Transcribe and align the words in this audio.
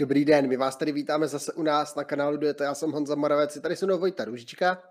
Dobrý 0.00 0.24
den, 0.24 0.48
my 0.48 0.56
vás 0.56 0.76
tady 0.76 0.92
vítáme 0.92 1.28
zase 1.28 1.52
u 1.52 1.62
nás 1.62 1.94
na 1.94 2.04
kanálu 2.04 2.36
Dueta. 2.36 2.64
Já 2.64 2.74
jsem 2.74 2.92
Honza 2.92 3.14
Moravec, 3.14 3.58
tady 3.60 3.76
se 3.76 3.86
mnou 3.86 3.98
Vojta 3.98 4.24
Ružička. 4.24 4.82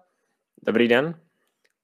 Dobrý 0.65 0.87
den. 0.87 1.21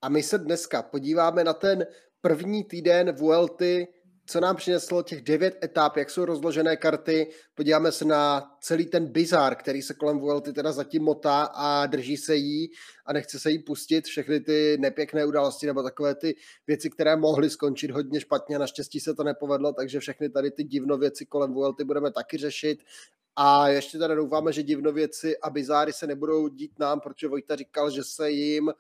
A 0.02 0.10
my 0.10 0.24
se 0.24 0.38
dneska 0.38 0.82
podíváme 0.82 1.44
na 1.44 1.54
ten 1.54 1.88
první 2.22 2.64
týden 2.64 3.12
Vuelty 3.12 3.88
co 4.28 4.40
nám 4.40 4.56
přineslo 4.56 5.04
těch 5.04 5.22
devět 5.22 5.64
etap, 5.64 5.98
jak 5.98 6.10
jsou 6.10 6.26
rozložené 6.26 6.78
karty. 6.78 7.28
Podíváme 7.56 7.92
se 7.92 8.06
na 8.06 8.52
celý 8.62 8.86
ten 8.86 9.06
bizar, 9.06 9.56
který 9.56 9.82
se 9.82 9.94
kolem 9.94 10.20
Vuelty 10.20 10.54
teda 10.54 10.72
zatím 10.72 11.04
motá 11.04 11.44
a 11.44 11.86
drží 11.86 12.18
se 12.18 12.36
jí 12.36 12.72
a 13.06 13.14
nechce 13.14 13.40
se 13.40 13.52
jí 13.52 13.60
pustit. 13.60 14.06
Všechny 14.06 14.40
ty 14.40 14.78
nepěkné 14.80 15.26
události 15.26 15.66
nebo 15.66 15.84
takové 15.84 16.16
ty 16.16 16.36
věci, 16.68 16.90
které 16.90 17.16
mohly 17.16 17.50
skončit 17.50 17.92
hodně 17.92 18.20
špatně. 18.20 18.60
Naštěstí 18.60 19.00
se 19.00 19.14
to 19.14 19.24
nepovedlo, 19.24 19.74
takže 19.74 20.00
všechny 20.00 20.30
tady 20.30 20.52
ty 20.52 20.64
divno 20.64 20.98
věci 20.98 21.26
kolem 21.26 21.54
Vuelty 21.54 21.84
budeme 21.84 22.12
taky 22.12 22.38
řešit. 22.38 22.84
A 23.36 23.68
ještě 23.70 23.98
teda 23.98 24.16
doufáme, 24.16 24.54
že 24.54 24.64
divnověci 24.64 25.38
a 25.38 25.50
bizáry 25.50 25.94
se 25.94 26.08
nebudou 26.08 26.48
dít 26.48 26.80
nám, 26.80 27.00
protože 27.00 27.28
Vojta 27.28 27.56
říkal, 27.56 27.90
že 27.90 28.04
se 28.04 28.32
jim 28.32 28.72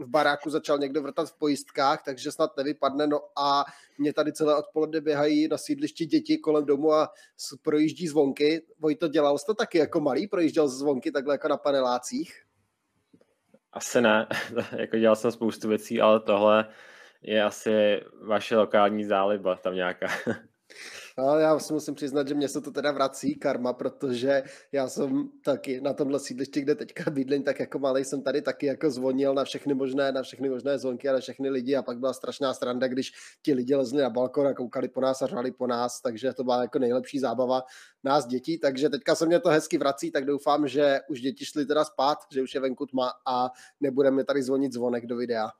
v 0.00 0.08
baráku 0.08 0.50
začal 0.50 0.78
někdo 0.78 1.02
vrtat 1.02 1.28
v 1.28 1.38
pojistkách, 1.38 2.02
takže 2.04 2.32
snad 2.32 2.56
nevypadne. 2.56 3.06
No 3.06 3.20
a 3.38 3.64
mě 3.98 4.12
tady 4.12 4.32
celé 4.32 4.56
odpoledne 4.56 5.00
běhají 5.00 5.48
na 5.48 5.58
sídlišti 5.58 6.06
děti 6.06 6.38
kolem 6.38 6.64
domu 6.64 6.92
a 6.92 7.08
projíždí 7.62 8.08
zvonky. 8.08 8.62
Vojto, 8.78 9.08
dělal 9.08 9.38
jsi 9.38 9.46
to 9.46 9.54
taky 9.54 9.78
jako 9.78 10.00
malý? 10.00 10.26
Projížděl 10.28 10.68
zvonky 10.68 11.10
takhle 11.10 11.34
jako 11.34 11.48
na 11.48 11.56
panelácích? 11.56 12.42
Asi 13.72 14.00
ne, 14.00 14.26
jako 14.76 14.96
dělal 14.96 15.16
jsem 15.16 15.30
spoustu 15.30 15.68
věcí, 15.68 16.00
ale 16.00 16.20
tohle 16.20 16.68
je 17.22 17.44
asi 17.44 18.00
vaše 18.26 18.56
lokální 18.56 19.04
záliba 19.04 19.56
tam 19.56 19.74
nějaká. 19.74 20.06
No, 21.20 21.38
já 21.38 21.58
si 21.58 21.72
musím 21.72 21.94
přiznat, 21.94 22.28
že 22.28 22.34
mě 22.34 22.48
se 22.48 22.60
to 22.60 22.70
teda 22.70 22.92
vrací 22.92 23.34
karma, 23.34 23.72
protože 23.72 24.42
já 24.72 24.88
jsem 24.88 25.28
taky 25.44 25.80
na 25.80 25.92
tomhle 25.92 26.20
sídlišti, 26.20 26.60
kde 26.60 26.74
teďka 26.74 27.10
bydlím, 27.10 27.42
tak 27.42 27.60
jako 27.60 27.78
malý 27.78 28.04
jsem 28.04 28.22
tady 28.22 28.42
taky 28.42 28.66
jako 28.66 28.90
zvonil 28.90 29.34
na 29.34 29.44
všechny 29.44 29.74
možné, 29.74 30.12
na 30.12 30.22
všechny 30.22 30.48
možné 30.48 30.78
zvonky 30.78 31.08
a 31.08 31.12
na 31.12 31.20
všechny 31.20 31.50
lidi 31.50 31.76
a 31.76 31.82
pak 31.82 31.98
byla 31.98 32.12
strašná 32.12 32.54
stranda, 32.54 32.88
když 32.88 33.12
ti 33.42 33.54
lidi 33.54 33.74
lezli 33.74 34.02
na 34.02 34.10
balkon 34.10 34.46
a 34.46 34.54
koukali 34.54 34.88
po 34.88 35.00
nás 35.00 35.22
a 35.22 35.26
řvali 35.26 35.50
po 35.52 35.66
nás, 35.66 36.00
takže 36.00 36.32
to 36.32 36.44
byla 36.44 36.62
jako 36.62 36.78
nejlepší 36.78 37.18
zábava 37.18 37.62
nás 38.04 38.26
dětí, 38.26 38.58
takže 38.58 38.88
teďka 38.88 39.14
se 39.14 39.26
mě 39.26 39.40
to 39.40 39.48
hezky 39.48 39.78
vrací, 39.78 40.10
tak 40.10 40.24
doufám, 40.24 40.68
že 40.68 41.00
už 41.08 41.20
děti 41.20 41.44
šly 41.44 41.66
teda 41.66 41.84
spát, 41.84 42.18
že 42.32 42.42
už 42.42 42.54
je 42.54 42.60
venku 42.60 42.86
tma 42.86 43.10
a 43.26 43.50
nebudeme 43.80 44.24
tady 44.24 44.42
zvonit 44.42 44.72
zvonek 44.72 45.06
do 45.06 45.16
videa. 45.16 45.50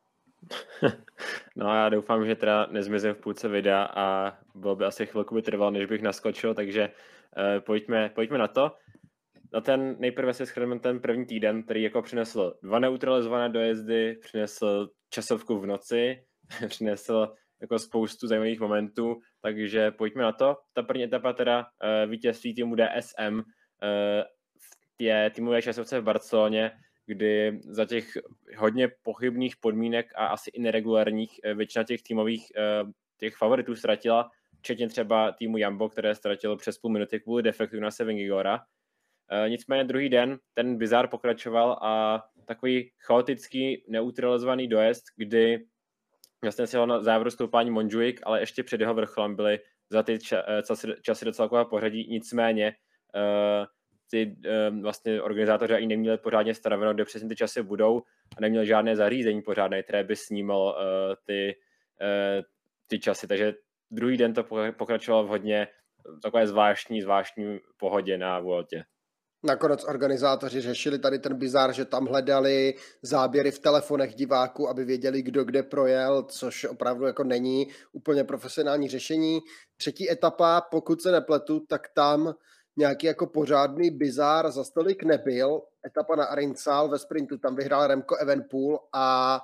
No 1.57 1.75
já 1.75 1.89
doufám, 1.89 2.27
že 2.27 2.35
teda 2.35 2.67
nezmizím 2.71 3.15
v 3.15 3.19
půlce 3.19 3.49
videa 3.49 3.83
a 3.83 4.39
bylo 4.55 4.77
by 4.77 4.85
asi 4.85 5.07
chvilku 5.07 5.35
by 5.35 5.43
trvalo, 5.43 5.71
než 5.71 5.87
bych 5.87 6.03
naskočil, 6.03 6.55
takže 6.55 6.89
uh, 6.89 7.65
pojďme, 7.65 8.11
pojďme 8.15 8.39
na 8.39 8.49
to. 8.49 8.73
Na 9.53 9.61
ten 9.61 9.97
nejprve 9.99 10.35
si 10.35 10.47
schrneme 10.47 10.81
ten 10.81 11.01
první 11.01 11.27
týden, 11.27 11.63
který 11.63 11.83
jako 11.83 12.03
přinesl 12.03 12.55
dva 12.63 12.79
neutralizované 12.79 13.49
dojezdy, 13.49 14.17
přinesl 14.23 14.89
časovku 15.11 15.59
v 15.59 15.67
noci, 15.67 16.25
přinesl 16.69 17.29
jako 17.61 17.79
spoustu 17.79 18.27
zajímavých 18.27 18.61
momentů, 18.61 19.17
takže 19.43 19.91
pojďme 19.91 20.23
na 20.23 20.33
to. 20.33 20.57
Ta 20.73 20.83
první 20.83 21.05
etapa 21.05 21.33
teda 21.33 21.59
uh, 21.59 22.11
vítězství 22.11 22.55
týmu 22.55 22.77
DSM 22.77 23.35
uh, 23.35 23.43
je 24.99 25.31
týmové 25.35 25.63
časovce 25.63 26.01
v 26.01 26.05
Barceloně, 26.05 26.71
kdy 27.11 27.61
za 27.65 27.85
těch 27.85 28.19
hodně 28.57 28.89
pochybných 29.03 29.57
podmínek 29.57 30.13
a 30.15 30.27
asi 30.27 30.51
i 30.51 30.61
neregulárních 30.61 31.41
eh, 31.45 31.55
většina 31.55 31.85
těch 31.85 32.03
týmových 32.03 32.53
eh, 32.57 32.85
těch 33.17 33.37
favoritů 33.37 33.77
ztratila, 33.77 34.31
včetně 34.59 34.89
třeba 34.89 35.33
týmu 35.33 35.57
Jambo, 35.57 35.89
které 35.89 36.15
ztratilo 36.15 36.57
přes 36.57 36.79
půl 36.79 36.91
minuty 36.91 37.21
kvůli 37.21 37.43
defektu 37.43 37.81
na 37.81 37.91
Sevingigora. 37.91 38.61
Eh, 39.31 39.51
nicméně 39.51 39.85
druhý 39.85 40.09
den 40.09 40.39
ten 40.55 40.79
bizar 40.79 41.09
pokračoval 41.09 41.79
a 41.83 42.23
takový 42.47 42.93
chaotický, 42.99 43.85
neutralizovaný 43.89 44.69
dojezd, 44.69 45.05
kdy 45.17 45.67
vlastně 46.43 46.67
si 46.67 46.77
na 46.77 47.03
závěru 47.03 47.31
stoupání 47.31 47.71
Monjuik, 47.71 48.21
ale 48.23 48.41
ještě 48.41 48.63
před 48.63 48.81
jeho 48.81 48.95
vrcholem 48.95 49.37
byly 49.37 49.59
za 49.91 50.03
ty 50.03 50.19
časy, 50.19 50.89
časy 51.03 51.25
docela 51.25 51.65
pořadí. 51.65 52.07
Nicméně 52.11 52.75
ty 54.11 54.37
um, 54.71 54.83
vlastně 54.83 55.23
organizátoři 55.23 55.75
ani 55.75 55.87
neměli 55.87 56.19
pořádně 56.19 56.55
stanoveno, 56.55 56.95
kde 56.95 57.05
přesně 57.05 57.29
ty 57.29 57.37
časy 57.37 57.63
budou 57.63 58.03
a 58.37 58.41
neměli 58.41 58.67
žádné 58.67 58.97
zařízení 58.97 59.43
pořádné, 59.43 59.83
které 59.83 60.05
by 60.05 60.17
snímalo 60.17 60.73
uh, 60.73 60.79
ty, 61.27 61.57
uh, 62.01 62.43
ty 62.87 62.99
časy. 62.99 63.27
Takže 63.27 63.55
druhý 63.91 64.17
den 64.17 64.35
to 64.35 64.45
pokračovalo 64.77 65.25
v 65.25 65.29
hodně 65.29 65.69
takové 66.23 66.47
zvláštní, 66.47 67.03
zvláštní 67.03 67.59
pohodě 67.77 68.19
na 68.19 68.41
Vueltě. 68.41 68.85
Nakonec 69.43 69.85
organizátoři 69.85 70.61
řešili 70.61 70.99
tady 70.99 71.19
ten 71.19 71.39
bizár, 71.39 71.73
že 71.73 71.85
tam 71.85 72.07
hledali 72.07 72.75
záběry 73.03 73.51
v 73.51 73.59
telefonech 73.59 74.15
diváků, 74.15 74.69
aby 74.69 74.85
věděli, 74.85 75.23
kdo 75.23 75.45
kde 75.45 75.63
projel, 75.63 76.23
což 76.23 76.65
opravdu 76.65 77.07
jako 77.07 77.25
není 77.25 77.67
úplně 77.93 78.25
profesionální 78.25 78.89
řešení. 78.89 79.41
Třetí 79.77 80.11
etapa, 80.11 80.61
pokud 80.61 81.03
se 81.03 81.13
nepletu, 81.13 81.61
tak 81.61 81.89
tam 81.95 82.35
nějaký 82.81 83.07
jako 83.07 83.27
pořádný 83.27 83.91
bizár 83.91 84.51
za 84.51 84.65
stolik 84.65 85.03
nebyl. 85.03 85.63
Etapa 85.87 86.17
na 86.17 86.25
Arinsal 86.25 86.89
ve 86.89 86.99
sprintu, 86.99 87.39
tam 87.39 87.57
vyhrál 87.57 87.87
Remco 87.87 88.17
Evenpool 88.17 88.79
a 88.93 89.41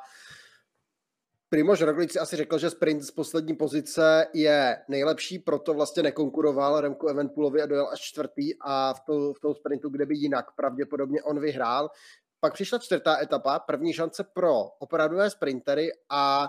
Primož 1.48 1.80
Roglic 1.80 2.12
si 2.12 2.18
asi 2.18 2.36
řekl, 2.36 2.58
že 2.58 2.70
sprint 2.70 3.02
z 3.02 3.10
poslední 3.10 3.54
pozice 3.56 4.26
je 4.34 4.78
nejlepší, 4.88 5.38
proto 5.38 5.74
vlastně 5.74 6.02
nekonkuroval 6.02 6.80
Remku 6.80 7.08
Evenpoolovi 7.08 7.62
a 7.62 7.66
dojel 7.66 7.88
až 7.92 8.00
čtvrtý 8.00 8.50
a 8.60 8.94
v, 8.94 9.00
to, 9.00 9.34
v 9.34 9.40
tom 9.40 9.54
sprintu, 9.54 9.88
kde 9.88 10.06
by 10.06 10.14
jinak 10.14 10.46
pravděpodobně 10.56 11.22
on 11.22 11.40
vyhrál. 11.40 11.90
Pak 12.40 12.52
přišla 12.52 12.78
čtvrtá 12.78 13.22
etapa, 13.22 13.58
první 13.58 13.92
šance 13.92 14.24
pro 14.24 14.62
opravdové 14.78 15.30
sprintery 15.30 15.92
a 16.10 16.48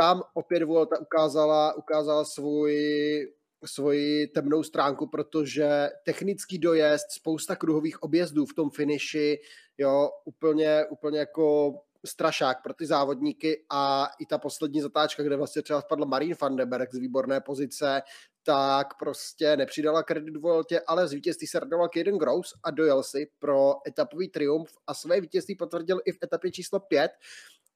tam 0.00 0.22
opět 0.34 0.62
Vuelta 0.62 0.98
ukázala, 0.98 1.74
ukázala 1.74 2.24
svůj 2.24 3.32
svoji 3.64 4.26
temnou 4.26 4.62
stránku, 4.62 5.06
protože 5.06 5.88
technický 6.04 6.58
dojezd, 6.58 7.10
spousta 7.10 7.56
kruhových 7.56 8.02
objezdů 8.02 8.46
v 8.46 8.54
tom 8.54 8.70
finiši, 8.70 9.38
jo, 9.78 10.10
úplně, 10.24 10.84
úplně 10.90 11.18
jako 11.18 11.74
strašák 12.06 12.62
pro 12.62 12.74
ty 12.74 12.86
závodníky 12.86 13.64
a 13.70 14.08
i 14.20 14.26
ta 14.26 14.38
poslední 14.38 14.80
zatáčka, 14.80 15.22
kde 15.22 15.36
vlastně 15.36 15.62
třeba 15.62 15.80
spadl 15.80 16.04
Marín 16.04 16.34
van 16.40 16.56
den 16.56 16.68
Berg 16.68 16.94
z 16.94 16.98
výborné 16.98 17.40
pozice, 17.40 18.02
tak 18.42 18.98
prostě 18.98 19.56
nepřidala 19.56 20.02
kredit 20.02 20.36
Vueltě, 20.36 20.80
ale 20.86 21.08
z 21.08 21.12
vítězství 21.12 21.46
se 21.46 21.60
radoval 21.60 21.88
Kaden 21.88 22.18
Gross 22.18 22.54
a 22.64 22.70
dojel 22.70 23.02
si 23.02 23.30
pro 23.38 23.74
etapový 23.88 24.28
triumf 24.28 24.70
a 24.86 24.94
své 24.94 25.20
vítězství 25.20 25.54
potvrdil 25.54 26.00
i 26.04 26.12
v 26.12 26.18
etapě 26.22 26.50
číslo 26.50 26.80
5, 26.80 27.10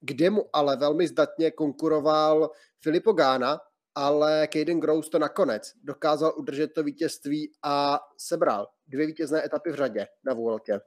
kde 0.00 0.30
mu 0.30 0.44
ale 0.52 0.76
velmi 0.76 1.08
zdatně 1.08 1.50
konkuroval 1.50 2.50
Filippo 2.80 3.12
Gána, 3.12 3.60
ale 3.94 4.48
Caden 4.52 4.80
Gross 4.80 5.08
to 5.08 5.18
nakonec 5.18 5.72
dokázal 5.84 6.32
udržet 6.36 6.72
to 6.74 6.82
vítězství 6.82 7.52
a 7.62 8.00
sebral 8.18 8.66
dvě 8.86 9.06
vítězné 9.06 9.44
etapy 9.44 9.70
v 9.70 9.74
řadě 9.74 10.06
na 10.24 10.34
Vueltě. 10.34 10.80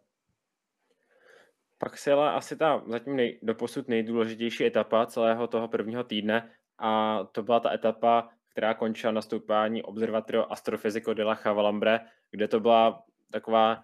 Pak 1.77 1.97
se 1.97 2.09
jela 2.09 2.31
asi 2.31 2.55
ta 2.55 2.83
zatím 2.87 3.15
nej, 3.15 3.39
doposud 3.43 3.87
nejdůležitější 3.87 4.65
etapa 4.65 5.05
celého 5.05 5.47
toho 5.47 5.67
prvního 5.67 6.03
týdne 6.03 6.51
a 6.79 7.19
to 7.31 7.43
byla 7.43 7.59
ta 7.59 7.73
etapa, 7.73 8.29
která 8.51 8.73
končila 8.73 9.13
nastoupání 9.13 9.83
Observatorio 9.83 10.45
Astrofisico 10.49 11.13
de 11.13 11.23
la 11.23 11.35
Chavalambre, 11.35 11.99
kde 12.31 12.47
to 12.47 12.59
byla 12.59 13.03
taková 13.31 13.83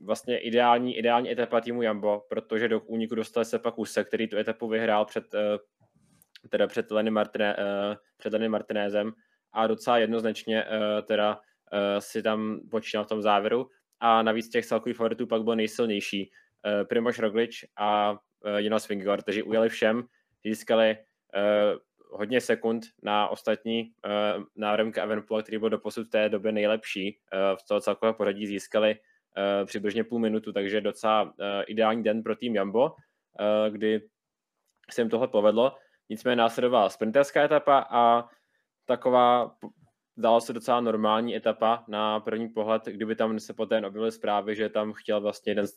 vlastně 0.00 0.38
ideální, 0.38 0.96
ideální 0.96 1.30
etapa 1.30 1.60
týmu 1.60 1.82
Jambo, 1.82 2.22
protože 2.28 2.68
do 2.68 2.80
úniku 2.80 3.14
dostal 3.14 3.44
se 3.44 3.58
pak 3.58 3.78
Use, 3.78 4.04
který 4.04 4.28
tu 4.28 4.36
etapu 4.36 4.68
vyhrál 4.68 5.04
před 5.04 5.34
uh, 5.34 5.40
teda 6.48 6.66
před 6.66 6.90
Lenny, 6.90 7.10
Martine, 7.10 7.56
uh, 7.56 7.94
před 8.16 8.32
Lenny 8.32 8.48
Martinézem 8.48 9.12
a 9.52 9.66
docela 9.66 9.98
jednoznačně 9.98 10.64
uh, 10.64 11.06
teda 11.06 11.34
uh, 11.34 11.40
si 11.98 12.22
tam 12.22 12.60
počínal 12.70 13.04
v 13.04 13.08
tom 13.08 13.22
závěru 13.22 13.68
a 14.00 14.22
navíc 14.22 14.48
těch 14.48 14.66
celkových 14.66 14.96
favoritů 14.96 15.26
pak 15.26 15.42
byl 15.42 15.56
nejsilnější 15.56 16.30
uh, 16.30 16.86
Primož 16.88 17.18
Roglič 17.18 17.64
a 17.76 18.12
uh, 18.12 18.18
Jonas 18.56 18.88
Vingegaard, 18.88 19.22
kteří 19.22 19.42
ujeli 19.42 19.68
všem, 19.68 20.04
získali 20.44 20.96
uh, 20.98 21.78
hodně 22.18 22.40
sekund 22.40 22.82
na 23.02 23.28
ostatní, 23.28 23.92
uh, 24.06 24.44
na 24.56 24.76
Remke 24.76 25.02
Evenpool, 25.02 25.42
který 25.42 25.58
byl 25.58 25.70
doposud 25.70 26.06
v 26.06 26.10
té 26.10 26.28
době 26.28 26.52
nejlepší 26.52 27.18
uh, 27.32 27.56
v 27.58 27.68
toho 27.68 27.80
celkového 27.80 28.14
pořadí, 28.14 28.46
získali 28.46 28.94
uh, 28.94 29.66
přibližně 29.66 30.04
půl 30.04 30.18
minutu, 30.18 30.52
takže 30.52 30.80
docela 30.80 31.22
uh, 31.22 31.30
ideální 31.66 32.02
den 32.02 32.22
pro 32.22 32.36
tým 32.36 32.54
Jambo, 32.54 32.84
uh, 32.84 32.94
kdy 33.72 34.00
se 34.90 35.00
jim 35.00 35.10
tohle 35.10 35.28
povedlo. 35.28 35.76
Nicméně 36.08 36.36
následovala 36.36 36.88
sprinterská 36.88 37.42
etapa 37.42 37.86
a 37.90 38.28
taková 38.84 39.56
dala 40.16 40.40
se 40.40 40.52
docela 40.52 40.80
normální 40.80 41.36
etapa 41.36 41.84
na 41.88 42.20
první 42.20 42.48
pohled, 42.48 42.84
kdyby 42.84 43.16
tam 43.16 43.38
se 43.38 43.54
poté 43.54 43.86
objevily 43.86 44.12
zprávy, 44.12 44.56
že 44.56 44.68
tam 44.68 44.92
chtěl 44.92 45.20
vlastně 45.20 45.50
jeden 45.50 45.66
z 45.66 45.74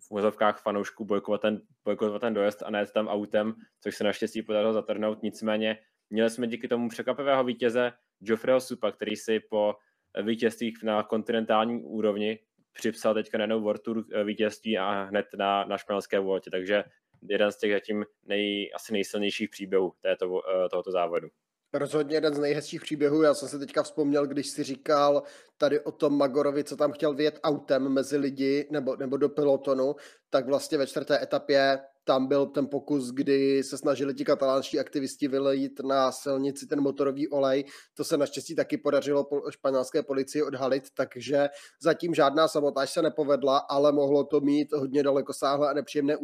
v 0.00 0.10
vozovkách 0.10 0.62
fanoušků 0.62 1.04
bojkovat 1.04 1.40
ten, 1.40 1.60
bojkovat 1.84 2.20
ten 2.20 2.34
dojezd 2.34 2.62
a 2.62 2.70
nejet 2.70 2.92
tam 2.92 3.08
autem, 3.08 3.54
což 3.80 3.96
se 3.96 4.04
naštěstí 4.04 4.42
podařilo 4.42 4.72
zatrhnout. 4.72 5.22
Nicméně 5.22 5.78
měli 6.10 6.30
jsme 6.30 6.46
díky 6.46 6.68
tomu 6.68 6.88
překvapivého 6.88 7.44
vítěze 7.44 7.92
Geoffreyho 8.18 8.60
Supa, 8.60 8.92
který 8.92 9.16
si 9.16 9.40
po 9.40 9.74
vítězstvích 10.22 10.82
na 10.82 11.02
kontinentální 11.02 11.82
úrovni 11.82 12.38
připsal 12.72 13.14
teďka 13.14 13.38
najednou 13.38 13.60
World 13.60 13.82
Tour 13.82 14.04
vítězství 14.24 14.78
a 14.78 15.02
hned 15.02 15.26
na, 15.38 15.64
na 15.64 15.78
španělské 15.78 16.18
voltě, 16.18 16.50
takže 16.50 16.84
jeden 17.22 17.52
z 17.52 17.58
těch 17.58 17.72
zatím 17.72 18.04
nej, 18.26 18.70
asi 18.74 18.92
nejsilnějších 18.92 19.50
příběhů 19.50 19.92
této, 20.00 20.40
tohoto 20.70 20.90
závodu. 20.92 21.28
Rozhodně 21.72 22.16
jeden 22.16 22.34
z 22.34 22.38
nejhezčích 22.38 22.80
příběhů. 22.80 23.22
Já 23.22 23.34
jsem 23.34 23.48
si 23.48 23.58
teďka 23.58 23.82
vzpomněl, 23.82 24.26
když 24.26 24.46
si 24.46 24.62
říkal 24.64 25.22
tady 25.56 25.80
o 25.80 25.92
tom 25.92 26.18
Magorovi, 26.18 26.64
co 26.64 26.76
tam 26.76 26.92
chtěl 26.92 27.14
vyjet 27.14 27.40
autem 27.42 27.88
mezi 27.88 28.16
lidi 28.16 28.68
nebo, 28.70 28.96
nebo 28.96 29.16
do 29.16 29.28
pelotonu, 29.28 29.96
tak 30.30 30.46
vlastně 30.46 30.78
ve 30.78 30.86
čtvrté 30.86 31.22
etapě 31.22 31.78
tam 32.08 32.26
byl 32.26 32.46
ten 32.46 32.66
pokus, 32.66 33.10
kdy 33.10 33.62
se 33.62 33.78
snažili 33.78 34.14
ti 34.14 34.24
katalánští 34.24 34.78
aktivisti 34.78 35.28
vylejít 35.28 35.80
na 35.80 36.12
silnici 36.12 36.66
ten 36.66 36.80
motorový 36.80 37.28
olej. 37.28 37.64
To 37.94 38.04
se 38.04 38.16
naštěstí 38.16 38.54
taky 38.54 38.76
podařilo 38.76 39.24
po 39.24 39.50
španělské 39.50 40.02
policii 40.02 40.42
odhalit, 40.42 40.84
takže 40.94 41.48
zatím 41.82 42.14
žádná 42.14 42.48
sabotáž 42.48 42.90
se 42.90 43.02
nepovedla, 43.02 43.58
ale 43.58 43.92
mohlo 43.92 44.24
to 44.24 44.40
mít 44.40 44.72
hodně 44.72 45.02
dalekosáhlé 45.02 45.70
a 45.70 45.72
nepříjemné 45.72 46.16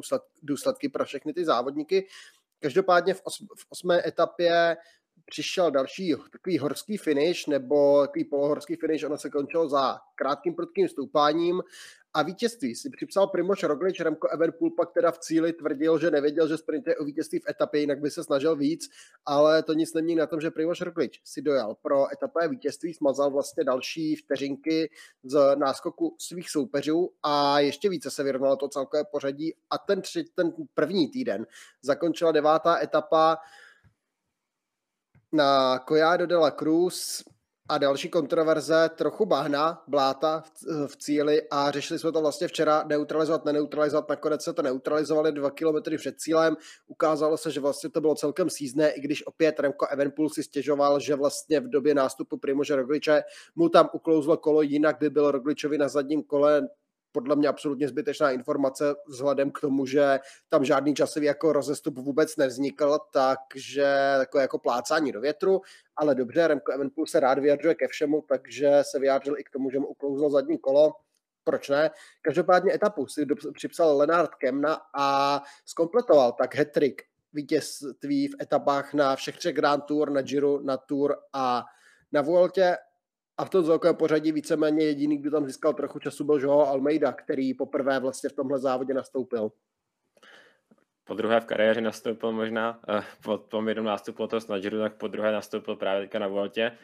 důsledky 0.42 0.88
pro 0.88 1.04
všechny 1.04 1.32
ty 1.32 1.44
závodníky. 1.44 2.06
Každopádně 2.60 3.14
v, 3.14 3.20
v 3.58 3.66
osmé 3.68 4.02
etapě 4.06 4.76
přišel 5.26 5.70
další 5.70 6.14
takový 6.32 6.58
horský 6.58 6.96
finish, 6.96 7.46
nebo 7.46 8.00
takový 8.00 8.24
polohorský 8.24 8.76
finish, 8.76 9.04
ono 9.04 9.18
se 9.18 9.30
končilo 9.30 9.68
za 9.68 9.98
krátkým 10.14 10.54
prudkým 10.54 10.88
stoupáním. 10.88 11.62
A 12.16 12.22
vítězství 12.22 12.74
si 12.74 12.90
připsal 12.90 13.26
Primož 13.26 13.62
Roglič, 13.62 14.00
Remko 14.00 14.28
Evenpool 14.28 14.70
pak 14.70 14.92
teda 14.92 15.10
v 15.10 15.18
cíli 15.18 15.52
tvrdil, 15.52 15.98
že 15.98 16.10
nevěděl, 16.10 16.48
že 16.48 16.56
sprint 16.56 16.86
je 16.86 16.96
o 16.96 17.04
vítězství 17.04 17.38
v 17.38 17.48
etapě, 17.48 17.80
jinak 17.80 18.00
by 18.00 18.10
se 18.10 18.24
snažil 18.24 18.56
víc, 18.56 18.90
ale 19.26 19.62
to 19.62 19.72
nic 19.72 19.94
nemění 19.94 20.16
na 20.16 20.26
tom, 20.26 20.40
že 20.40 20.50
Primož 20.50 20.80
Roglič 20.80 21.20
si 21.24 21.42
dojal 21.42 21.74
pro 21.82 22.12
etapové 22.12 22.48
vítězství, 22.48 22.94
smazal 22.94 23.30
vlastně 23.30 23.64
další 23.64 24.16
vteřinky 24.16 24.90
z 25.22 25.56
náskoku 25.56 26.16
svých 26.18 26.50
soupeřů 26.50 27.10
a 27.22 27.60
ještě 27.60 27.88
více 27.88 28.10
se 28.10 28.22
vyrovnalo 28.22 28.56
to 28.56 28.68
celkové 28.68 29.04
pořadí. 29.04 29.54
A 29.70 29.78
ten, 29.78 30.02
tři, 30.02 30.24
ten 30.34 30.52
první 30.74 31.08
týden 31.08 31.46
zakončila 31.82 32.32
devátá 32.32 32.82
etapa 32.82 33.38
na 35.34 35.78
Collado 35.78 36.26
de 36.26 36.36
la 36.36 36.50
Cruz 36.50 37.24
a 37.68 37.78
další 37.78 38.08
kontroverze, 38.08 38.90
trochu 38.96 39.26
bahna, 39.26 39.82
bláta 39.88 40.40
v, 40.40 40.86
v 40.86 40.96
cíli 40.96 41.42
a 41.50 41.70
řešili 41.70 41.98
jsme 41.98 42.12
to 42.12 42.20
vlastně 42.20 42.48
včera 42.48 42.84
neutralizovat, 42.86 43.44
neneutralizovat, 43.44 44.08
nakonec 44.08 44.42
se 44.42 44.52
to 44.52 44.62
neutralizovali 44.62 45.32
dva 45.32 45.50
kilometry 45.50 45.98
před 45.98 46.14
cílem, 46.18 46.56
ukázalo 46.86 47.36
se, 47.36 47.50
že 47.50 47.60
vlastně 47.60 47.90
to 47.90 48.00
bylo 48.00 48.14
celkem 48.14 48.50
sízné, 48.50 48.90
i 48.90 49.00
když 49.00 49.26
opět 49.26 49.60
Remko 49.60 49.86
Evenpool 49.86 50.28
si 50.28 50.42
stěžoval, 50.42 51.00
že 51.00 51.14
vlastně 51.14 51.60
v 51.60 51.68
době 51.68 51.94
nástupu 51.94 52.38
Primože 52.38 52.76
Rogliče 52.76 53.22
mu 53.54 53.68
tam 53.68 53.88
uklouzlo 53.92 54.36
kolo, 54.36 54.62
jinak 54.62 54.96
by 55.00 55.10
byl 55.10 55.30
Rogličovi 55.30 55.78
na 55.78 55.88
zadním 55.88 56.22
kole 56.22 56.68
podle 57.14 57.36
mě 57.36 57.48
absolutně 57.48 57.88
zbytečná 57.88 58.30
informace 58.30 58.94
vzhledem 59.08 59.50
k 59.50 59.60
tomu, 59.60 59.86
že 59.86 60.20
tam 60.48 60.64
žádný 60.64 60.94
časový 60.94 61.26
jako 61.26 61.52
rozestup 61.52 61.98
vůbec 61.98 62.36
nevznikl, 62.36 62.98
takže 63.12 64.14
takové 64.18 64.42
jako 64.42 64.58
plácání 64.58 65.12
do 65.12 65.20
větru, 65.20 65.60
ale 65.96 66.14
dobře, 66.14 66.48
Remco 66.48 66.72
Evenpool 66.72 67.06
se 67.06 67.20
rád 67.20 67.38
vyjadřuje 67.38 67.74
ke 67.74 67.88
všemu, 67.88 68.24
takže 68.28 68.78
se 68.82 68.98
vyjádřil 68.98 69.38
i 69.38 69.44
k 69.44 69.50
tomu, 69.50 69.70
že 69.70 69.78
mu 69.78 69.86
uklouzlo 69.86 70.30
zadní 70.30 70.58
kolo, 70.58 70.92
proč 71.44 71.68
ne? 71.68 71.90
Každopádně 72.22 72.74
etapu 72.74 73.06
si 73.06 73.26
připsal 73.54 73.96
Lenard 73.96 74.34
Kemna 74.34 74.80
a 74.94 75.40
skompletoval 75.66 76.32
tak 76.32 76.54
hetrik 76.54 77.02
vítězství 77.32 78.28
v 78.28 78.42
etapách 78.42 78.94
na 78.94 79.16
všech 79.16 79.36
třech 79.36 79.54
Grand 79.54 79.84
Tour, 79.84 80.10
na 80.10 80.22
Giro, 80.22 80.60
na 80.60 80.76
Tour 80.76 81.16
a 81.32 81.64
na 82.12 82.22
Vueltě 82.22 82.76
a 83.38 83.44
v 83.44 83.50
tom 83.50 83.64
celkovém 83.64 83.96
pořadí 83.96 84.32
víceméně 84.32 84.84
jediný, 84.84 85.18
kdo 85.18 85.30
tam 85.30 85.46
získal 85.46 85.74
trochu 85.74 85.98
času, 85.98 86.24
byl 86.24 86.40
Joao 86.40 86.66
Almeida, 86.66 87.12
který 87.12 87.54
poprvé 87.54 88.00
vlastně 88.00 88.30
v 88.30 88.32
tomhle 88.32 88.58
závodě 88.58 88.94
nastoupil. 88.94 89.52
Po 91.04 91.14
druhé 91.14 91.40
v 91.40 91.44
kariéře 91.44 91.80
nastoupil 91.80 92.32
možná, 92.32 92.80
eh, 92.88 93.02
po 93.24 93.38
tom 93.38 93.68
jednom 93.68 93.86
nástupu 93.86 94.26
toho 94.26 94.40
Snadgeru, 94.40 94.78
tak 94.78 94.96
po 94.96 95.08
druhé 95.08 95.32
nastoupil 95.32 95.76
právě 95.76 96.02
teďka 96.02 96.18
na 96.18 96.28
Voltě. 96.28 96.78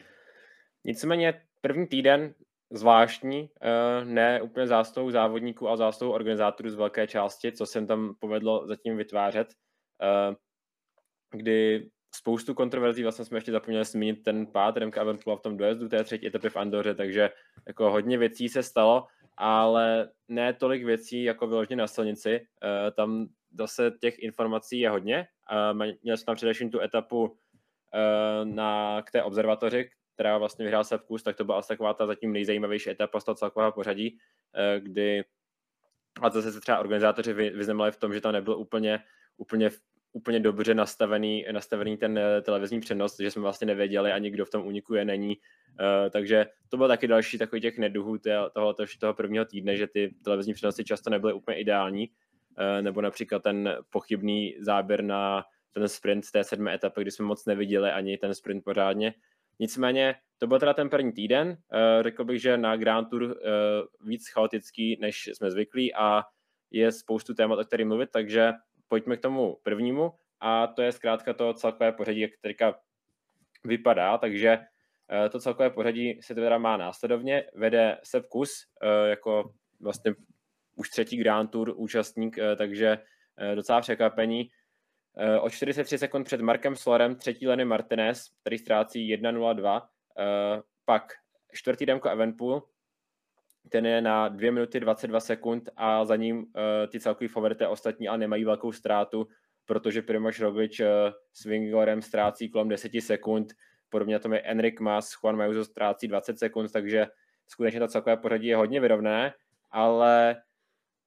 Nicméně 0.83 1.41
první 1.61 1.87
týden 1.87 2.33
zvláštní, 2.71 3.49
eh, 3.61 4.05
ne 4.05 4.41
úplně 4.41 4.67
zástou 4.67 5.11
závodníků, 5.11 5.67
ale 5.67 5.77
zástou 5.77 6.11
organizátorů 6.11 6.69
z 6.69 6.75
velké 6.75 7.07
části, 7.07 7.51
co 7.51 7.65
jsem 7.65 7.87
tam 7.87 8.15
povedlo 8.19 8.67
zatím 8.67 8.97
vytvářet, 8.97 9.47
eh, 10.01 10.35
kdy 11.31 11.89
spoustu 12.15 12.53
kontroverzí, 12.53 13.03
vlastně 13.03 13.25
jsme 13.25 13.37
ještě 13.37 13.51
zapomněli 13.51 13.85
zmínit 13.85 14.23
ten 14.23 14.47
pád 14.47 14.77
Remka 14.77 15.01
Evenpoola 15.01 15.37
v 15.37 15.41
tom 15.41 15.57
dojezdu 15.57 15.89
té 15.89 16.03
třetí 16.03 16.27
etapy 16.27 16.49
v 16.49 16.57
Andoře, 16.57 16.95
takže 16.95 17.29
jako 17.67 17.91
hodně 17.91 18.17
věcí 18.17 18.49
se 18.49 18.63
stalo, 18.63 19.07
ale 19.37 20.09
ne 20.27 20.53
tolik 20.53 20.85
věcí 20.85 21.23
jako 21.23 21.47
vyloženě 21.47 21.75
na 21.75 21.87
silnici. 21.87 22.29
E, 22.29 22.91
tam 22.91 23.27
zase 23.57 23.91
těch 24.01 24.19
informací 24.19 24.79
je 24.79 24.89
hodně. 24.89 25.27
E, 25.51 25.73
měli 25.73 26.17
jsme 26.17 26.25
tam 26.25 26.35
především 26.35 26.69
tu 26.69 26.81
etapu 26.81 27.37
e, 27.93 28.45
na, 28.45 29.01
k 29.01 29.11
té 29.11 29.23
observatoři, 29.23 29.89
která 30.13 30.37
vlastně 30.37 30.65
vyhrál 30.65 30.83
se 30.83 30.97
vkus, 30.97 31.23
tak 31.23 31.35
to 31.35 31.45
byla 31.45 31.57
asi 31.57 31.67
taková 31.67 31.93
ta 31.93 32.07
zatím 32.07 32.33
nejzajímavější 32.33 32.89
etapa 32.89 33.19
z 33.19 33.23
toho 33.23 33.35
celkového 33.35 33.71
pořadí, 33.71 34.17
kdy 34.79 35.23
a 36.21 36.29
zase 36.29 36.51
se 36.51 36.61
třeba 36.61 36.79
organizátoři 36.79 37.33
vyznamenali 37.33 37.91
v 37.91 37.97
tom, 37.97 38.13
že 38.13 38.21
to 38.21 38.31
nebylo 38.31 38.57
úplně, 38.57 38.99
úplně 39.37 39.69
úplně 40.13 40.39
dobře 40.39 40.73
nastavený, 40.73 41.45
nastavený 41.51 41.97
ten 41.97 42.17
eh, 42.17 42.41
televizní 42.41 42.79
přenos, 42.79 43.17
že 43.19 43.31
jsme 43.31 43.41
vlastně 43.41 43.67
nevěděli 43.67 44.11
ani 44.11 44.29
kdo 44.29 44.45
v 44.45 44.49
tom 44.49 44.67
úniku 44.67 44.93
je, 44.93 45.05
není. 45.05 45.37
Uh, 45.71 46.09
takže 46.09 46.45
to 46.69 46.77
byl 46.77 46.87
taky 46.87 47.07
další 47.07 47.37
takový 47.37 47.61
těch 47.61 47.77
neduhů 47.77 48.17
toho, 48.53 48.75
toho 48.99 49.13
prvního 49.13 49.45
týdne, 49.45 49.77
že 49.77 49.87
ty 49.87 50.15
televizní 50.23 50.53
přenosy 50.53 50.83
často 50.83 51.09
nebyly 51.09 51.33
úplně 51.33 51.57
ideální, 51.57 52.09
uh, 52.09 52.81
nebo 52.81 53.01
například 53.01 53.43
ten 53.43 53.77
pochybný 53.89 54.55
záběr 54.59 55.03
na 55.03 55.43
ten 55.73 55.87
sprint 55.87 56.25
z 56.25 56.31
té 56.31 56.43
sedmé 56.43 56.73
etapy, 56.73 57.01
kdy 57.01 57.11
jsme 57.11 57.25
moc 57.25 57.45
neviděli 57.45 57.91
ani 57.91 58.17
ten 58.17 58.33
sprint 58.33 58.63
pořádně. 58.63 59.13
Nicméně 59.59 60.15
to 60.37 60.47
byl 60.47 60.59
teda 60.59 60.73
ten 60.73 60.89
první 60.89 61.11
týden, 61.11 61.57
řekl 62.01 62.23
bych, 62.23 62.41
že 62.41 62.57
na 62.57 62.75
Grand 62.75 63.09
Tour 63.09 63.37
víc 64.05 64.29
chaotický, 64.29 64.97
než 65.01 65.27
jsme 65.27 65.51
zvyklí 65.51 65.93
a 65.95 66.23
je 66.71 66.91
spoustu 66.91 67.33
témat, 67.33 67.59
o 67.59 67.63
kterých 67.63 67.87
mluvit, 67.87 68.09
takže 68.13 68.53
pojďme 68.91 69.17
k 69.17 69.21
tomu 69.21 69.57
prvnímu. 69.63 70.11
A 70.39 70.67
to 70.67 70.81
je 70.81 70.91
zkrátka 70.91 71.33
to 71.33 71.53
celkové 71.53 71.91
pořadí, 71.91 72.19
jak 72.19 72.31
teďka 72.41 72.75
vypadá, 73.63 74.17
takže 74.17 74.59
eh, 75.11 75.29
to 75.29 75.39
celkové 75.39 75.69
pořadí 75.69 76.19
se 76.21 76.35
teda 76.35 76.57
má 76.57 76.77
následovně, 76.77 77.43
vede 77.55 77.97
Sepp 78.03 78.27
Kus 78.27 78.51
eh, 78.83 79.09
jako 79.09 79.53
vlastně 79.79 80.13
už 80.75 80.89
třetí 80.89 81.17
Grand 81.17 81.51
Tour 81.51 81.73
účastník, 81.75 82.37
eh, 82.37 82.55
takže 82.55 82.97
docela 83.55 83.81
překvapení. 83.81 84.49
O 85.41 85.49
43 85.49 85.97
sekund 85.97 86.23
před 86.23 86.41
Markem 86.41 86.75
Slorem 86.75 87.15
třetí 87.15 87.47
Lenny 87.47 87.65
Martinez, 87.65 88.29
který 88.41 88.57
ztrácí 88.57 89.15
1.02, 89.15 89.81
pak 90.85 91.13
čtvrtý 91.53 91.85
Demko 91.85 92.09
Evenpool, 92.09 92.63
ten 93.69 93.85
je 93.85 94.01
na 94.01 94.27
2 94.27 94.51
minuty 94.51 94.79
22 94.79 95.19
sekund 95.19 95.69
a 95.77 96.05
za 96.05 96.15
ním 96.15 96.37
uh, 96.37 96.43
ty 96.91 96.99
celkový 96.99 97.27
favorité 97.27 97.67
ostatní 97.67 98.07
ale 98.07 98.17
nemají 98.17 98.45
velkou 98.45 98.71
ztrátu, 98.71 99.27
protože 99.65 100.01
Primož 100.01 100.39
Roglič 100.39 100.79
uh, 100.79 100.87
s 101.33 101.45
Vingorem 101.45 102.01
ztrácí 102.01 102.49
kolem 102.49 102.69
10 102.69 102.91
sekund, 102.99 103.53
podobně 103.89 104.19
na 104.25 104.35
je 104.35 104.41
Enric 104.41 104.79
Mas, 104.79 105.11
Juan 105.23 105.37
Majuso 105.37 105.65
ztrácí 105.65 106.07
20 106.07 106.39
sekund, 106.39 106.71
takže 106.71 107.07
skutečně 107.47 107.79
to 107.79 107.87
celkové 107.87 108.17
pořadí 108.17 108.47
je 108.47 108.55
hodně 108.55 108.79
vyrovnané, 108.79 109.33
ale 109.71 110.41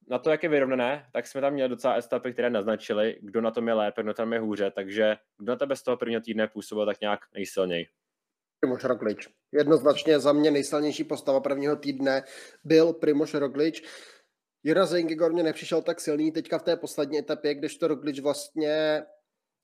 na 0.08 0.18
to, 0.18 0.30
jak 0.30 0.42
je 0.42 0.48
vyrovnané, 0.48 1.06
tak 1.12 1.26
jsme 1.26 1.40
tam 1.40 1.52
měli 1.52 1.68
docela 1.68 1.98
etapy, 1.98 2.32
které 2.32 2.50
naznačili, 2.50 3.18
kdo 3.20 3.40
na 3.40 3.50
tom 3.50 3.68
je 3.68 3.74
lépe, 3.74 4.02
kdo 4.02 4.14
tam 4.14 4.32
je 4.32 4.38
hůře, 4.38 4.70
takže 4.70 5.16
kdo 5.38 5.52
na 5.52 5.56
tebe 5.56 5.76
z 5.76 5.82
toho 5.82 5.96
prvního 5.96 6.20
týdne 6.20 6.48
působil 6.48 6.86
tak 6.86 7.00
nějak 7.00 7.20
nejsilněji. 7.34 7.86
Primoš 8.64 8.84
Roglič. 8.84 9.28
Jednoznačně 9.52 10.20
za 10.20 10.32
mě 10.32 10.50
nejsilnější 10.50 11.04
postava 11.04 11.40
prvního 11.40 11.76
týdne 11.76 12.22
byl 12.64 12.92
Primoš 12.92 13.34
Roglič. 13.34 13.82
Jonas 14.62 14.90
Zengigor 14.90 15.32
mě 15.32 15.42
nepřišel 15.42 15.82
tak 15.82 16.00
silný 16.00 16.32
teďka 16.32 16.58
v 16.58 16.62
té 16.62 16.76
poslední 16.76 17.18
etapě, 17.18 17.54
když 17.54 17.76
to 17.76 17.88
Roglič 17.88 18.20
vlastně 18.20 19.02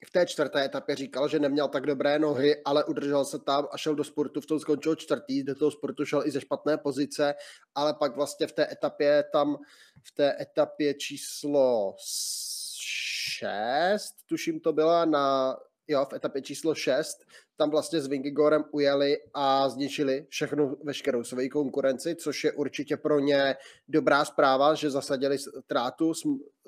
v 0.07 0.11
té 0.11 0.25
čtvrté 0.25 0.65
etapě 0.65 0.95
říkal, 0.95 1.27
že 1.27 1.39
neměl 1.39 1.67
tak 1.67 1.85
dobré 1.85 2.19
nohy, 2.19 2.63
ale 2.65 2.83
udržel 2.83 3.25
se 3.25 3.39
tam 3.39 3.67
a 3.71 3.77
šel 3.77 3.95
do 3.95 4.03
sportu, 4.03 4.41
v 4.41 4.45
tom 4.45 4.59
skončil 4.59 4.95
čtvrtý, 4.95 5.43
do 5.43 5.55
toho 5.55 5.71
sportu 5.71 6.05
šel 6.05 6.25
i 6.25 6.31
ze 6.31 6.41
špatné 6.41 6.77
pozice, 6.77 7.35
ale 7.75 7.93
pak 7.93 8.15
vlastně 8.15 8.47
v 8.47 8.51
té 8.51 8.71
etapě 8.71 9.23
tam, 9.33 9.57
v 10.03 10.11
té 10.11 10.41
etapě 10.41 10.93
číslo 10.93 11.95
6, 11.97 14.13
tuším 14.29 14.59
to 14.59 14.73
byla 14.73 15.05
na 15.05 15.55
jo, 15.91 16.05
v 16.05 16.13
etapě 16.13 16.41
číslo 16.41 16.75
6, 16.75 17.17
tam 17.61 17.69
vlastně 17.69 18.01
s 18.01 18.07
Vingigorem 18.07 18.63
ujeli 18.71 19.17
a 19.33 19.69
zničili 19.69 20.25
všechnu, 20.29 20.77
veškerou 20.83 21.23
svoji 21.23 21.49
konkurenci, 21.49 22.15
což 22.15 22.43
je 22.43 22.51
určitě 22.51 22.97
pro 22.97 23.19
ně 23.19 23.55
dobrá 23.87 24.25
zpráva, 24.25 24.75
že 24.75 24.89
zasadili 24.89 25.37
trátu 25.67 26.13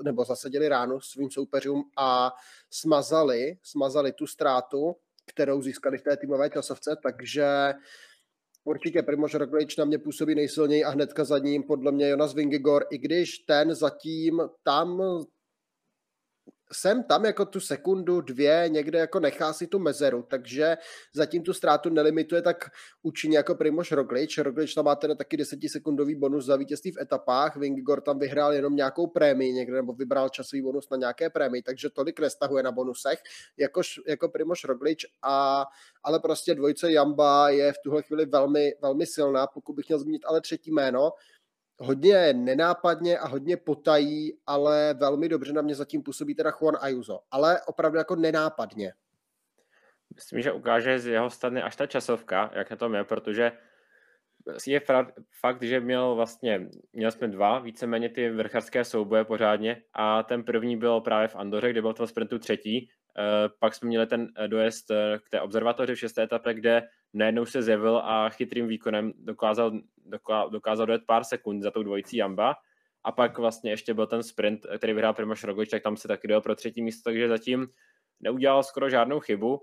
nebo 0.03 0.25
zasadili 0.25 0.69
ránu 0.69 1.01
svým 1.01 1.31
soupeřům 1.31 1.83
a 1.97 2.31
smazali, 2.69 3.57
smazali 3.63 4.11
tu 4.11 4.27
ztrátu, 4.27 4.95
kterou 5.25 5.61
získali 5.61 5.97
v 5.97 6.01
té 6.01 6.17
týmové 6.17 6.49
časovce, 6.49 6.97
takže 7.03 7.73
Určitě 8.65 9.03
Primož 9.03 9.33
Roglič 9.33 9.77
na 9.77 9.85
mě 9.85 9.97
působí 9.97 10.35
nejsilněji 10.35 10.83
a 10.83 10.89
hnedka 10.89 11.23
za 11.23 11.39
ním 11.39 11.63
podle 11.63 11.91
mě 11.91 12.09
Jonas 12.09 12.33
Vingegor, 12.33 12.85
i 12.91 12.97
když 12.97 13.37
ten 13.37 13.75
zatím 13.75 14.41
tam 14.63 15.01
jsem 16.73 17.03
tam 17.03 17.25
jako 17.25 17.45
tu 17.45 17.59
sekundu, 17.59 18.21
dvě, 18.21 18.65
někde 18.67 18.99
jako 18.99 19.19
nechá 19.19 19.53
si 19.53 19.67
tu 19.67 19.79
mezeru, 19.79 20.23
takže 20.29 20.77
zatím 21.13 21.43
tu 21.43 21.53
ztrátu 21.53 21.89
nelimituje 21.89 22.41
tak 22.41 22.69
účinně 23.01 23.37
jako 23.37 23.55
Primož 23.55 23.91
Roglič. 23.91 24.37
Roglič 24.37 24.73
tam 24.73 24.85
má 24.85 24.95
teda 24.95 25.15
taky 25.15 25.37
desetisekundový 25.37 26.15
bonus 26.15 26.45
za 26.45 26.55
vítězství 26.55 26.91
v 26.91 27.01
etapách, 27.01 27.55
Vingegor 27.55 28.01
tam 28.01 28.19
vyhrál 28.19 28.53
jenom 28.53 28.75
nějakou 28.75 29.07
prémii 29.07 29.53
někde, 29.53 29.75
nebo 29.75 29.93
vybral 29.93 30.29
časový 30.29 30.61
bonus 30.61 30.89
na 30.89 30.97
nějaké 30.97 31.29
prémii, 31.29 31.63
takže 31.63 31.89
tolik 31.89 32.19
nestahuje 32.19 32.63
na 32.63 32.71
bonusech, 32.71 33.19
jakož, 33.57 33.99
jako 34.07 34.29
Primož 34.29 34.63
Roglič, 34.63 35.05
a, 35.21 35.65
ale 36.03 36.19
prostě 36.19 36.55
dvojce 36.55 36.91
Jamba 36.91 37.49
je 37.49 37.73
v 37.73 37.77
tuhle 37.83 38.03
chvíli 38.03 38.25
velmi, 38.25 38.73
velmi 38.81 39.05
silná, 39.05 39.47
pokud 39.47 39.73
bych 39.73 39.87
měl 39.87 39.99
zmínit 39.99 40.21
ale 40.25 40.41
třetí 40.41 40.71
jméno, 40.71 41.11
hodně 41.79 42.33
nenápadně 42.33 43.17
a 43.19 43.27
hodně 43.27 43.57
potají, 43.57 44.33
ale 44.47 44.93
velmi 44.93 45.29
dobře 45.29 45.53
na 45.53 45.61
mě 45.61 45.75
zatím 45.75 46.03
působí 46.03 46.35
teda 46.35 46.51
Juan 46.61 46.77
Ayuso, 46.81 47.19
ale 47.31 47.61
opravdu 47.61 47.97
jako 47.97 48.15
nenápadně. 48.15 48.93
Myslím, 50.15 50.41
že 50.41 50.51
ukáže 50.51 50.99
z 50.99 51.07
jeho 51.07 51.29
strany 51.29 51.61
až 51.61 51.75
ta 51.75 51.87
časovka, 51.87 52.51
jak 52.53 52.69
na 52.69 52.77
tom 52.77 52.95
je, 52.95 53.03
protože 53.03 53.51
je 54.67 54.81
fakt, 55.41 55.63
že 55.63 55.79
měl 55.79 56.15
vlastně, 56.15 56.69
měl 56.93 57.11
jsme 57.11 57.27
dva 57.27 57.59
víceméně 57.59 58.09
ty 58.09 58.29
vrcharské 58.29 58.85
souboje 58.85 59.25
pořádně 59.25 59.81
a 59.93 60.23
ten 60.23 60.43
první 60.43 60.77
byl 60.77 61.01
právě 61.01 61.27
v 61.27 61.35
Andoře, 61.35 61.69
kde 61.69 61.81
byl 61.81 61.93
v 61.93 61.97
tom 61.97 62.07
sprintu 62.07 62.39
třetí, 62.39 62.89
Eh, 63.17 63.49
pak 63.59 63.75
jsme 63.75 63.87
měli 63.87 64.07
ten 64.07 64.27
eh, 64.37 64.47
dojezd 64.47 64.91
eh, 64.91 65.19
k 65.25 65.29
té 65.29 65.41
observatoři 65.41 65.95
v 65.95 65.99
šesté 65.99 66.23
etapě, 66.23 66.53
kde 66.53 66.83
najednou 67.13 67.45
se 67.45 67.61
zjevil 67.61 67.97
a 67.97 68.29
chytrým 68.29 68.67
výkonem 68.67 69.13
dokázal, 69.17 69.71
dokázal 70.49 70.85
dojet 70.85 71.01
pár 71.07 71.23
sekund 71.23 71.61
za 71.61 71.71
tou 71.71 71.83
dvojicí 71.83 72.17
Jamba. 72.17 72.55
A 73.03 73.11
pak 73.11 73.37
vlastně 73.37 73.71
ještě 73.71 73.93
byl 73.93 74.07
ten 74.07 74.23
sprint, 74.23 74.65
který 74.77 74.93
vyhrál 74.93 75.13
Primoš 75.13 75.43
Roglič, 75.43 75.69
tak 75.69 75.83
tam 75.83 75.97
se 75.97 76.07
taky 76.07 76.27
dojel 76.27 76.41
pro 76.41 76.55
třetí 76.55 76.81
místo, 76.81 77.09
takže 77.09 77.27
zatím 77.27 77.67
neudělal 78.19 78.63
skoro 78.63 78.89
žádnou 78.89 79.19
chybu. 79.19 79.61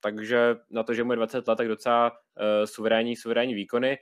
takže 0.00 0.56
na 0.70 0.82
to, 0.82 0.94
že 0.94 1.04
mu 1.04 1.12
je 1.12 1.16
20 1.16 1.48
let, 1.48 1.56
tak 1.56 1.68
docela 1.68 2.12
suverénní, 2.64 3.16
suverénní 3.16 3.54
výkony. 3.54 3.98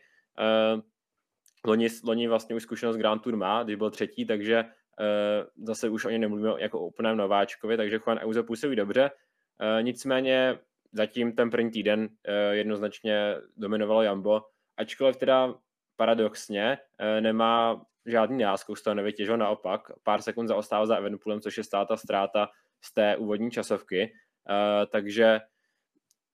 loni, 1.66 1.88
loni 2.04 2.28
vlastně 2.28 2.56
už 2.56 2.62
zkušenost 2.62 2.96
Grand 2.96 3.22
Tour 3.22 3.36
má, 3.36 3.62
když 3.62 3.76
byl 3.76 3.90
třetí, 3.90 4.26
takže 4.26 4.64
Eh, 5.00 5.46
zase 5.56 5.88
už 5.88 6.04
o 6.04 6.10
ně 6.10 6.18
nemluvíme 6.18 6.50
jako 6.58 6.80
o 6.80 6.86
úplném 6.86 7.16
nováčkovi, 7.16 7.76
takže 7.76 7.98
Juan 7.98 8.18
Euze 8.18 8.42
působí 8.42 8.76
dobře. 8.76 9.10
Eh, 9.60 9.82
nicméně 9.82 10.58
zatím 10.92 11.32
ten 11.32 11.50
první 11.50 11.70
týden 11.70 12.08
eh, 12.24 12.54
jednoznačně 12.54 13.36
dominovalo 13.56 14.02
Jambo, 14.02 14.42
ačkoliv 14.80 15.16
teda 15.16 15.54
paradoxně 15.96 16.78
nemá 17.20 17.82
žádný 18.06 18.38
náskok 18.42 18.78
z 18.78 18.82
toho 18.82 18.94
nevytěžil, 18.94 19.36
naopak. 19.36 19.80
Pár 20.02 20.22
sekund 20.22 20.48
zaostával 20.48 20.86
za 20.86 20.96
Evenpoolem, 20.96 21.40
což 21.40 21.56
je 21.58 21.64
státa 21.64 21.96
ztráta 21.96 22.48
z 22.84 22.94
té 22.94 23.16
úvodní 23.16 23.50
časovky, 23.50 24.12
takže 24.92 25.40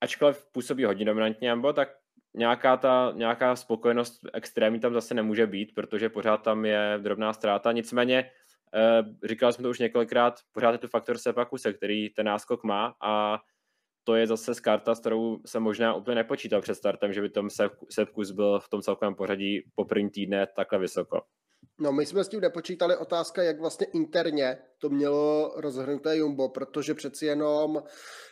ačkoliv 0.01 0.45
působí 0.51 0.85
hodně 0.85 1.05
dominantně 1.05 1.47
Jambo, 1.49 1.73
tak 1.73 1.89
nějaká 2.33 2.77
ta 2.77 3.13
nějaká 3.15 3.55
spokojenost 3.55 4.19
extrémní 4.33 4.79
tam 4.79 4.93
zase 4.93 5.13
nemůže 5.13 5.47
být, 5.47 5.75
protože 5.75 6.09
pořád 6.09 6.37
tam 6.37 6.65
je 6.65 6.99
drobná 7.01 7.33
ztráta, 7.33 7.71
nicméně 7.71 8.31
Eh, 8.75 9.27
říkal 9.27 9.53
jsem 9.53 9.63
to 9.63 9.69
už 9.69 9.79
několikrát, 9.79 10.39
pořád 10.51 10.71
je 10.71 10.77
tu 10.77 10.87
faktor 10.87 11.17
Sepakuse, 11.17 11.73
který 11.73 12.09
ten 12.09 12.25
náskok 12.25 12.63
má 12.63 12.95
a 13.01 13.39
to 14.07 14.15
je 14.15 14.27
zase 14.27 14.55
z 14.55 14.59
karta, 14.59 14.95
s 14.95 14.99
kterou 14.99 15.39
se 15.45 15.59
možná 15.59 15.93
úplně 15.93 16.15
nepočítal 16.15 16.61
před 16.61 16.75
startem, 16.75 17.13
že 17.13 17.21
by 17.21 17.29
tom 17.29 17.49
Sepkus 17.89 18.31
byl 18.31 18.59
v 18.59 18.69
tom 18.69 18.81
celkovém 18.81 19.15
pořadí 19.15 19.63
po 19.75 19.85
první 19.85 20.09
týdne 20.09 20.47
takhle 20.55 20.79
vysoko. 20.79 21.21
No, 21.79 21.91
my 21.91 22.05
jsme 22.05 22.23
s 22.23 22.27
tím 22.27 22.41
nepočítali 22.41 22.97
otázka, 22.97 23.43
jak 23.43 23.59
vlastně 23.59 23.87
interně 23.93 24.57
to 24.77 24.89
mělo 24.89 25.53
rozhrnuté 25.55 26.17
Jumbo, 26.17 26.49
protože 26.49 26.93
přeci 26.93 27.25
jenom 27.25 27.83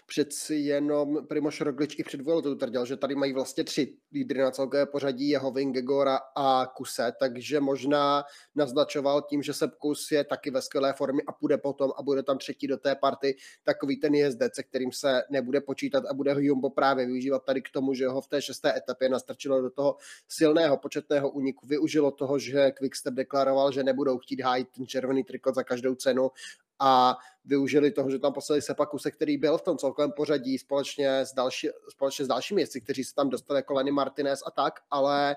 přeci 0.06 0.56
jenom 0.56 1.28
Primoš 1.28 1.62
Roglič 1.62 2.00
i 2.00 2.04
před 2.04 2.22
to 2.24 2.56
tvrdil, 2.56 2.86
že 2.86 2.98
tady 2.98 3.16
mají 3.16 3.34
vlastně 3.34 3.64
tři 3.64 3.98
lídry 4.14 4.42
na 4.42 4.52
celkové 4.52 4.86
pořadí, 4.86 5.30
jeho 5.30 5.52
Vingegora 5.52 6.20
a 6.36 6.66
Kuse, 6.76 7.14
takže 7.20 7.60
možná 7.60 8.24
naznačoval 8.56 9.22
tím, 9.22 9.44
že 9.44 9.54
Kus 9.78 10.12
je 10.12 10.24
taky 10.24 10.52
ve 10.52 10.62
skvělé 10.62 10.94
formě 10.94 11.22
a 11.28 11.32
půjde 11.32 11.58
potom 11.58 11.92
a 11.98 12.04
bude 12.04 12.24
tam 12.24 12.38
třetí 12.38 12.68
do 12.68 12.78
té 12.78 12.96
party, 12.96 13.36
takový 13.64 13.98
ten 13.98 14.16
jezdec, 14.16 14.56
se 14.56 14.64
kterým 14.64 14.92
se 14.92 15.22
nebude 15.30 15.62
počítat 15.62 16.04
a 16.06 16.14
bude 16.14 16.34
ho 16.34 16.40
Jumbo 16.40 16.70
právě 16.70 17.06
využívat 17.06 17.44
tady 17.46 17.62
k 17.62 17.70
tomu, 17.70 17.94
že 17.94 18.08
ho 18.08 18.22
v 18.22 18.28
té 18.28 18.42
šesté 18.42 18.78
etapě 18.78 19.10
nastrčilo 19.10 19.62
do 19.62 19.70
toho 19.70 19.98
silného 20.28 20.78
početného 20.78 21.30
úniku, 21.30 21.68
využilo 21.68 22.12
toho, 22.12 22.40
že 22.40 22.72
Quickstep 22.72 23.14
deklaroval, 23.36 23.72
že 23.72 23.84
nebudou 23.84 24.18
chtít 24.18 24.42
hájit 24.42 24.70
ten 24.70 24.88
červený 24.88 25.24
trikot 25.24 25.56
za 25.56 25.64
každou 25.64 25.96
cenu 25.96 26.32
a 26.80 27.18
využili 27.46 27.92
toho, 27.92 28.10
že 28.10 28.20
tam 28.20 28.34
poslali 28.34 28.62
Sepakuse, 28.62 29.12
který 29.12 29.38
byl 29.38 29.58
v 29.58 29.62
tom 29.62 29.78
celkovém 29.78 30.12
pořadí 30.12 30.58
společně 30.58 31.20
s, 31.20 31.34
další, 31.34 31.70
společně 31.90 32.26
s 32.26 32.28
dalšími 32.28 32.62
jezdci, 32.62 32.82
kteří 32.82 33.04
se 33.04 33.16
tam 33.16 33.30
dostali 33.30 33.58
jako 33.58 33.74
Lenny 33.74 33.92
Martinez 33.92 34.40
a 34.48 34.52
tak, 34.52 34.80
ale 34.92 35.36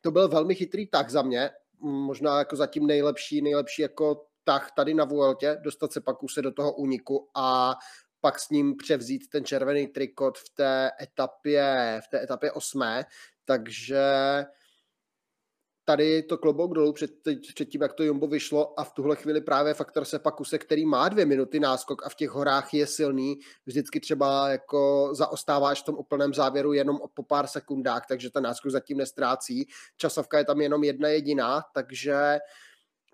to 0.00 0.10
byl 0.10 0.28
velmi 0.28 0.54
chytrý 0.54 0.86
tak 0.86 1.10
za 1.10 1.22
mě, 1.22 1.50
možná 1.80 2.38
jako 2.38 2.56
zatím 2.56 2.86
nejlepší, 2.86 3.42
nejlepší 3.42 3.82
jako 3.82 4.26
tah 4.44 4.72
tady 4.76 4.94
na 4.94 5.04
Vueltě, 5.04 5.58
dostat 5.62 5.92
se 5.92 6.00
pak 6.00 6.16
se 6.32 6.42
do 6.42 6.52
toho 6.52 6.72
úniku 6.72 7.28
a 7.34 7.76
pak 8.20 8.38
s 8.38 8.50
ním 8.50 8.76
převzít 8.76 9.30
ten 9.30 9.44
červený 9.44 9.86
trikot 9.86 10.38
v 10.38 10.48
té 10.54 10.90
etapě, 11.02 12.00
v 12.06 12.08
té 12.08 12.22
etapě 12.22 12.52
osmé, 12.52 13.04
takže 13.44 14.04
tady 15.84 16.22
to 16.22 16.38
klobouk 16.38 16.74
dolů 16.74 16.92
před, 16.92 17.10
před 17.54 17.64
tím, 17.64 17.82
jak 17.82 17.92
to 17.92 18.02
Jumbo 18.02 18.26
vyšlo 18.26 18.80
a 18.80 18.84
v 18.84 18.92
tuhle 18.92 19.16
chvíli 19.16 19.40
právě 19.40 19.74
faktor 19.74 20.04
Sepakuse, 20.04 20.58
který 20.58 20.86
má 20.86 21.08
dvě 21.08 21.26
minuty 21.26 21.60
náskok 21.60 22.06
a 22.06 22.08
v 22.08 22.14
těch 22.14 22.30
horách 22.30 22.74
je 22.74 22.86
silný, 22.86 23.38
vždycky 23.66 24.00
třeba 24.00 24.48
jako 24.48 25.10
zaostáváš 25.12 25.82
v 25.82 25.84
tom 25.84 25.94
úplném 25.98 26.34
závěru 26.34 26.72
jenom 26.72 26.98
po 27.14 27.22
pár 27.22 27.46
sekundách, 27.46 28.06
takže 28.08 28.30
ten 28.30 28.42
náskok 28.42 28.72
zatím 28.72 28.98
nestrácí. 28.98 29.68
Časovka 29.96 30.38
je 30.38 30.44
tam 30.44 30.60
jenom 30.60 30.84
jedna 30.84 31.08
jediná, 31.08 31.62
takže 31.74 32.38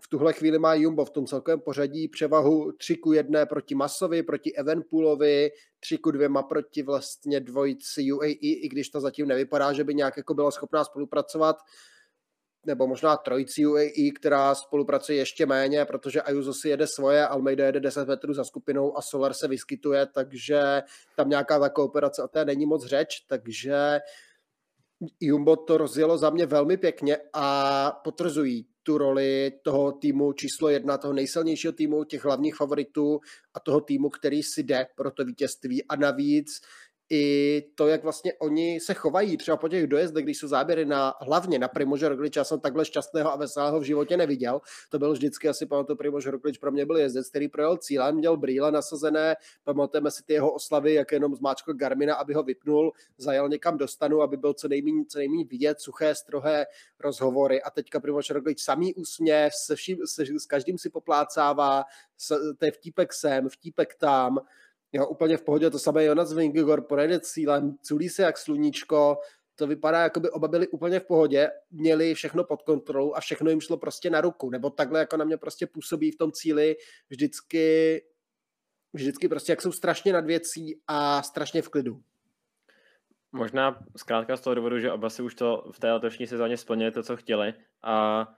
v 0.02 0.08
tuhle 0.08 0.32
chvíli 0.32 0.58
má 0.58 0.74
Jumbo 0.74 1.04
v 1.04 1.10
tom 1.10 1.26
celkovém 1.26 1.60
pořadí 1.60 2.08
převahu 2.08 2.72
3 2.72 2.96
ku 2.96 3.12
1 3.12 3.46
proti 3.46 3.74
Masovi, 3.74 4.22
proti 4.22 4.52
Evenpoolovi, 4.56 5.50
3 5.80 5.98
ku 5.98 6.10
2 6.10 6.42
proti 6.42 6.82
vlastně 6.82 7.40
dvojici 7.40 8.12
UAE, 8.12 8.30
i 8.30 8.68
když 8.68 8.88
to 8.88 9.00
zatím 9.00 9.28
nevypadá, 9.28 9.72
že 9.72 9.84
by 9.84 9.94
nějak 9.94 10.16
jako 10.16 10.34
byla 10.34 10.50
schopná 10.50 10.84
spolupracovat 10.84 11.56
nebo 12.68 12.86
možná 12.86 13.16
trojici 13.16 13.66
UAE, 13.66 14.10
která 14.14 14.54
spolupracuje 14.54 15.18
ještě 15.18 15.46
méně, 15.46 15.84
protože 15.84 16.22
Ayuso 16.22 16.52
si 16.54 16.68
jede 16.68 16.86
svoje, 16.86 17.26
Almeida 17.26 17.66
jede 17.66 17.80
10 17.80 18.08
metrů 18.08 18.34
za 18.34 18.44
skupinou 18.44 18.98
a 18.98 19.02
Solar 19.02 19.32
se 19.34 19.48
vyskytuje, 19.48 20.06
takže 20.06 20.82
tam 21.16 21.28
nějaká 21.28 21.58
ta 21.58 21.68
kooperace 21.68 22.22
o 22.22 22.28
té 22.28 22.44
není 22.44 22.66
moc 22.66 22.86
řeč, 22.86 23.08
takže 23.26 24.00
Jumbo 25.20 25.56
to 25.56 25.78
rozjelo 25.78 26.18
za 26.18 26.30
mě 26.30 26.46
velmi 26.46 26.76
pěkně 26.76 27.16
a 27.32 27.90
potvrzují 28.04 28.66
tu 28.82 28.98
roli 28.98 29.52
toho 29.62 29.92
týmu 29.92 30.32
číslo 30.32 30.68
jedna, 30.68 30.98
toho 30.98 31.14
nejsilnějšího 31.14 31.72
týmu, 31.72 32.04
těch 32.04 32.24
hlavních 32.24 32.56
favoritů 32.56 33.20
a 33.54 33.60
toho 33.60 33.80
týmu, 33.80 34.08
který 34.08 34.42
si 34.42 34.62
jde 34.62 34.86
pro 34.96 35.10
to 35.10 35.24
vítězství. 35.24 35.84
A 35.84 35.96
navíc 35.96 36.48
i 37.10 37.62
to, 37.74 37.88
jak 37.88 38.02
vlastně 38.02 38.32
oni 38.34 38.80
se 38.80 38.94
chovají, 38.94 39.36
třeba 39.36 39.56
po 39.56 39.68
těch 39.68 39.86
dojezdech, 39.86 40.24
když 40.24 40.38
jsou 40.38 40.48
záběry 40.48 40.84
na 40.84 41.14
hlavně 41.20 41.58
na 41.58 41.68
Primože 41.68 42.08
Roglič, 42.08 42.36
já 42.36 42.44
jsem 42.44 42.60
takhle 42.60 42.84
šťastného 42.84 43.32
a 43.32 43.36
veselého 43.36 43.80
v 43.80 43.82
životě 43.82 44.16
neviděl. 44.16 44.60
To 44.88 44.98
byl 44.98 45.12
vždycky 45.12 45.48
asi 45.48 45.66
pamatuju, 45.66 45.96
Primož 45.96 46.26
Roglič 46.26 46.58
pro 46.58 46.72
mě 46.72 46.86
byl 46.86 46.96
jezdec, 46.96 47.28
který 47.28 47.48
projel 47.48 47.76
cílem, 47.76 48.16
měl 48.16 48.36
brýle 48.36 48.72
nasazené, 48.72 49.36
pamatujeme 49.64 50.10
si 50.10 50.22
ty 50.24 50.32
jeho 50.32 50.52
oslavy, 50.52 50.94
jak 50.94 51.12
jenom 51.12 51.34
zmáčkl 51.34 51.74
Garmina, 51.74 52.14
aby 52.14 52.34
ho 52.34 52.42
vypnul, 52.42 52.92
zajel 53.18 53.48
někam 53.48 53.78
do 53.78 53.88
stanu, 53.88 54.22
aby 54.22 54.36
byl 54.36 54.54
co 54.54 54.68
nejméně, 54.68 55.04
co 55.08 55.18
nejméně 55.18 55.44
vidět, 55.44 55.80
suché, 55.80 56.14
strohé 56.14 56.66
rozhovory. 57.00 57.62
A 57.62 57.70
teďka 57.70 58.00
Primož 58.00 58.30
Roglič 58.30 58.60
samý 58.60 58.94
úsměv, 58.94 59.52
se, 59.54 59.76
vším, 59.76 59.98
se, 60.04 60.24
s 60.38 60.46
každým 60.46 60.78
si 60.78 60.90
poplácává, 60.90 61.84
to 62.58 62.64
je 62.64 62.70
vtípek 62.70 63.12
sem, 63.12 63.48
vtípek 63.48 63.94
tam, 63.94 64.38
Jo, 64.92 65.06
úplně 65.06 65.36
v 65.36 65.42
pohodě, 65.42 65.70
to 65.70 65.78
samé 65.78 66.04
Jonas 66.04 66.32
Vingegor 66.32 66.82
projede 66.82 67.20
cílem, 67.20 67.76
culí 67.82 68.08
se 68.08 68.22
jak 68.22 68.38
sluníčko, 68.38 69.18
to 69.58 69.66
vypadá, 69.66 70.02
jako 70.02 70.20
by 70.20 70.30
oba 70.30 70.48
byli 70.48 70.68
úplně 70.68 71.00
v 71.00 71.06
pohodě, 71.06 71.50
měli 71.70 72.14
všechno 72.14 72.44
pod 72.44 72.62
kontrolou 72.62 73.14
a 73.14 73.20
všechno 73.20 73.50
jim 73.50 73.60
šlo 73.60 73.76
prostě 73.76 74.10
na 74.10 74.20
ruku, 74.20 74.50
nebo 74.50 74.70
takhle 74.70 75.00
jako 75.00 75.16
na 75.16 75.24
mě 75.24 75.36
prostě 75.36 75.66
působí 75.66 76.10
v 76.10 76.16
tom 76.16 76.32
cíli 76.32 76.76
vždycky, 77.10 78.02
vždycky 78.92 79.28
prostě 79.28 79.52
jak 79.52 79.62
jsou 79.62 79.72
strašně 79.72 80.12
nad 80.12 80.24
věcí 80.24 80.80
a 80.86 81.22
strašně 81.22 81.62
v 81.62 81.68
klidu. 81.68 82.00
Možná 83.32 83.78
zkrátka 83.96 84.36
z 84.36 84.40
toho 84.40 84.54
důvodu, 84.54 84.78
že 84.78 84.92
oba 84.92 85.10
si 85.10 85.22
už 85.22 85.34
to 85.34 85.70
v 85.72 85.78
té 85.78 85.92
letošní 85.92 86.26
sezóně 86.26 86.56
splnili 86.56 86.90
to, 86.90 87.02
co 87.02 87.16
chtěli 87.16 87.54
a 87.82 88.28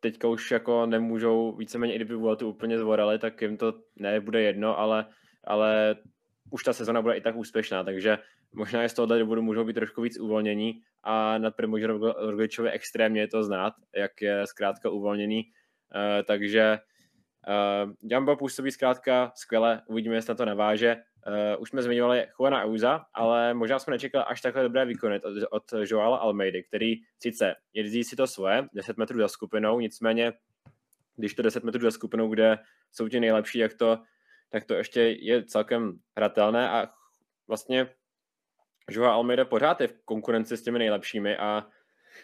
teďka 0.00 0.28
už 0.28 0.50
jako 0.50 0.86
nemůžou 0.86 1.56
víceméně, 1.56 1.92
i 1.92 1.96
kdyby 1.96 2.14
to 2.38 2.48
úplně 2.48 2.78
zvorali, 2.78 3.18
tak 3.18 3.42
jim 3.42 3.56
to 3.56 3.74
nebude 3.96 4.42
jedno, 4.42 4.78
ale 4.78 5.06
ale 5.44 5.96
už 6.50 6.64
ta 6.64 6.72
sezona 6.72 7.02
bude 7.02 7.16
i 7.16 7.20
tak 7.20 7.36
úspěšná, 7.36 7.84
takže 7.84 8.18
možná 8.52 8.82
je 8.82 8.88
z 8.88 8.94
tohohle 8.94 9.18
důvodu 9.18 9.42
můžou 9.42 9.64
být 9.64 9.72
trošku 9.72 10.02
víc 10.02 10.18
uvolnění 10.18 10.82
a 11.02 11.38
nad 11.38 11.56
Primožem 11.56 11.90
Rogličovi 12.02 12.70
extrémně 12.70 13.20
je 13.20 13.28
to 13.28 13.44
znát, 13.44 13.74
jak 13.96 14.22
je 14.22 14.46
zkrátka 14.46 14.90
uvolněný, 14.90 15.44
uh, 15.44 16.24
takže 16.24 16.78
uh, 17.84 17.92
Jumbo 18.02 18.36
působí 18.36 18.70
zkrátka 18.70 19.32
skvěle, 19.34 19.82
uvidíme, 19.86 20.14
jestli 20.14 20.30
na 20.30 20.34
to 20.34 20.44
naváže. 20.44 20.96
Uh, 21.26 21.62
už 21.62 21.68
jsme 21.68 21.82
zmiňovali 21.82 22.26
Juana 22.40 22.62
Auza, 22.62 23.04
ale 23.14 23.54
možná 23.54 23.78
jsme 23.78 23.90
nečekali 23.90 24.24
až 24.24 24.40
takhle 24.40 24.62
dobré 24.62 24.84
výkony 24.84 25.20
od, 25.20 25.32
od 25.50 25.62
Joala 25.90 26.16
Almeidy, 26.16 26.62
který 26.62 26.94
sice 27.18 27.54
jezdí 27.74 28.04
si 28.04 28.16
to 28.16 28.26
svoje, 28.26 28.68
10 28.74 28.96
metrů 28.96 29.18
za 29.18 29.28
skupinou, 29.28 29.80
nicméně 29.80 30.32
když 31.16 31.34
to 31.34 31.42
10 31.42 31.64
metrů 31.64 31.80
za 31.80 31.90
skupinou, 31.90 32.28
kde 32.28 32.58
jsou 32.92 33.08
ti 33.08 33.20
nejlepší, 33.20 33.58
jak 33.58 33.74
to, 33.74 33.98
tak 34.52 34.64
to 34.64 34.74
ještě 34.74 35.00
je 35.00 35.44
celkem 35.44 35.92
hratelné 36.16 36.70
a 36.70 36.88
vlastně 37.48 37.88
Joa 38.90 39.12
Almeida 39.12 39.44
pořád 39.44 39.80
je 39.80 39.88
v 39.88 40.04
konkurenci 40.04 40.56
s 40.56 40.62
těmi 40.62 40.78
nejlepšími 40.78 41.36
a 41.36 41.66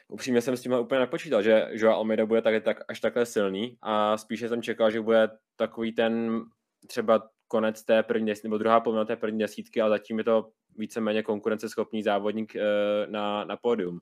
upřímně 0.08 0.40
jsem 0.40 0.56
s 0.56 0.62
tím 0.62 0.72
úplně 0.72 1.00
nepočítal, 1.00 1.42
že 1.42 1.68
Joa 1.70 1.94
Almeida 1.94 2.26
bude 2.26 2.42
tak, 2.42 2.64
tak, 2.64 2.76
až 2.88 3.00
takhle 3.00 3.26
silný 3.26 3.78
a 3.82 4.16
spíše 4.16 4.48
jsem 4.48 4.62
čekal, 4.62 4.90
že 4.90 5.00
bude 5.00 5.28
takový 5.56 5.92
ten 5.92 6.42
třeba 6.86 7.28
konec 7.48 7.84
té 7.84 8.02
první 8.02 8.32
nebo 8.44 8.58
druhá 8.58 8.80
polovina 8.80 9.04
té 9.04 9.16
první 9.16 9.38
desítky, 9.38 9.80
ale 9.80 9.90
zatím 9.90 10.18
je 10.18 10.24
to 10.24 10.48
víceméně 10.76 11.22
konkurenceschopný 11.22 12.02
závodník 12.02 12.56
e, 12.56 12.62
na, 13.06 13.44
na 13.44 13.56
pódium. 13.56 14.00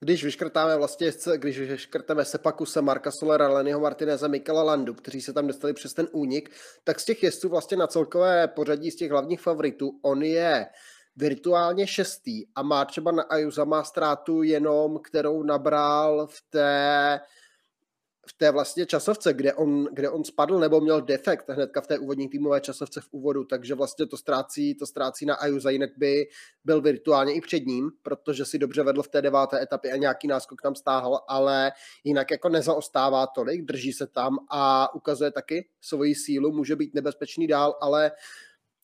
Když 0.00 0.24
vyškrtáme 0.24 0.76
vlastně, 0.76 1.12
když 1.36 1.58
vyškrtáme 1.58 2.24
Sepakuse, 2.24 2.82
Marka 2.82 3.10
Solera, 3.10 3.48
Lennyho 3.48 3.80
Martineze, 3.80 4.28
Mikela 4.28 4.62
Landu, 4.62 4.94
kteří 4.94 5.20
se 5.20 5.32
tam 5.32 5.46
dostali 5.46 5.72
přes 5.72 5.94
ten 5.94 6.08
únik, 6.12 6.50
tak 6.84 7.00
z 7.00 7.04
těch 7.04 7.22
jezdců 7.22 7.48
vlastně 7.48 7.76
na 7.76 7.86
celkové 7.86 8.48
pořadí 8.48 8.90
z 8.90 8.96
těch 8.96 9.10
hlavních 9.10 9.40
favoritů, 9.40 9.90
on 10.02 10.22
je 10.22 10.66
virtuálně 11.16 11.86
šestý 11.86 12.46
a 12.54 12.62
má 12.62 12.84
třeba 12.84 13.12
na 13.12 13.22
Ajuza 13.22 13.64
má 13.64 13.84
ztrátu 13.84 14.42
jenom, 14.42 14.98
kterou 14.98 15.42
nabral 15.42 16.26
v 16.26 16.42
té 16.50 17.20
v 18.28 18.32
té 18.32 18.50
vlastně 18.50 18.86
časovce, 18.86 19.32
kde 19.32 19.54
on, 19.54 19.88
kde 19.92 20.10
on 20.10 20.24
spadl 20.24 20.58
nebo 20.58 20.80
měl 20.80 21.00
defekt 21.00 21.48
hnedka 21.48 21.80
v 21.80 21.86
té 21.86 21.98
úvodní 21.98 22.28
týmové 22.28 22.60
časovce 22.60 23.00
v 23.00 23.08
úvodu, 23.10 23.44
takže 23.44 23.74
vlastně 23.74 24.06
to 24.06 24.16
ztrácí, 24.16 24.74
to 24.74 24.86
ztrácí 24.86 25.26
na 25.26 25.34
Ajuza, 25.34 25.70
jinak 25.70 25.90
by 25.96 26.26
byl 26.64 26.80
virtuálně 26.80 27.34
i 27.34 27.40
před 27.40 27.66
ním, 27.66 27.90
protože 28.02 28.44
si 28.44 28.58
dobře 28.58 28.82
vedl 28.82 29.02
v 29.02 29.08
té 29.08 29.22
deváté 29.22 29.62
etapě 29.62 29.92
a 29.92 29.96
nějaký 29.96 30.28
náskok 30.28 30.62
tam 30.62 30.74
stáhl, 30.74 31.18
ale 31.28 31.72
jinak 32.04 32.30
jako 32.30 32.48
nezaostává 32.48 33.26
tolik, 33.26 33.64
drží 33.64 33.92
se 33.92 34.06
tam 34.06 34.38
a 34.50 34.94
ukazuje 34.94 35.30
taky 35.30 35.68
svoji 35.80 36.14
sílu, 36.14 36.52
může 36.52 36.76
být 36.76 36.94
nebezpečný 36.94 37.46
dál, 37.46 37.78
ale 37.80 38.12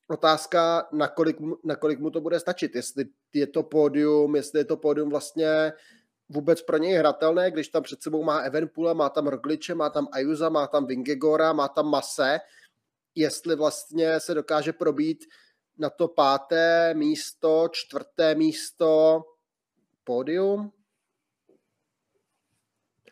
otázka, 0.09 0.88
nakolik, 0.92 1.37
nakolik 1.64 1.99
mu 1.99 2.11
to 2.11 2.20
bude 2.20 2.40
stačit, 2.40 2.75
jestli 2.75 3.04
je 3.35 3.47
to 3.47 3.62
pódium, 3.62 4.37
jestli 4.37 4.61
je 4.61 4.64
to 4.64 4.76
pódium 4.76 5.11
vlastně 5.11 5.73
vůbec 6.30 6.62
pro 6.62 6.76
něj 6.76 6.94
hratelné, 6.94 7.50
když 7.50 7.68
tam 7.68 7.82
před 7.82 8.02
sebou 8.02 8.25
má 8.25 8.38
Evenpula, 8.38 8.94
má 8.94 9.08
tam 9.08 9.26
Rogliče, 9.26 9.75
má 9.75 9.90
tam 9.90 10.08
Ajuza, 10.12 10.49
má 10.49 10.66
tam 10.66 10.87
Vingegora, 10.87 11.52
má 11.52 11.68
tam 11.68 11.90
Mase, 11.90 12.38
jestli 13.14 13.56
vlastně 13.56 14.20
se 14.20 14.34
dokáže 14.34 14.72
probít 14.72 15.25
na 15.78 15.90
to 15.90 16.08
páté 16.08 16.94
místo, 16.94 17.68
čtvrté 17.72 18.34
místo, 18.34 19.22
pódium, 20.04 20.72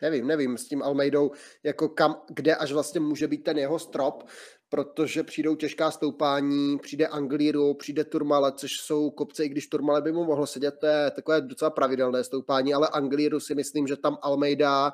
Nevím, 0.01 0.27
nevím 0.27 0.57
s 0.57 0.67
tím 0.67 0.83
Almeidou, 0.83 1.31
jako 1.63 1.89
kam, 1.89 2.21
kde 2.29 2.55
až 2.55 2.71
vlastně 2.71 2.99
může 2.99 3.27
být 3.27 3.43
ten 3.43 3.57
jeho 3.57 3.79
strop, 3.79 4.23
protože 4.69 5.23
přijdou 5.23 5.55
těžká 5.55 5.91
stoupání, 5.91 6.79
přijde 6.79 7.07
Anglíru, 7.07 7.73
přijde 7.73 8.03
Turmale, 8.03 8.51
což 8.51 8.71
jsou 8.71 9.09
kopce, 9.09 9.45
i 9.45 9.49
když 9.49 9.67
Turmale 9.67 10.01
by 10.01 10.11
mu 10.11 10.23
mohlo 10.23 10.47
sedět, 10.47 10.75
to 10.79 10.85
je 10.85 11.11
takové 11.11 11.41
docela 11.41 11.71
pravidelné 11.71 12.23
stoupání, 12.23 12.73
ale 12.73 12.87
Anglíru 12.87 13.39
si 13.39 13.55
myslím, 13.55 13.87
že 13.87 13.97
tam 13.97 14.17
Almeida 14.21 14.93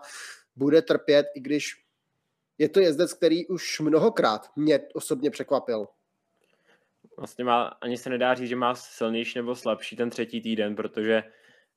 bude 0.55 0.81
trpět, 0.81 1.25
i 1.35 1.39
když 1.39 1.85
je 2.57 2.69
to 2.69 2.79
jezdec, 2.79 3.13
který 3.13 3.47
už 3.47 3.79
mnohokrát 3.79 4.51
mě 4.55 4.79
osobně 4.93 5.31
překvapil. 5.31 5.87
Vlastně 7.17 7.43
má, 7.43 7.63
ani 7.63 7.97
se 7.97 8.09
nedá 8.09 8.33
říct, 8.33 8.49
že 8.49 8.55
má 8.55 8.75
silnější 8.75 9.39
nebo 9.39 9.55
slabší 9.55 9.95
ten 9.95 10.09
třetí 10.09 10.41
týden, 10.41 10.75
protože 10.75 11.23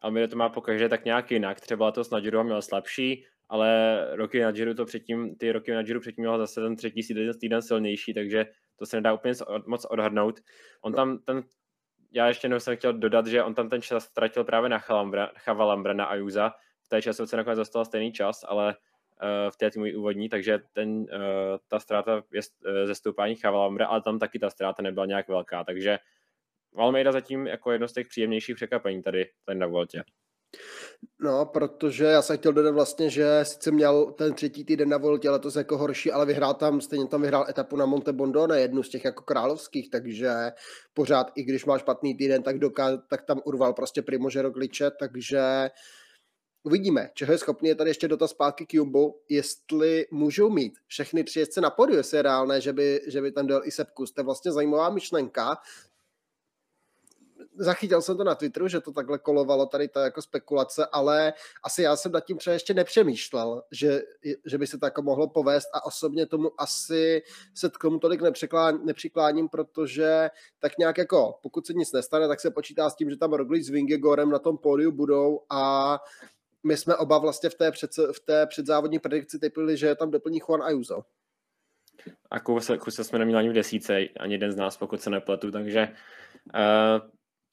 Almeida 0.00 0.28
to 0.28 0.36
má 0.36 0.48
pokaždé 0.48 0.88
tak 0.88 1.04
nějak 1.04 1.30
jinak. 1.30 1.60
Třeba 1.60 1.92
to 1.92 2.04
s 2.04 2.10
Nadžiru 2.10 2.44
měl 2.44 2.62
slabší, 2.62 3.26
ale 3.48 3.98
roky 4.16 4.40
na 4.40 4.50
Giro 4.50 4.74
to 4.74 4.84
předtím, 4.84 5.36
ty 5.36 5.52
roky 5.52 5.72
na 5.72 5.82
Giro 5.82 6.00
předtím 6.00 6.22
měl 6.22 6.38
zase 6.38 6.60
ten 6.60 6.76
třetí 6.76 7.06
týden, 7.06 7.38
týden 7.40 7.62
silnější, 7.62 8.14
takže 8.14 8.46
to 8.76 8.86
se 8.86 8.96
nedá 8.96 9.12
úplně 9.12 9.34
moc 9.66 9.84
odhadnout. 9.84 10.40
On 10.80 10.92
tam 10.92 11.18
ten, 11.18 11.42
já 12.12 12.28
ještě 12.28 12.46
jenom 12.46 12.60
jsem 12.60 12.76
chtěl 12.76 12.92
dodat, 12.92 13.26
že 13.26 13.42
on 13.42 13.54
tam 13.54 13.68
ten 13.68 13.82
čas 13.82 14.04
ztratil 14.04 14.44
právě 14.44 14.68
na 14.68 14.78
Chavalambra, 14.78 15.92
na 15.92 16.04
Ajuza, 16.04 16.52
v 16.82 16.88
té 16.88 17.02
časovce 17.02 17.36
nakonec 17.36 17.58
dostal 17.58 17.84
stejný 17.84 18.12
čas, 18.12 18.44
ale 18.48 18.76
uh, 18.76 19.50
v 19.50 19.56
té 19.56 19.70
týmu 19.70 19.84
úvodní, 19.96 20.28
takže 20.28 20.58
ten, 20.72 20.98
uh, 20.98 21.06
ta 21.68 21.80
ztráta 21.80 22.22
je 22.32 22.40
uh, 22.40 22.86
ze 22.86 22.94
stoupání 22.94 23.34
Chavalambra, 23.34 23.86
ale 23.86 24.02
tam 24.02 24.18
taky 24.18 24.38
ta 24.38 24.50
ztráta 24.50 24.82
nebyla 24.82 25.06
nějak 25.06 25.28
velká, 25.28 25.64
takže 25.64 25.98
Almeida 26.76 27.12
zatím 27.12 27.46
jako 27.46 27.72
jedno 27.72 27.88
z 27.88 27.92
těch 27.92 28.06
příjemnějších 28.08 28.56
překvapení 28.56 29.02
tady, 29.02 29.30
tady 29.44 29.58
na 29.58 29.66
Voltě. 29.66 30.04
No, 31.20 31.46
protože 31.46 32.04
já 32.04 32.22
jsem 32.22 32.38
chtěl 32.38 32.52
dodat 32.52 32.70
vlastně, 32.70 33.10
že 33.10 33.40
sice 33.42 33.70
měl 33.70 34.12
ten 34.12 34.34
třetí 34.34 34.64
týden 34.64 34.88
na 34.88 34.96
Voltě 34.96 35.30
letos 35.30 35.56
jako 35.56 35.78
horší, 35.78 36.12
ale 36.12 36.26
vyhrál 36.26 36.54
tam, 36.54 36.80
stejně 36.80 37.06
tam 37.06 37.22
vyhrál 37.22 37.46
etapu 37.48 37.76
na 37.76 37.86
Monte 37.86 38.12
Bondone, 38.12 38.60
jednu 38.60 38.82
z 38.82 38.88
těch 38.88 39.04
jako 39.04 39.22
královských, 39.22 39.90
takže 39.90 40.32
pořád, 40.94 41.32
i 41.34 41.42
když 41.42 41.64
má 41.64 41.78
špatný 41.78 42.14
týden, 42.14 42.42
tak, 42.42 42.58
doká, 42.58 42.96
tak 42.96 43.22
tam 43.22 43.40
urval 43.44 43.72
prostě 43.72 44.02
Primože 44.02 44.42
Rogliče, 44.42 44.90
takže 44.90 45.70
uvidíme, 46.62 47.10
čeho 47.14 47.32
je 47.32 47.38
schopný. 47.38 47.68
Je 47.68 47.74
tady 47.74 47.90
ještě 47.90 48.08
dotaz 48.08 48.30
zpátky 48.30 48.66
k 48.66 48.74
Jumbo, 48.74 49.14
jestli 49.28 50.06
můžou 50.10 50.50
mít 50.50 50.72
všechny 50.86 51.24
tři 51.24 51.38
jezdce 51.38 51.60
na 51.60 51.70
podiu, 51.70 51.96
jestli 51.96 52.16
je 52.16 52.22
reálné, 52.22 52.60
že 52.60 52.72
by, 52.72 53.00
že 53.06 53.20
by 53.22 53.32
tam 53.32 53.46
dal 53.46 53.60
i 53.64 53.70
Sepkus. 53.70 54.12
To 54.12 54.20
je 54.20 54.24
vlastně 54.24 54.52
zajímavá 54.52 54.90
myšlenka, 54.90 55.56
zachytil 57.54 58.02
jsem 58.02 58.16
to 58.16 58.24
na 58.24 58.34
Twitteru, 58.34 58.68
že 58.68 58.80
to 58.80 58.92
takhle 58.92 59.18
kolovalo 59.18 59.66
tady 59.66 59.88
ta 59.88 60.04
jako 60.04 60.22
spekulace, 60.22 60.86
ale 60.92 61.32
asi 61.64 61.82
já 61.82 61.96
jsem 61.96 62.12
nad 62.12 62.20
tím 62.20 62.36
třeba 62.36 62.54
ještě 62.54 62.74
nepřemýšlel, 62.74 63.62
že, 63.72 64.00
že 64.46 64.58
by 64.58 64.66
se 64.66 64.78
to 64.78 64.86
jako 64.86 65.02
mohlo 65.02 65.28
povést 65.28 65.68
a 65.74 65.86
osobně 65.86 66.26
tomu 66.26 66.50
asi 66.58 67.22
se 67.54 67.68
k 67.68 67.78
tomu 67.78 67.98
tolik 67.98 68.20
nepřikláním, 68.84 69.48
protože 69.48 70.30
tak 70.58 70.78
nějak 70.78 70.98
jako 70.98 71.38
pokud 71.42 71.66
se 71.66 71.72
nic 71.72 71.92
nestane, 71.92 72.28
tak 72.28 72.40
se 72.40 72.50
počítá 72.50 72.90
s 72.90 72.96
tím, 72.96 73.10
že 73.10 73.16
tam 73.16 73.32
Roglič 73.32 73.64
s 73.64 73.68
Vingegorem 73.68 74.30
na 74.30 74.38
tom 74.38 74.58
pódiu 74.58 74.92
budou 74.92 75.40
a 75.50 75.98
my 76.66 76.76
jsme 76.76 76.96
oba 76.96 77.18
vlastně 77.18 77.50
v 77.50 77.54
té, 77.54 77.70
před, 77.70 77.90
v 78.12 78.20
té 78.24 78.46
předzávodní 78.46 78.98
predikci 78.98 79.38
typili, 79.38 79.76
že 79.76 79.94
tam 79.94 80.10
doplní 80.10 80.38
Juan 80.38 80.62
Ayuso. 80.62 81.02
A 82.30 82.40
Kuse, 82.40 82.78
Kuse 82.78 83.04
jsme 83.04 83.18
neměli 83.18 83.38
ani 83.38 83.48
v 83.48 83.52
desíce, 83.52 83.98
ani 84.20 84.34
jeden 84.34 84.52
z 84.52 84.56
nás, 84.56 84.76
pokud 84.76 85.00
se 85.00 85.10
nepletu, 85.10 85.50
takže 85.50 85.88
uh, 86.54 87.10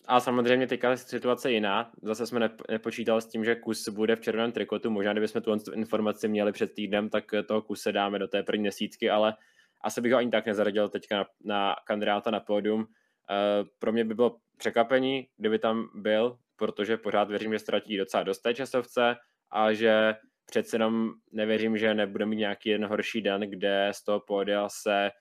a 0.07 0.19
samozřejmě 0.19 0.67
teďka 0.67 0.91
je 0.91 0.97
situace 0.97 1.51
jiná. 1.51 1.91
Zase 2.01 2.27
jsme 2.27 2.49
nepočítali 2.69 3.21
s 3.21 3.25
tím, 3.25 3.45
že 3.45 3.55
kus 3.55 3.89
bude 3.89 4.15
v 4.15 4.21
červeném 4.21 4.51
trikotu. 4.51 4.89
Možná, 4.89 5.11
kdybychom 5.11 5.41
tu 5.41 5.71
informaci 5.73 6.27
měli 6.27 6.51
před 6.51 6.73
týdnem, 6.73 7.09
tak 7.09 7.23
toho 7.47 7.61
kuse 7.61 7.91
dáme 7.91 8.19
do 8.19 8.27
té 8.27 8.43
první 8.43 8.63
desítky, 8.63 9.09
ale 9.09 9.33
asi 9.81 10.01
bych 10.01 10.11
ho 10.11 10.17
ani 10.17 10.29
tak 10.29 10.45
nezaradil 10.45 10.89
teďka 10.89 11.17
na, 11.17 11.25
na 11.43 11.75
kandidáta 11.87 12.31
na 12.31 12.39
pódium. 12.39 12.79
Uh, 12.79 13.67
pro 13.79 13.91
mě 13.91 14.05
by 14.05 14.13
bylo 14.13 14.37
překvapení, 14.57 15.27
kdyby 15.37 15.59
tam 15.59 15.89
byl, 15.95 16.37
protože 16.55 16.97
pořád 16.97 17.29
věřím, 17.29 17.53
že 17.53 17.59
ztratí 17.59 17.97
docela 17.97 18.23
dost 18.23 18.39
té 18.39 18.53
časovce 18.53 19.15
a 19.51 19.73
že 19.73 20.13
přece 20.45 20.75
jenom 20.75 21.11
nevěřím, 21.31 21.77
že 21.77 21.93
nebude 21.93 22.25
mít 22.25 22.35
nějaký 22.35 22.69
jeden 22.69 22.89
horší 22.89 23.21
den, 23.21 23.41
kde 23.41 23.89
z 23.95 24.03
toho 24.03 24.19
pódia 24.19 24.69
se 24.69 25.11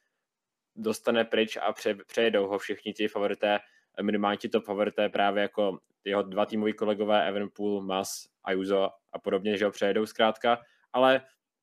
dostane 0.77 1.25
pryč 1.25 1.57
a 1.57 1.73
pře, 1.73 1.95
přejedou 2.07 2.47
ho 2.47 2.59
všichni 2.59 2.93
ti 2.93 3.09
favorité 3.09 3.59
minimálně 4.03 4.37
ti 4.37 4.49
top 4.49 4.65
favorité 4.65 5.09
právě 5.09 5.43
jako 5.43 5.79
jeho 6.05 6.23
dva 6.23 6.47
týmoví 6.47 6.73
kolegové 6.73 7.29
Evenpool, 7.29 7.83
Mas, 7.83 8.29
Ayuso 8.45 8.91
a 9.13 9.19
podobně, 9.19 9.57
že 9.57 9.65
ho 9.65 9.71
přejedou 9.71 10.07
zkrátka, 10.07 10.59
ale 10.93 11.21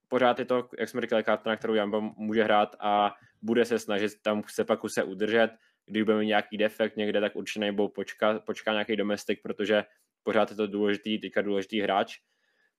pořád 0.07 0.39
je 0.39 0.45
to, 0.45 0.69
jak 0.79 0.89
jsme 0.89 1.01
říkali, 1.01 1.23
karta, 1.23 1.49
na 1.49 1.55
kterou 1.55 1.73
Jambo 1.73 2.01
může 2.01 2.43
hrát 2.43 2.75
a 2.79 3.13
bude 3.41 3.65
se 3.65 3.79
snažit 3.79 4.11
tam 4.21 4.43
se 4.47 4.63
pak 4.63 4.79
se 4.87 5.03
udržet, 5.03 5.51
když 5.85 6.03
bude 6.03 6.17
mít 6.17 6.25
nějaký 6.25 6.57
defekt 6.57 6.97
někde, 6.97 7.21
tak 7.21 7.35
určitě 7.35 7.59
nebo 7.59 7.89
počká, 7.89 8.39
počká 8.39 8.71
nějaký 8.71 8.95
domestik, 8.95 9.41
protože 9.43 9.83
pořád 10.23 10.49
je 10.49 10.55
to 10.55 10.67
důležitý, 10.67 11.19
teďka 11.19 11.41
důležitý 11.41 11.81
hráč. 11.81 12.17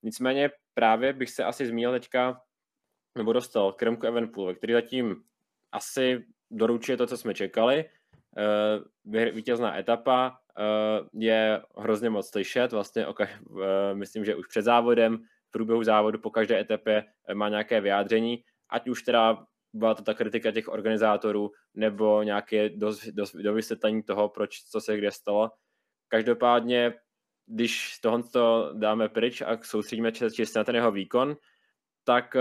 Nicméně 0.03 0.51
právě 0.75 1.13
bych 1.13 1.31
se 1.31 1.45
asi 1.45 1.67
zmínil 1.67 1.93
teďka, 1.93 2.41
nebo 3.17 3.33
dostal 3.33 3.73
k 3.73 3.83
Remku 3.83 4.07
Evenpool, 4.07 4.55
který 4.55 4.73
zatím 4.73 5.25
asi 5.73 6.25
doručuje 6.51 6.97
to, 6.97 7.07
co 7.07 7.17
jsme 7.17 7.35
čekali, 7.35 7.85
vítězná 9.33 9.79
etapa 9.79 10.39
eh, 10.59 10.63
je 11.13 11.63
hrozně 11.77 12.11
moc 12.11 12.31
slyšet, 12.31 12.73
vlastně 12.73 13.07
eh, 13.21 13.95
myslím, 13.95 14.25
že 14.25 14.35
už 14.35 14.47
před 14.47 14.63
závodem, 14.63 15.19
v 15.49 15.51
průběhu 15.51 15.85
závodu 15.85 16.19
po 16.19 16.31
každé 16.31 16.61
etapě 16.61 17.05
má 17.35 17.49
nějaké 17.49 17.81
vyjádření, 17.81 18.45
ať 18.69 18.89
už 18.89 19.03
teda 19.03 19.47
byla 19.73 19.95
to 19.95 20.03
ta 20.03 20.15
kritika 20.15 20.53
těch 20.53 20.69
organizátorů 20.69 21.51
nebo 21.75 22.23
nějaké 22.23 22.69
do 23.35 23.55
vysvětlení 23.55 24.03
toho, 24.03 24.29
proč 24.29 24.63
co 24.71 24.81
se 24.81 24.97
kde 24.97 25.11
stalo. 25.11 25.51
Každopádně, 26.09 26.95
když 27.47 27.99
tohle 27.99 28.23
to 28.23 28.73
dáme 28.75 29.09
pryč 29.09 29.43
a 29.43 29.59
soustředíme 29.63 30.13
čistě 30.13 30.59
na 30.59 30.65
ten 30.65 30.75
jeho 30.75 30.93
výkon, 30.93 31.37
tak 32.05 32.37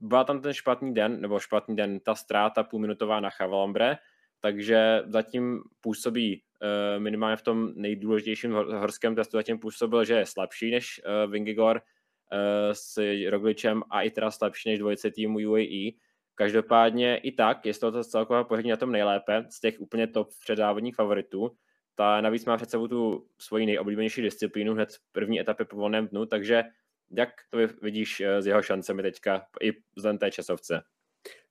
byla 0.00 0.24
tam 0.24 0.40
ten 0.40 0.52
špatný 0.52 0.94
den, 0.94 1.20
nebo 1.20 1.40
špatný 1.40 1.76
den, 1.76 2.00
ta 2.00 2.14
ztráta 2.14 2.62
půlminutová 2.62 3.20
na 3.20 3.30
Chavalambre, 3.30 3.96
takže 4.44 5.02
zatím 5.06 5.62
působí 5.80 6.42
uh, 6.62 7.02
minimálně 7.02 7.36
v 7.36 7.42
tom 7.42 7.72
nejdůležitějším 7.74 8.52
horském 8.52 9.14
testu 9.14 9.36
zatím 9.36 9.58
působil, 9.58 10.04
že 10.04 10.14
je 10.14 10.26
slabší 10.26 10.70
než 10.70 11.00
uh, 11.04 11.32
Vingigor 11.32 11.76
uh, 11.76 12.72
s 12.72 13.00
Rogličem 13.30 13.82
a 13.90 14.02
i 14.02 14.10
teda 14.10 14.30
slabší 14.30 14.68
než 14.68 14.78
dvojice 14.78 15.10
týmu 15.10 15.38
UAE. 15.38 15.90
Každopádně 16.34 17.16
i 17.16 17.32
tak, 17.32 17.66
je 17.66 17.74
to 17.74 18.04
celkově 18.04 18.44
pořadí 18.44 18.68
na 18.68 18.76
tom 18.76 18.92
nejlépe 18.92 19.46
z 19.50 19.60
těch 19.60 19.80
úplně 19.80 20.06
top 20.06 20.28
předávodních 20.40 20.94
favoritů. 20.94 21.50
Ta 21.94 22.20
navíc 22.20 22.44
má 22.44 22.56
před 22.56 22.70
sebou 22.70 22.88
tu 22.88 23.26
svoji 23.38 23.66
nejoblíbenější 23.66 24.22
disciplínu 24.22 24.74
hned 24.74 24.88
první 25.12 25.40
etapy 25.40 25.64
po 25.64 25.76
volném 25.76 26.08
dnu, 26.08 26.26
takže 26.26 26.64
jak 27.10 27.30
to 27.50 27.58
vidíš 27.82 28.20
s 28.20 28.46
jeho 28.46 28.62
šancemi 28.62 29.02
teďka 29.02 29.46
i 29.62 29.72
vzhledem 29.96 30.18
té 30.18 30.30
časovce? 30.30 30.82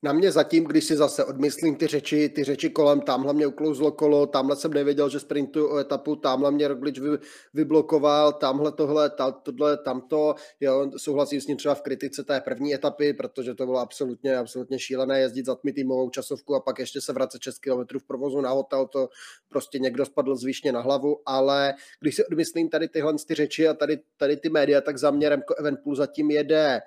Na 0.04 0.14
mě 0.14 0.32
zatím, 0.32 0.64
když 0.64 0.84
si 0.84 0.98
zase 0.98 1.26
odmyslím 1.26 1.76
ty 1.76 1.88
řeči, 1.88 2.30
ty 2.30 2.44
řeči 2.44 2.70
kolem, 2.70 3.02
tamhle 3.02 3.34
mě 3.34 3.48
uklouzlo 3.48 3.92
kolo, 3.92 4.26
tamhle 4.26 4.56
jsem 4.56 4.74
nevěděl, 4.74 5.10
že 5.10 5.20
sprintuju 5.20 5.68
o 5.68 5.78
etapu, 5.78 6.16
tamhle 6.16 6.52
mě 6.52 6.68
Roglič 6.68 7.00
vy, 7.00 7.10
vyblokoval, 7.54 8.34
tamhle 8.34 8.72
tohle, 8.72 9.10
ta, 9.10 9.32
tohle, 9.32 9.78
tamto, 9.78 10.36
jo, 10.60 10.92
souhlasím 10.98 11.42
s 11.42 11.48
ním 11.48 11.58
třeba 11.58 11.76
v 11.76 11.82
kritice 11.82 12.24
té 12.24 12.42
první 12.42 12.74
etapy, 12.74 13.14
protože 13.14 13.54
to 13.54 13.66
bylo 13.66 13.80
absolutně, 13.80 14.38
absolutně 14.38 14.80
šílené 14.80 15.20
jezdit 15.20 15.46
za 15.46 15.58
týmovou 15.76 16.10
časovku 16.10 16.56
a 16.56 16.60
pak 16.60 16.80
ještě 16.80 17.02
se 17.02 17.14
vracet 17.14 17.42
6 17.42 17.60
km 17.60 18.00
v 18.00 18.08
provozu 18.08 18.42
na 18.42 18.50
hotel, 18.50 18.88
to 18.88 19.10
prostě 19.50 19.80
někdo 19.80 20.06
spadl 20.06 20.36
zvyšně 20.36 20.72
na 20.72 20.82
hlavu, 20.82 21.18
ale 21.26 21.74
když 22.00 22.16
si 22.16 22.26
odmyslím 22.26 22.70
tady 22.70 22.88
tyhle 22.88 23.14
ty 23.28 23.34
řeči 23.34 23.68
a 23.68 23.74
tady, 23.74 24.00
tady 24.18 24.38
ty 24.38 24.50
média, 24.50 24.82
tak 24.82 24.98
za 24.98 25.12
mě 25.12 25.30
Remko 25.30 25.56
Evenpool 25.56 25.96
zatím 25.96 26.32
jede 26.32 26.82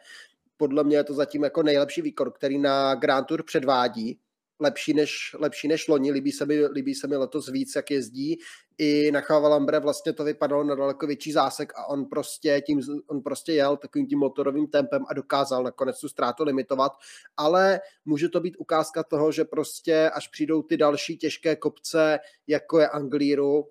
podle 0.56 0.84
mě 0.84 0.96
je 0.96 1.04
to 1.04 1.14
zatím 1.14 1.44
jako 1.44 1.62
nejlepší 1.62 2.02
výkon, 2.02 2.30
který 2.30 2.58
na 2.58 2.94
Grand 2.94 3.26
Tour 3.26 3.42
předvádí. 3.42 4.20
Lepší 4.60 4.94
než, 4.94 5.36
lepší 5.38 5.68
než 5.68 5.88
loni, 5.88 6.12
líbí 6.12 6.32
se, 6.32 6.46
mi, 6.46 6.66
líbí 6.66 6.94
se 6.94 7.06
mi 7.06 7.16
letos 7.16 7.48
víc, 7.48 7.76
jak 7.76 7.90
jezdí. 7.90 8.38
I 8.78 9.10
na 9.10 9.20
Chavalambre 9.20 9.80
vlastně 9.80 10.12
to 10.12 10.24
vypadalo 10.24 10.64
na 10.64 10.74
daleko 10.74 11.06
větší 11.06 11.32
zásek 11.32 11.72
a 11.76 11.86
on 11.86 12.04
prostě, 12.04 12.62
tím, 12.66 12.80
on 13.06 13.22
prostě 13.22 13.52
jel 13.52 13.76
takovým 13.76 14.06
tím 14.06 14.18
motorovým 14.18 14.66
tempem 14.66 15.04
a 15.08 15.14
dokázal 15.14 15.62
nakonec 15.62 16.00
tu 16.00 16.08
ztrátu 16.08 16.44
limitovat, 16.44 16.92
ale 17.36 17.80
může 18.04 18.28
to 18.28 18.40
být 18.40 18.56
ukázka 18.58 19.02
toho, 19.02 19.32
že 19.32 19.44
prostě 19.44 20.10
až 20.10 20.28
přijdou 20.28 20.62
ty 20.62 20.76
další 20.76 21.16
těžké 21.16 21.56
kopce, 21.56 22.18
jako 22.46 22.78
je 22.78 22.88
Anglíru, 22.88 23.68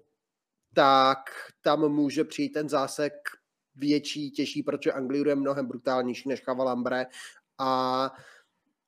tak 0.74 1.18
tam 1.62 1.90
může 1.90 2.24
přijít 2.24 2.50
ten 2.50 2.70
zásek 2.70 3.14
větší, 3.76 4.32
těžší, 4.32 4.64
protože 4.64 4.92
Angliru 4.92 5.30
je 5.30 5.36
mnohem 5.36 5.68
brutálnější 5.68 6.30
než 6.30 6.42
Chavalambre 6.42 7.06
a 7.58 8.12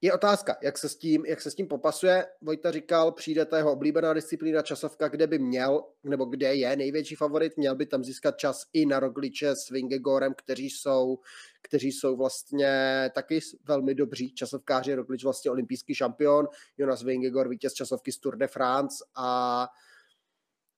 je 0.01 0.13
otázka, 0.13 0.57
jak 0.63 0.77
se, 0.77 0.89
s 0.89 0.95
tím, 0.95 1.25
jak 1.25 1.41
se 1.41 1.51
s 1.51 1.55
tím 1.55 1.67
popasuje. 1.67 2.25
Vojta 2.41 2.71
říkal, 2.71 3.11
přijde 3.11 3.45
ta 3.45 3.57
jeho 3.57 3.71
oblíbená 3.71 4.13
disciplína 4.13 4.61
časovka, 4.61 5.07
kde 5.07 5.27
by 5.27 5.39
měl, 5.39 5.83
nebo 6.03 6.25
kde 6.25 6.55
je 6.55 6.75
největší 6.75 7.15
favorit, 7.15 7.57
měl 7.57 7.75
by 7.75 7.85
tam 7.85 8.03
získat 8.03 8.37
čas 8.37 8.63
i 8.73 8.85
na 8.85 8.99
Rogliče 8.99 9.55
s 9.55 9.69
Vingegorem, 9.69 10.33
kteří 10.37 10.69
jsou, 10.69 11.19
kteří 11.61 11.91
jsou 11.91 12.17
vlastně 12.17 12.71
taky 13.15 13.39
velmi 13.63 13.95
dobří 13.95 14.33
časovkáři. 14.33 14.93
Roglič 14.93 15.23
vlastně 15.23 15.51
olympijský 15.51 15.95
šampion, 15.95 16.47
Jonas 16.77 17.03
Vingegor 17.03 17.49
vítěz 17.49 17.73
časovky 17.73 18.11
z 18.11 18.19
Tour 18.19 18.37
de 18.37 18.47
France 18.47 19.05
a 19.15 19.67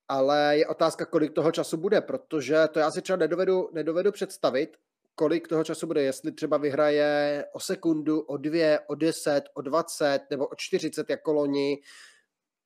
ale 0.09 0.57
je 0.57 0.67
otázka, 0.67 1.05
kolik 1.05 1.33
toho 1.33 1.51
času 1.51 1.77
bude, 1.77 2.01
protože 2.01 2.67
to 2.71 2.79
já 2.79 2.91
si 2.91 3.01
třeba 3.01 3.17
nedovedu, 3.17 3.69
nedovedu 3.73 4.11
představit, 4.11 4.77
kolik 5.15 5.47
toho 5.47 5.63
času 5.63 5.87
bude, 5.87 6.01
jestli 6.01 6.31
třeba 6.31 6.57
vyhraje 6.57 7.45
o 7.53 7.59
sekundu, 7.59 8.19
o 8.19 8.37
dvě, 8.37 8.79
o 8.87 8.95
deset, 8.95 9.43
o 9.53 9.61
dvacet 9.61 10.19
nebo 10.29 10.47
o 10.47 10.55
čtyřicet 10.55 11.09
jako 11.09 11.33
loni. 11.33 11.77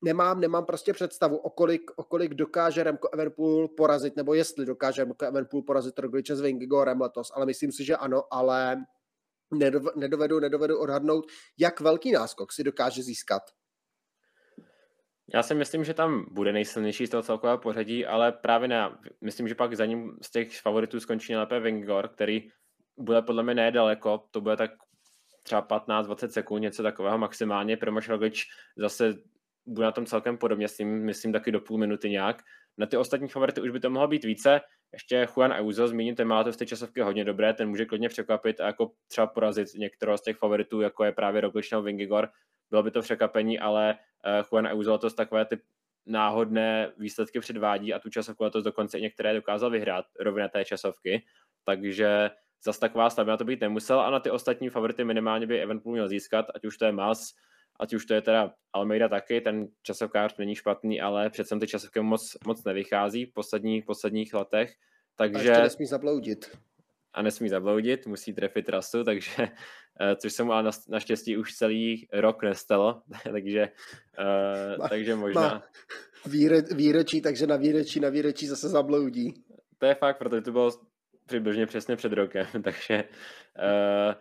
Nemám, 0.03 0.39
nemám 0.39 0.65
prostě 0.65 0.93
představu, 0.93 1.38
o 1.38 1.49
kolik, 1.49 1.91
o 1.95 2.03
kolik 2.03 2.34
dokáže 2.34 2.84
Remco 2.84 3.10
Evenpool 3.13 3.67
porazit, 3.67 4.15
nebo 4.15 4.34
jestli 4.34 4.65
dokáže 4.65 5.03
Remco 5.03 5.25
Evenpool 5.25 5.62
porazit 5.62 5.99
Rogliče 5.99 6.36
s 6.36 6.41
Vingigorem 6.41 7.01
letos, 7.01 7.32
ale 7.36 7.45
myslím 7.45 7.71
si, 7.71 7.86
že 7.86 7.95
ano, 7.95 8.23
ale 8.32 8.77
nedovedu, 9.95 10.39
nedovedu 10.39 10.79
odhadnout, 10.79 11.25
jak 11.58 11.79
velký 11.79 12.12
náskok 12.12 12.51
si 12.51 12.63
dokáže 12.63 13.03
získat. 13.03 13.43
Já 15.33 15.43
si 15.43 15.55
myslím, 15.55 15.83
že 15.83 15.93
tam 15.93 16.25
bude 16.31 16.51
nejsilnější 16.53 17.07
z 17.07 17.09
toho 17.09 17.23
celkového 17.23 17.57
pořadí, 17.57 18.05
ale 18.05 18.31
právě 18.31 18.67
ne. 18.67 18.89
Myslím, 19.21 19.47
že 19.47 19.55
pak 19.55 19.75
za 19.75 19.86
ním 19.86 20.17
z 20.21 20.31
těch 20.31 20.62
favoritů 20.62 20.99
skončí 20.99 21.31
nejlépe 21.31 21.59
Vingor, 21.59 22.07
který 22.07 22.49
bude 22.97 23.21
podle 23.21 23.43
mě 23.43 23.53
nedaleko, 23.53 24.23
to 24.31 24.41
bude 24.41 24.57
tak 24.57 24.71
třeba 25.43 25.67
15-20 25.67 26.27
sekund, 26.27 26.62
něco 26.62 26.83
takového 26.83 27.17
maximálně. 27.17 27.77
Primož 27.77 28.09
Roglič 28.09 28.45
zase 28.77 29.13
bude 29.65 29.86
na 29.86 29.91
tom 29.91 30.05
celkem 30.05 30.38
podobně, 30.38 30.67
s 30.67 30.77
tím 30.77 31.05
myslím 31.05 31.33
taky 31.33 31.51
do 31.51 31.59
půl 31.59 31.77
minuty 31.77 32.09
nějak. 32.09 32.41
Na 32.77 32.86
ty 32.86 32.97
ostatní 32.97 33.27
favority 33.27 33.62
už 33.62 33.69
by 33.69 33.79
to 33.79 33.89
mohlo 33.89 34.07
být 34.07 34.23
více. 34.23 34.62
Ještě 34.93 35.27
Juan 35.36 35.53
Ayuso, 35.53 35.88
zmíním, 35.88 36.15
ten 36.15 36.27
má 36.27 36.43
to 36.43 36.51
v 36.51 36.57
té 36.57 36.65
časovky 36.65 37.01
hodně 37.01 37.25
dobré, 37.25 37.53
ten 37.53 37.69
může 37.69 37.86
klidně 37.86 38.09
překvapit 38.09 38.59
a 38.59 38.65
jako 38.65 38.91
třeba 39.07 39.27
porazit 39.27 39.67
některého 39.75 40.17
z 40.17 40.21
těch 40.21 40.38
favoritů, 40.38 40.81
jako 40.81 41.03
je 41.03 41.12
právě 41.12 41.41
Roglič 41.41 41.71
nebo 41.71 41.83
Vingigor. 41.83 42.29
Bylo 42.73 42.83
by 42.83 42.91
to 42.91 43.01
překvapení, 43.01 43.59
ale 43.59 43.95
uh, 44.25 44.47
Juan 44.51 44.67
Ayuso 44.67 44.91
letos 44.91 45.13
takové 45.13 45.45
ty 45.45 45.59
náhodné 46.05 46.91
výsledky 46.97 47.39
předvádí 47.39 47.93
a 47.93 47.99
tu 47.99 48.09
časovku 48.09 48.43
letos 48.43 48.63
dokonce 48.63 48.99
i 48.99 49.01
některé 49.01 49.33
dokázal 49.33 49.69
vyhrát 49.69 50.05
rovně 50.19 50.49
té 50.49 50.65
časovky, 50.65 51.23
takže 51.65 52.29
zase 52.63 52.79
taková 52.79 53.09
slabina 53.09 53.38
to 53.38 53.45
být 53.45 53.62
nemusel 53.62 53.99
a 53.99 54.09
na 54.09 54.19
ty 54.19 54.31
ostatní 54.31 54.69
favority 54.69 55.03
minimálně 55.03 55.47
by 55.47 55.62
Evenpool 55.62 55.93
měl 55.93 56.07
získat, 56.07 56.45
ať 56.55 56.65
už 56.65 56.77
to 56.77 56.86
je 56.86 56.91
Mas, 56.91 57.33
ať 57.79 57.93
už 57.93 58.05
to 58.05 58.13
je 58.13 58.21
teda 58.21 58.53
Almeida 58.73 59.09
taky, 59.09 59.41
ten 59.41 59.67
časovkář 59.81 60.38
není 60.38 60.55
špatný, 60.55 61.01
ale 61.01 61.29
přece 61.29 61.59
ty 61.59 61.67
časovky 61.67 61.99
moc, 62.01 62.38
moc 62.45 62.63
nevychází 62.63 63.25
v 63.25 63.33
posledních, 63.33 63.86
posledních 63.86 64.33
letech, 64.33 64.73
takže... 65.15 65.55
A 65.55 65.63
nesmí 65.63 65.86
zabloudit. 65.86 66.57
A 67.13 67.21
nesmí 67.21 67.49
zabloudit, 67.49 68.08
musí 68.08 68.34
trefit 68.34 68.65
trasu, 68.65 69.04
takže 69.04 69.49
Eh, 69.99 70.15
což 70.15 70.34
se 70.34 70.43
mu 70.43 70.54
ale 70.54 70.71
naštěstí 70.89 71.38
už 71.38 71.54
celý 71.54 72.08
rok 72.13 72.43
nestalo, 72.43 73.02
takže, 73.32 73.69
uh, 74.19 74.78
má, 74.80 74.89
takže 74.89 75.15
možná... 75.15 75.41
Má 75.41 75.63
výre, 76.26 76.62
výročí, 76.62 77.21
takže 77.21 77.47
na 77.47 77.56
výročí, 77.56 77.99
na 77.99 78.10
výročí 78.10 78.47
zase 78.47 78.69
zabloudí. 78.69 79.34
To 79.78 79.86
je 79.86 79.95
fakt, 79.95 80.17
protože 80.17 80.41
to 80.41 80.52
bylo 80.52 80.71
přibližně 81.26 81.65
přesně 81.65 81.95
před 81.95 82.13
rokem, 82.13 82.47
takže 82.63 83.04
uh, 83.58 84.13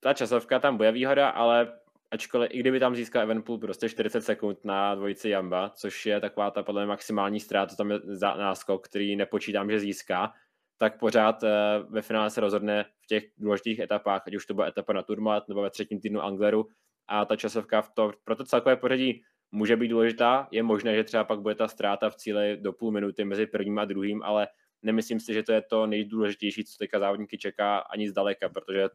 ta 0.00 0.14
časovka 0.14 0.58
tam 0.58 0.76
bude 0.76 0.92
výhoda, 0.92 1.28
ale 1.28 1.72
ačkoliv, 2.10 2.50
i 2.52 2.58
kdyby 2.58 2.80
tam 2.80 2.94
získal 2.94 3.22
Evenpool 3.22 3.58
prostě 3.58 3.88
40 3.88 4.20
sekund 4.20 4.64
na 4.64 4.94
dvojici 4.94 5.28
Jamba, 5.28 5.70
což 5.70 6.06
je 6.06 6.20
taková 6.20 6.50
ta 6.50 6.62
podle 6.62 6.86
maximální 6.86 7.40
ztráta, 7.40 7.76
tam 7.76 7.90
je 7.90 7.98
za 8.04 8.34
náskok, 8.34 8.88
který 8.88 9.16
nepočítám, 9.16 9.70
že 9.70 9.80
získá, 9.80 10.32
tak 10.78 10.98
pořád 10.98 11.42
uh, 11.42 11.48
ve 11.88 12.02
finále 12.02 12.30
se 12.30 12.40
rozhodne 12.40 12.84
v 13.00 13.06
těch 13.06 13.24
důležitých 13.38 13.78
etapách, 13.78 14.22
ať 14.26 14.34
už 14.34 14.46
to 14.46 14.54
bude 14.54 14.68
etapa 14.68 14.92
na 14.92 15.02
Turmat 15.02 15.48
nebo 15.48 15.62
ve 15.62 15.70
třetím 15.70 16.00
týdnu 16.00 16.22
Angleru 16.22 16.68
a 17.08 17.24
ta 17.24 17.36
časovka 17.36 17.82
v 17.82 17.90
to, 17.94 18.12
pro 18.24 18.36
to 18.36 18.44
celkové 18.44 18.76
pořadí 18.76 19.22
může 19.52 19.76
být 19.76 19.88
důležitá. 19.88 20.48
Je 20.50 20.62
možné, 20.62 20.94
že 20.94 21.04
třeba 21.04 21.24
pak 21.24 21.40
bude 21.40 21.54
ta 21.54 21.68
ztráta 21.68 22.10
v 22.10 22.16
cíli 22.16 22.56
do 22.56 22.72
půl 22.72 22.92
minuty 22.92 23.24
mezi 23.24 23.46
prvním 23.46 23.78
a 23.78 23.84
druhým, 23.84 24.22
ale 24.22 24.48
nemyslím 24.82 25.20
si, 25.20 25.34
že 25.34 25.42
to 25.42 25.52
je 25.52 25.62
to 25.62 25.86
nejdůležitější, 25.86 26.64
co 26.64 26.76
teďka 26.78 26.98
závodníky 26.98 27.38
čeká 27.38 27.78
ani 27.78 28.08
zdaleka, 28.08 28.48
protože 28.48 28.88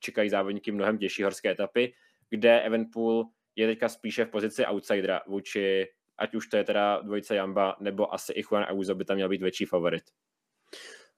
čekají 0.00 0.30
závodníky 0.30 0.72
mnohem 0.72 0.98
těžší 0.98 1.22
horské 1.22 1.50
etapy, 1.50 1.94
kde 2.30 2.60
Evenpool 2.60 3.24
je 3.56 3.66
teďka 3.66 3.88
spíše 3.88 4.24
v 4.24 4.30
pozici 4.30 4.66
outsidera 4.66 5.20
vůči, 5.26 5.86
ať 6.18 6.34
už 6.34 6.46
to 6.46 6.56
je 6.56 6.64
teda 6.64 7.00
dvojice 7.00 7.34
Jamba, 7.34 7.76
nebo 7.80 8.14
asi 8.14 8.32
i 8.32 8.42
Juan 8.42 8.66
Ayuso 8.68 8.94
by 8.94 9.04
tam 9.04 9.16
měl 9.16 9.28
být 9.28 9.42
větší 9.42 9.64
favorit. 9.64 10.02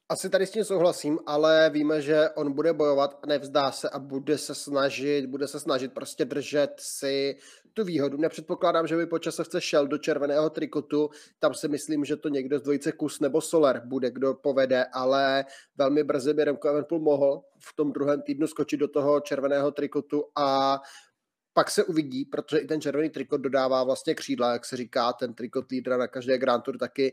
Asi 0.08 0.30
tady 0.30 0.46
s 0.46 0.50
tím 0.50 0.64
souhlasím, 0.64 1.18
ale 1.26 1.70
víme, 1.70 2.02
že 2.02 2.30
on 2.30 2.52
bude 2.52 2.72
bojovat 2.72 3.18
a 3.22 3.26
nevzdá 3.26 3.72
se 3.72 3.90
a 3.90 3.98
bude 3.98 4.38
se 4.38 4.54
snažit, 4.54 5.26
bude 5.26 5.48
se 5.48 5.60
snažit 5.60 5.92
prostě 5.92 6.24
držet 6.24 6.70
si 6.78 7.36
tu 7.74 7.84
výhodu. 7.84 8.16
Nepředpokládám, 8.16 8.86
že 8.86 8.96
by 8.96 9.06
po 9.06 9.18
časovce 9.18 9.60
šel 9.60 9.86
do 9.86 9.98
červeného 9.98 10.50
trikotu, 10.50 11.10
tam 11.38 11.54
si 11.54 11.68
myslím, 11.68 12.04
že 12.04 12.16
to 12.16 12.28
někdo 12.28 12.58
z 12.58 12.62
dvojice 12.62 12.92
Kus 12.92 13.20
nebo 13.20 13.40
Soler 13.40 13.82
bude, 13.84 14.10
kdo 14.10 14.34
povede, 14.34 14.84
ale 14.92 15.44
velmi 15.76 16.04
brzy 16.04 16.34
by 16.34 16.44
Remco 16.44 16.68
Evenpool 16.68 17.00
mohl 17.00 17.42
v 17.58 17.76
tom 17.76 17.92
druhém 17.92 18.22
týdnu 18.22 18.46
skočit 18.46 18.80
do 18.80 18.88
toho 18.88 19.20
červeného 19.20 19.70
trikotu 19.70 20.24
a 20.36 20.80
pak 21.52 21.70
se 21.70 21.84
uvidí, 21.84 22.24
protože 22.24 22.58
i 22.58 22.66
ten 22.66 22.80
červený 22.80 23.10
trikot 23.10 23.40
dodává 23.40 23.84
vlastně 23.84 24.14
křídla, 24.14 24.52
jak 24.52 24.64
se 24.64 24.76
říká, 24.76 25.12
ten 25.12 25.34
trikot 25.34 25.70
lídra 25.70 25.96
na 25.96 26.06
každé 26.06 26.38
Grand 26.38 26.64
Tour 26.64 26.78
taky 26.78 27.12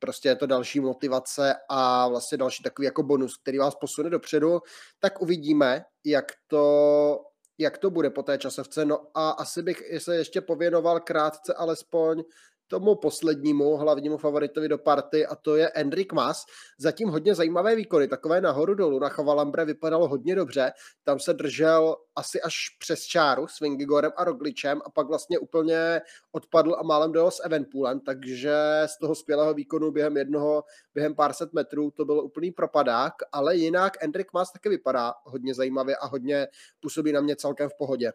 prostě 0.00 0.28
je 0.28 0.36
to 0.36 0.46
další 0.46 0.80
motivace 0.80 1.54
a 1.68 2.08
vlastně 2.08 2.38
další 2.38 2.62
takový 2.62 2.86
jako 2.86 3.02
bonus, 3.02 3.36
který 3.36 3.58
vás 3.58 3.74
posune 3.74 4.10
dopředu, 4.10 4.60
tak 4.98 5.22
uvidíme, 5.22 5.84
jak 6.04 6.24
to, 6.46 7.18
jak 7.58 7.78
to 7.78 7.90
bude 7.90 8.10
po 8.10 8.22
té 8.22 8.38
časovce. 8.38 8.84
No 8.84 9.06
a 9.14 9.30
asi 9.30 9.62
bych 9.62 9.82
se 9.98 10.16
ještě 10.16 10.40
pověnoval 10.40 11.00
krátce 11.00 11.54
alespoň 11.54 12.22
tomu 12.70 12.94
poslednímu 12.94 13.76
hlavnímu 13.76 14.16
favoritovi 14.16 14.68
do 14.68 14.78
party 14.78 15.26
a 15.26 15.36
to 15.36 15.56
je 15.56 15.68
Enrik 15.68 16.12
Mas. 16.12 16.44
Zatím 16.78 17.08
hodně 17.08 17.34
zajímavé 17.34 17.76
výkony, 17.76 18.08
takové 18.08 18.40
nahoru 18.40 18.74
dolů. 18.74 18.98
Na 18.98 19.08
Chavalambre 19.08 19.64
vypadalo 19.64 20.08
hodně 20.08 20.34
dobře, 20.34 20.72
tam 21.04 21.18
se 21.18 21.32
držel 21.32 21.96
asi 22.16 22.40
až 22.40 22.54
přes 22.78 23.00
čáru 23.00 23.46
s 23.48 23.60
Vingigorem 23.60 24.12
a 24.16 24.24
Rogličem 24.24 24.80
a 24.84 24.90
pak 24.90 25.06
vlastně 25.06 25.38
úplně 25.38 26.00
odpadl 26.32 26.76
a 26.78 26.82
málem 26.82 27.12
dojel 27.12 27.30
s 27.30 27.44
Evenpoolem, 27.44 28.00
takže 28.00 28.56
z 28.86 28.98
toho 28.98 29.14
skvělého 29.14 29.54
výkonu 29.54 29.90
během 29.90 30.16
jednoho, 30.16 30.64
během 30.94 31.14
pár 31.14 31.32
set 31.32 31.52
metrů 31.52 31.90
to 31.90 32.04
byl 32.04 32.20
úplný 32.20 32.50
propadák, 32.50 33.12
ale 33.32 33.56
jinak 33.56 34.04
Enrik 34.04 34.32
Mas 34.32 34.52
taky 34.52 34.68
vypadá 34.68 35.14
hodně 35.24 35.54
zajímavě 35.54 35.96
a 35.96 36.06
hodně 36.06 36.48
působí 36.80 37.12
na 37.12 37.20
mě 37.20 37.36
celkem 37.36 37.68
v 37.68 37.78
pohodě. 37.78 38.12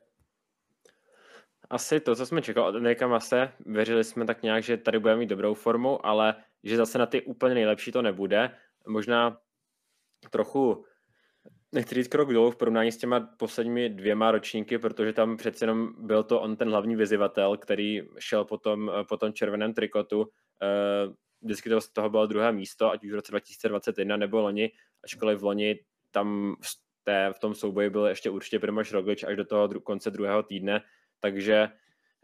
Asi 1.70 2.00
to, 2.00 2.16
co 2.16 2.26
jsme 2.26 2.42
čekali 2.42 2.68
od 2.68 2.76
Enrika 2.76 3.08
Mase, 3.08 3.52
věřili 3.66 4.04
jsme 4.04 4.26
tak 4.26 4.44
nějak, 4.44 4.64
že 4.64 4.78
tady 4.78 5.00
bude 5.00 5.16
mít 5.16 5.30
dobrou 5.30 5.54
formu, 5.54 6.06
ale 6.06 6.36
že 6.64 6.78
zase 6.78 6.98
na 6.98 7.06
ty 7.06 7.22
úplně 7.22 7.56
nejlepší 7.56 7.92
to 7.92 8.02
nebude. 8.02 8.52
Možná 8.88 9.38
trochu, 10.30 10.86
nechci 11.72 11.96
říct 11.96 12.08
krok 12.08 12.34
dolů 12.34 12.52
v 12.52 12.56
porovnání 12.56 12.92
s 12.92 12.98
těma 12.98 13.20
posledními 13.20 13.90
dvěma 13.90 14.32
ročníky, 14.32 14.78
protože 14.78 15.14
tam 15.14 15.38
přece 15.38 15.64
jenom 15.64 15.94
byl 15.98 16.24
to 16.24 16.42
on 16.42 16.56
ten 16.56 16.70
hlavní 16.70 16.96
vyzivatel, 16.96 17.58
který 17.58 18.02
šel 18.20 18.46
po 18.46 18.58
tom, 18.58 18.92
po 19.10 19.18
tom 19.18 19.34
červeném 19.34 19.74
trikotu. 19.74 20.30
Eh, 20.62 21.14
vždycky 21.42 21.70
to 21.70 21.82
z 21.82 21.90
toho 21.90 22.10
bylo 22.10 22.28
druhé 22.28 22.52
místo, 22.52 22.92
ať 22.92 23.04
už 23.04 23.12
v 23.12 23.16
roce 23.16 23.32
2021 23.32 24.18
nebo 24.18 24.42
loni, 24.42 24.72
ačkoliv 25.04 25.40
v 25.40 25.44
loni 25.44 25.80
tam 26.12 26.56
v, 26.62 26.68
té, 27.04 27.34
v 27.34 27.40
tom 27.40 27.56
souboji 27.56 27.90
byl 27.90 28.06
ještě 28.06 28.30
určitě 28.30 28.60
Primož 28.60 28.92
Roglič 28.92 29.24
až 29.24 29.36
do 29.36 29.46
toho 29.46 29.68
dru- 29.68 29.82
konce 29.82 30.12
druhého 30.12 30.44
týdne, 30.44 30.82
takže 31.26 31.70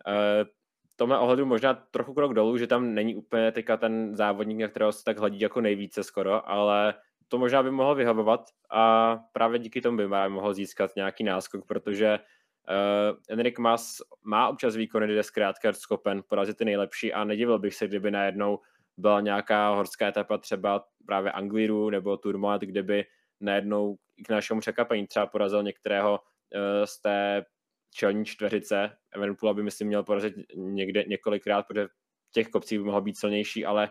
uh, 0.07 0.49
tomhle 0.95 1.19
ohledu 1.19 1.45
možná 1.45 1.73
trochu 1.73 2.13
krok 2.13 2.33
dolů, 2.33 2.57
že 2.57 2.67
tam 2.67 2.93
není 2.93 3.15
úplně 3.15 3.51
teďka 3.51 3.77
ten 3.77 4.15
závodník, 4.15 4.61
na 4.61 4.67
kterého 4.67 4.91
se 4.91 5.03
tak 5.03 5.17
hledí 5.17 5.39
jako 5.39 5.61
nejvíce 5.61 6.03
skoro, 6.03 6.49
ale 6.49 6.93
to 7.27 7.37
možná 7.37 7.63
by 7.63 7.71
mohlo 7.71 7.95
vyhovovat 7.95 8.41
a 8.71 9.17
právě 9.33 9.59
díky 9.59 9.81
tomu 9.81 9.97
by 9.97 10.07
mohl 10.07 10.53
získat 10.53 10.91
nějaký 10.95 11.23
náskok, 11.23 11.65
protože 11.65 12.19
uh, 12.19 13.17
Enrik 13.29 13.59
Mas 13.59 13.97
má 14.23 14.49
občas 14.49 14.75
výkony, 14.75 15.05
kde 15.05 15.15
je 15.15 15.23
zkrátka 15.23 15.73
schopen 15.73 16.23
porazit 16.27 16.57
ty 16.57 16.65
nejlepší 16.65 17.13
a 17.13 17.23
nedivil 17.23 17.59
bych 17.59 17.75
se, 17.75 17.87
kdyby 17.87 18.11
najednou 18.11 18.59
byla 18.97 19.21
nějaká 19.21 19.75
horská 19.75 20.07
etapa 20.07 20.37
třeba 20.37 20.85
právě 21.05 21.31
Angliru 21.31 21.89
nebo 21.89 22.17
Tourmalet, 22.17 22.61
kde 22.61 22.83
by 22.83 23.05
najednou 23.39 23.95
k 24.25 24.29
našemu 24.29 24.59
překvapení 24.59 25.07
třeba 25.07 25.25
porazil 25.25 25.63
některého 25.63 26.19
uh, 26.19 26.85
z 26.85 27.01
té 27.01 27.45
čelní 27.93 28.25
čtveřice. 28.25 28.89
Evenpool 29.15 29.53
by 29.53 29.63
myslím 29.63 29.87
měl 29.87 30.03
porazit 30.03 30.33
někde 30.55 31.03
několikrát, 31.07 31.63
protože 31.63 31.87
těch 32.33 32.47
kopcích 32.47 32.79
by 32.79 32.85
mohl 32.85 33.01
být 33.01 33.19
silnější, 33.19 33.65
ale 33.65 33.89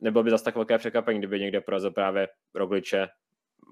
nebylo 0.00 0.24
by 0.24 0.30
zase 0.30 0.44
tak 0.44 0.54
velké 0.54 0.78
překvapení, 0.78 1.18
kdyby 1.18 1.40
někde 1.40 1.60
porazil 1.60 1.90
právě 1.90 2.28
Rogliče. 2.54 3.08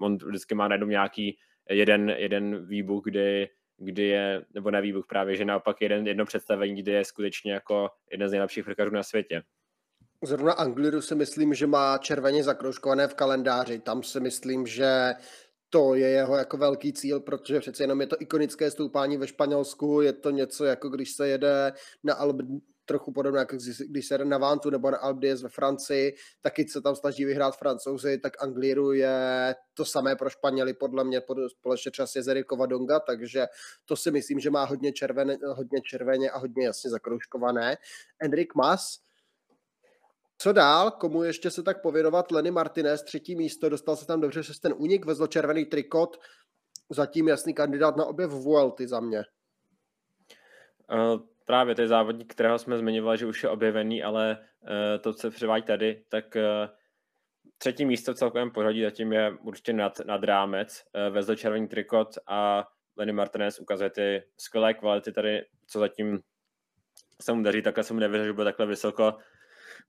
On 0.02 0.16
vždycky 0.16 0.54
má 0.54 0.68
najednou 0.68 0.86
nějaký 0.86 1.38
jeden, 1.70 2.10
jeden 2.10 2.66
výbuch, 2.66 3.04
kdy, 3.04 3.48
kdy 3.76 4.02
je, 4.02 4.44
nebo 4.54 4.70
ne 4.70 4.80
výbuch 4.80 5.06
právě, 5.08 5.36
že 5.36 5.44
naopak 5.44 5.80
jeden, 5.80 6.06
jedno 6.06 6.24
představení, 6.24 6.82
kdy 6.82 6.92
je 6.92 7.04
skutečně 7.04 7.52
jako 7.52 7.88
jeden 8.12 8.28
z 8.28 8.32
nejlepších 8.32 8.64
frkařů 8.64 8.90
na 8.90 9.02
světě. 9.02 9.42
Zrovna 10.24 10.52
Angliru 10.52 11.02
si 11.02 11.14
myslím, 11.14 11.54
že 11.54 11.66
má 11.66 11.98
červeně 11.98 12.44
zakroužkované 12.44 13.08
v 13.08 13.14
kalendáři. 13.14 13.78
Tam 13.78 14.02
si 14.02 14.20
myslím, 14.20 14.66
že 14.66 15.14
to 15.74 15.94
je 15.94 16.08
jeho 16.08 16.36
jako 16.36 16.56
velký 16.56 16.92
cíl, 16.92 17.20
protože 17.20 17.60
přece 17.60 17.82
jenom 17.82 18.00
je 18.00 18.06
to 18.06 18.16
ikonické 18.18 18.70
stoupání 18.70 19.16
ve 19.16 19.26
Španělsku, 19.26 20.00
je 20.00 20.12
to 20.12 20.30
něco 20.30 20.64
jako 20.64 20.88
když 20.88 21.12
se 21.12 21.28
jede 21.28 21.72
na 22.02 22.14
Alb 22.14 22.36
trochu 22.84 23.12
podobné, 23.12 23.38
jako 23.38 23.56
když 23.88 24.06
se 24.06 24.14
jede 24.14 24.24
na 24.24 24.38
Vantu 24.38 24.70
nebo 24.70 24.90
na 24.90 24.98
Alp 24.98 25.18
ve 25.42 25.48
Francii, 25.48 26.14
taky 26.40 26.68
se 26.68 26.80
tam 26.80 26.96
snaží 26.96 27.24
vyhrát 27.24 27.56
francouzi, 27.56 28.18
tak 28.18 28.42
Angliru 28.42 28.92
je 28.92 29.54
to 29.74 29.84
samé 29.84 30.16
pro 30.16 30.30
Španěli, 30.30 30.74
podle 30.74 31.04
mě 31.04 31.20
společně 31.48 31.90
třeba 31.90 32.06
s 32.06 32.16
jezery 32.16 32.44
Kovadonga, 32.44 33.00
takže 33.00 33.46
to 33.84 33.96
si 33.96 34.10
myslím, 34.10 34.40
že 34.40 34.50
má 34.50 34.64
hodně, 34.64 34.92
červené, 34.92 35.38
hodně 35.46 35.80
červeně 35.90 36.30
a 36.30 36.38
hodně 36.38 36.66
jasně 36.66 36.90
zakroužkované. 36.90 37.76
Enrik 38.20 38.54
Mas, 38.54 38.98
co 40.38 40.52
dál? 40.52 40.90
Komu 40.90 41.22
ještě 41.22 41.50
se 41.50 41.62
tak 41.62 41.82
pověnovat? 41.82 42.32
Lenny 42.32 42.50
Martinez, 42.50 43.02
třetí 43.02 43.36
místo, 43.36 43.68
dostal 43.68 43.96
se 43.96 44.06
tam 44.06 44.20
dobře 44.20 44.40
přes 44.40 44.60
ten 44.60 44.74
únik, 44.76 45.04
vezl 45.04 45.26
červený 45.26 45.64
trikot, 45.64 46.16
zatím 46.90 47.28
jasný 47.28 47.54
kandidát 47.54 47.96
na 47.96 48.04
objev 48.04 48.30
Vuelty 48.30 48.88
za 48.88 49.00
mě. 49.00 49.22
Uh, 50.92 51.20
právě 51.44 51.74
to 51.74 51.80
je 51.80 51.88
závodník, 51.88 52.32
kterého 52.32 52.58
jsme 52.58 52.78
zmiňovali, 52.78 53.18
že 53.18 53.26
už 53.26 53.42
je 53.42 53.48
objevený, 53.48 54.02
ale 54.02 54.38
uh, 54.38 54.68
to, 55.00 55.14
co 55.14 55.30
převádí 55.30 55.64
tady, 55.64 56.04
tak 56.08 56.24
uh, 56.36 56.42
třetí 57.58 57.84
místo 57.84 58.14
v 58.14 58.16
celkovém 58.16 58.50
pořadí 58.50 58.82
zatím 58.82 59.12
je 59.12 59.32
určitě 59.42 59.72
nad, 59.72 60.00
nad 60.06 60.24
rámec. 60.24 60.82
Uh, 60.94 61.14
vezl 61.14 61.34
červený 61.34 61.68
trikot 61.68 62.08
a 62.26 62.64
Lenny 62.96 63.12
Martinez 63.12 63.58
ukazuje 63.58 63.90
ty 63.90 64.22
skvělé 64.36 64.74
kvality 64.74 65.12
tady, 65.12 65.44
co 65.66 65.78
zatím 65.78 66.18
se 67.22 67.32
mu 67.32 67.42
daří, 67.42 67.62
takhle 67.62 67.84
jsem 67.84 67.98
nevěřil, 67.98 68.26
že 68.26 68.32
bude 68.32 68.44
takhle 68.44 68.66
vysoko 68.66 69.12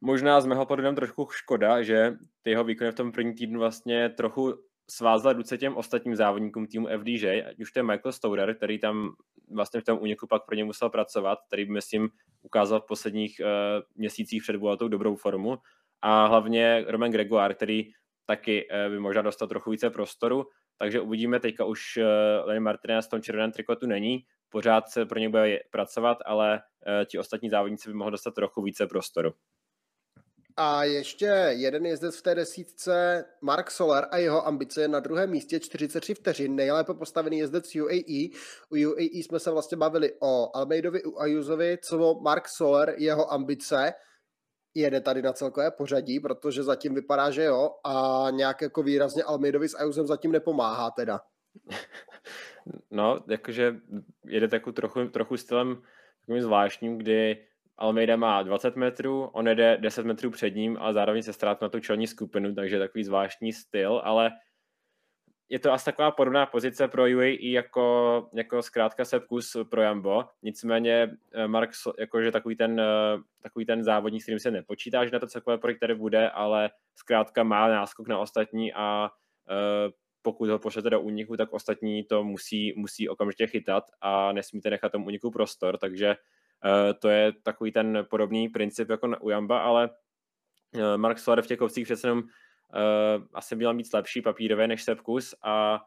možná 0.02 0.42
z 0.42 0.46
mého 0.46 0.66
pohledu 0.66 0.96
trošku 0.96 1.28
škoda, 1.32 1.82
že 1.82 2.14
ty 2.42 2.50
jeho 2.50 2.64
výkony 2.64 2.92
v 2.92 2.96
tom 2.96 3.12
první 3.12 3.34
týdnu 3.34 3.60
vlastně 3.60 4.10
trochu 4.10 4.54
svázal 4.90 5.34
ruce 5.34 5.58
těm 5.58 5.78
ostatním 5.78 6.16
závodníkům 6.16 6.68
týmu 6.68 6.88
FDJ, 7.00 7.44
ať 7.50 7.60
už 7.60 7.72
to 7.72 7.80
je 7.80 7.84
Michael 7.84 8.12
Stourer, 8.12 8.56
který 8.56 8.80
tam 8.80 9.10
vlastně 9.52 9.82
v 9.82 9.84
tom 9.84 10.00
úniku 10.02 10.28
pak 10.28 10.46
pro 10.46 10.56
ně 10.56 10.64
musel 10.64 10.90
pracovat, 10.90 11.40
který 11.48 11.72
myslím 11.72 12.10
ukázal 12.42 12.82
v 12.82 12.86
posledních 12.86 13.42
uh, 13.44 13.48
měsících 13.96 14.44
před 14.44 14.56
Vueltou 14.56 14.88
dobrou 14.88 15.16
formu. 15.16 15.58
A 16.02 16.26
hlavně 16.26 16.86
Roman 16.88 17.12
Gregoire, 17.12 17.54
který 17.54 17.84
taky 18.26 18.68
uh, 18.68 18.92
by 18.92 19.00
možná 19.00 19.22
dostal 19.22 19.48
trochu 19.48 19.72
více 19.72 19.90
prostoru, 19.90 20.46
takže 20.78 21.02
uvidíme, 21.02 21.40
teďka 21.40 21.66
už 21.66 21.98
uh, 21.98 22.04
Lenny 22.48 22.60
Martinez 22.60 23.08
v 23.08 23.10
tom 23.10 23.22
červeném 23.22 23.52
trikotu 23.52 23.88
není, 23.88 24.26
pořád 24.50 24.90
se 24.90 25.06
pro 25.06 25.20
ně 25.20 25.30
bude 25.30 25.60
pracovat, 25.72 26.18
ale 26.26 26.54
uh, 26.56 27.06
ti 27.06 27.20
ostatní 27.20 27.50
závodníci 27.50 27.90
by 27.90 27.94
mohli 27.94 28.12
dostat 28.12 28.34
trochu 28.34 28.62
více 28.62 28.88
prostoru. 28.88 29.34
A 30.58 30.84
ještě 30.84 31.26
jeden 31.50 31.86
jezdec 31.86 32.18
v 32.18 32.22
té 32.22 32.36
desítce, 32.36 33.26
Mark 33.42 33.72
Soler 33.72 34.08
a 34.12 34.18
jeho 34.18 34.48
ambice 34.48 34.88
na 34.88 35.00
druhém 35.00 35.30
místě 35.30 35.60
43 35.60 36.14
vteřin, 36.14 36.56
nejlépe 36.56 36.94
postavený 36.94 37.38
jezdec 37.38 37.76
UAE. 37.76 38.30
U 38.70 38.90
UAE 38.90 39.04
jsme 39.04 39.40
se 39.40 39.52
vlastně 39.52 39.78
bavili 39.78 40.14
o 40.22 40.58
Almeidovi, 40.58 41.04
u 41.04 41.20
Ajuzovi, 41.20 41.78
co 41.82 42.20
Mark 42.22 42.48
Soler, 42.48 42.96
jeho 42.98 43.34
ambice, 43.34 43.94
jede 44.74 45.02
tady 45.02 45.22
na 45.22 45.34
celkové 45.34 45.72
pořadí, 45.72 46.20
protože 46.20 46.64
zatím 46.64 46.96
vypadá, 46.96 47.32
že 47.32 47.44
jo, 47.44 47.70
a 47.84 48.28
nějak 48.32 48.62
jako 48.62 48.84
výrazně 48.84 49.24
Almeidovi 49.24 49.70
s 49.70 49.78
Ajuzem 49.78 50.08
zatím 50.08 50.32
nepomáhá 50.32 50.92
teda. 50.92 51.20
No, 52.92 53.24
jakože 53.28 53.76
jede 54.26 54.48
takovou 54.48 54.74
trochu, 54.74 55.08
trochu 55.08 55.38
stylem 55.38 55.82
takovým 56.22 56.42
zvláštním, 56.42 56.98
kdy 56.98 57.46
Almeida 57.78 58.16
má 58.16 58.44
20 58.44 58.76
metrů, 58.76 59.24
on 59.24 59.48
jede 59.48 59.78
10 59.78 60.06
metrů 60.06 60.32
před 60.32 60.56
ním, 60.56 60.78
ale 60.80 60.94
zároveň 60.94 61.24
se 61.24 61.34
ztrát 61.34 61.62
na 61.62 61.70
tu 61.70 61.80
čelní 61.80 62.08
skupinu, 62.08 62.56
takže 62.56 62.80
takový 62.80 63.04
zvláštní 63.04 63.54
styl, 63.54 64.02
ale 64.04 64.32
je 65.50 65.60
to 65.60 65.74
asi 65.74 65.86
taková 65.86 66.12
podobná 66.12 66.46
pozice 66.46 66.88
pro 66.88 67.04
UAE 67.04 67.52
jako, 67.52 68.30
jako 68.34 68.62
zkrátka 68.62 69.06
Sepkus 69.06 69.58
pro 69.70 69.82
Jambo. 69.82 70.26
Nicméně 70.44 71.10
eh, 71.34 71.48
Mark, 71.48 71.70
jakože 72.00 72.32
takový 72.32 72.56
ten, 72.56 72.80
eh, 72.80 73.18
takový 73.42 73.66
ten 73.66 73.84
závodník, 73.84 74.22
s 74.22 74.26
kterým 74.26 74.40
se 74.40 74.52
nepočítá, 74.52 75.06
že 75.06 75.12
na 75.12 75.20
to 75.20 75.28
celkové 75.28 75.58
projekt 75.58 75.80
tady 75.80 75.96
bude, 75.96 76.30
ale 76.30 76.70
zkrátka 76.96 77.44
má 77.44 77.68
náskok 77.68 78.08
na 78.08 78.20
ostatní 78.20 78.74
a 78.74 79.10
uh, 79.50 79.92
pokud 80.22 80.50
ho 80.50 80.60
pošlete 80.60 80.90
do 80.90 81.02
úniku, 81.02 81.38
tak 81.38 81.54
ostatní 81.54 82.04
to 82.04 82.24
musí, 82.24 82.74
musí 82.78 83.10
okamžitě 83.10 83.48
chytat 83.48 83.84
a 84.02 84.32
nesmíte 84.32 84.70
nechat 84.70 84.92
tomu 84.92 85.06
úniku 85.06 85.32
prostor, 85.32 85.78
takže 85.78 86.16
Eh, 86.16 86.16
to 87.00 87.10
je 87.10 87.32
takový 87.44 87.72
ten 87.72 88.06
podobný 88.10 88.50
princip 88.50 88.90
jako 88.90 89.08
u 89.22 89.30
Jamba, 89.30 89.60
ale 89.60 89.90
eh, 90.74 90.98
Mark 90.98 91.20
Soler 91.20 91.42
v 91.42 91.48
těch 91.48 91.60
kovcích 91.60 91.84
přece 91.84 92.08
jenom 92.08 92.20
uh, 92.20 93.26
asi 93.34 93.56
měl 93.56 93.74
mít 93.74 93.94
lepší 93.94 94.22
papírové 94.22 94.68
než 94.68 94.84
Sepkus 94.84 95.36
a 95.44 95.86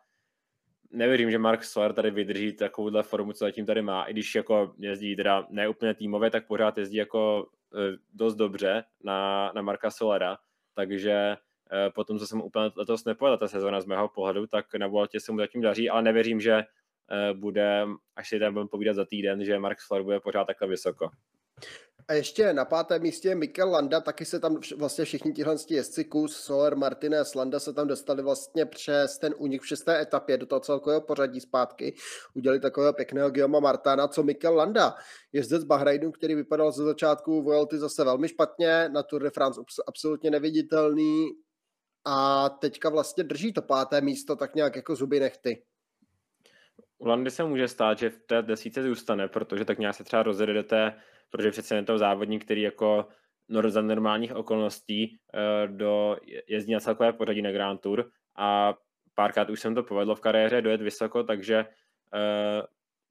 nevěřím, 0.90 1.30
že 1.30 1.38
Mark 1.38 1.64
Soler 1.64 1.92
tady 1.92 2.10
vydrží 2.10 2.52
takovouhle 2.52 3.02
formu, 3.02 3.32
co 3.32 3.44
zatím 3.44 3.66
tady 3.66 3.82
má, 3.82 4.04
i 4.04 4.12
když 4.12 4.34
jako 4.34 4.74
jezdí 4.78 5.16
teda 5.16 5.46
ne 5.50 5.68
úplně 5.68 5.94
týmově, 5.94 6.30
tak 6.30 6.46
pořád 6.46 6.78
jezdí 6.78 6.96
jako 6.96 7.48
dost 8.14 8.34
dobře 8.34 8.84
na, 9.04 9.52
na 9.54 9.62
Marka 9.62 9.90
Solera, 9.90 10.38
takže 10.74 11.36
potom, 11.94 12.18
co 12.18 12.26
jsem 12.26 12.42
úplně 12.42 12.70
letos 12.76 13.04
nepovedla 13.04 13.36
ta 13.36 13.48
sezona 13.48 13.80
z 13.80 13.86
mého 13.86 14.08
pohledu, 14.08 14.46
tak 14.46 14.74
na 14.74 14.86
Vueltě 14.86 15.20
se 15.20 15.32
mu 15.32 15.38
zatím 15.38 15.60
daří, 15.60 15.90
ale 15.90 16.02
nevěřím, 16.02 16.40
že 16.40 16.52
Eh, 16.52 16.64
bude, 17.32 17.86
až 18.16 18.28
si 18.28 18.38
tam 18.38 18.52
budeme 18.52 18.68
povídat 18.68 18.96
za 18.96 19.04
týden, 19.04 19.44
že 19.44 19.58
Mark 19.58 19.80
Soler 19.80 20.02
bude 20.02 20.20
pořád 20.20 20.44
takhle 20.44 20.68
vysoko. 20.68 21.08
A 22.08 22.12
ještě 22.12 22.52
na 22.52 22.64
pátém 22.64 23.02
místě 23.02 23.34
Mikel 23.34 23.70
Landa, 23.70 24.00
taky 24.00 24.24
se 24.24 24.40
tam 24.40 24.60
vlastně 24.76 25.04
všichni 25.04 25.32
tihle 25.32 25.56
jezdci, 25.70 26.04
Kus, 26.04 26.36
Soler, 26.36 26.76
Martinez, 26.76 27.34
Landa 27.34 27.60
se 27.60 27.72
tam 27.72 27.88
dostali 27.88 28.22
vlastně 28.22 28.66
přes 28.66 29.18
ten 29.18 29.34
únik 29.38 29.62
v 29.62 29.66
šesté 29.66 30.00
etapě 30.00 30.36
do 30.36 30.46
toho 30.46 30.60
celkového 30.60 31.00
pořadí 31.00 31.40
zpátky. 31.40 31.94
Udělali 32.34 32.60
takového 32.60 32.92
pěkného 32.92 33.30
Guillaume 33.30 33.60
Martana, 33.60 34.08
co 34.08 34.22
Mikel 34.22 34.54
Landa, 34.54 34.94
jezdec 35.32 35.64
Bahrajnu, 35.64 36.12
který 36.12 36.34
vypadal 36.34 36.72
ze 36.72 36.84
začátku 36.84 37.42
Vuelty 37.42 37.78
zase 37.78 38.04
velmi 38.04 38.28
špatně, 38.28 38.88
na 38.88 39.02
Tour 39.02 39.22
de 39.22 39.30
France 39.30 39.60
absolutně 39.88 40.30
neviditelný 40.30 41.26
a 42.04 42.48
teďka 42.48 42.88
vlastně 42.88 43.24
drží 43.24 43.52
to 43.52 43.62
páté 43.62 44.00
místo 44.00 44.36
tak 44.36 44.54
nějak 44.54 44.76
jako 44.76 44.96
zuby 44.96 45.20
nechty. 45.20 45.62
U 46.98 47.06
Landy 47.06 47.30
se 47.30 47.44
může 47.44 47.68
stát, 47.68 47.98
že 47.98 48.10
v 48.10 48.18
té 48.18 48.42
desíce 48.42 48.82
zůstane, 48.82 49.28
protože 49.28 49.64
tak 49.64 49.78
nějak 49.78 49.94
se 49.94 50.04
třeba 50.04 50.22
rozjede 50.22 50.52
do 50.52 50.62
té 50.62 50.94
protože 51.30 51.50
přece 51.50 51.76
je 51.76 51.82
to 51.82 51.98
závodník, 51.98 52.44
který 52.44 52.62
jako 52.62 53.08
za 53.68 53.82
normálních 53.82 54.34
okolností 54.34 55.18
uh, 55.34 55.76
do, 55.76 56.16
jezdí 56.48 56.72
na 56.72 56.80
celkové 56.80 57.12
pořadí 57.12 57.42
na 57.42 57.52
Grand 57.52 57.80
Tour 57.80 58.10
a 58.36 58.74
párkrát 59.14 59.50
už 59.50 59.60
jsem 59.60 59.74
to 59.74 59.82
povedlo 59.82 60.14
v 60.14 60.20
kariéře 60.20 60.62
dojet 60.62 60.82
vysoko, 60.82 61.24
takže 61.24 61.64
uh, 61.64 62.66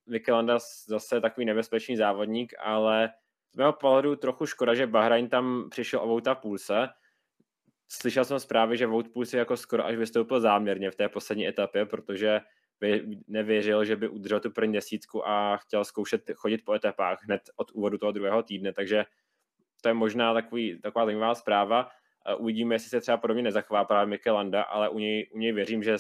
Vicky 0.08 0.32
Landa 0.32 0.60
zase 0.88 1.22
takový 1.22 1.46
nebezpečný 1.46 1.98
závodník, 1.98 2.54
ale 2.60 3.10
z 3.54 3.58
mého 3.58 3.74
pohledu 3.74 4.16
trochu 4.16 4.46
škoda, 4.46 4.74
že 4.74 4.88
Bahrain 4.88 5.30
tam 5.30 5.68
přišel 5.70 6.00
o 6.00 6.08
Vouta 6.08 6.36
Pulse. 6.36 6.90
Slyšel 7.90 8.26
jsem 8.26 8.40
zprávy, 8.40 8.78
že 8.78 8.88
Vout 8.88 9.08
Pulse 9.14 9.38
jako 9.38 9.58
skoro 9.58 9.86
až 9.86 9.96
vystoupil 9.96 10.40
záměrně 10.40 10.92
v 10.92 10.96
té 10.96 11.10
poslední 11.10 11.48
etapě, 11.48 11.86
protože 11.86 12.42
nevěřil, 13.28 13.86
že 13.86 13.96
by 13.96 14.10
udržel 14.10 14.40
tu 14.40 14.52
první 14.52 14.74
desítku 14.74 15.28
a 15.28 15.58
chtěl 15.58 15.86
zkoušet 15.86 16.32
chodit 16.36 16.66
po 16.66 16.74
etapách 16.74 17.20
hned 17.24 17.42
od 17.56 17.72
úvodu 17.74 17.98
toho 17.98 18.12
druhého 18.12 18.44
týdne, 18.44 18.74
takže 18.74 19.06
to 19.82 19.90
je 19.90 19.94
možná 19.94 20.34
takový, 20.34 20.80
taková 20.82 21.06
zajímavá 21.06 21.36
zpráva. 21.36 21.90
Uvidíme, 22.38 22.76
jestli 22.76 22.90
se 22.90 23.02
třeba 23.02 23.18
podobně 23.18 23.44
nezachová 23.44 23.86
právě 23.86 24.10
Mikel 24.10 24.36
Landa, 24.36 24.62
ale 24.62 24.90
u 24.90 25.00
něj, 25.00 25.30
u 25.34 25.38
něj 25.38 25.52
věřím, 25.52 25.84
že, 25.84 25.96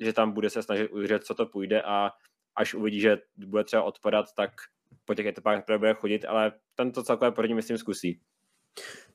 že 0.00 0.12
tam 0.12 0.32
bude 0.32 0.50
se 0.50 0.62
snažit 0.62 0.88
udržet, 0.88 1.24
co 1.24 1.34
to 1.34 1.46
půjde 1.46 1.82
a 1.82 2.10
až 2.56 2.74
uvidí, 2.74 3.00
že 3.00 3.18
bude 3.36 3.64
třeba 3.64 3.82
odpadat, 3.82 4.26
tak 4.36 4.50
po 5.04 5.14
těch 5.14 5.26
etapách 5.26 5.64
bude 5.78 5.94
chodit, 5.94 6.24
ale 6.24 6.52
tento 6.74 7.02
celkové 7.02 7.32
poradí 7.32 7.54
myslím 7.54 7.78
zkusí. 7.78 8.20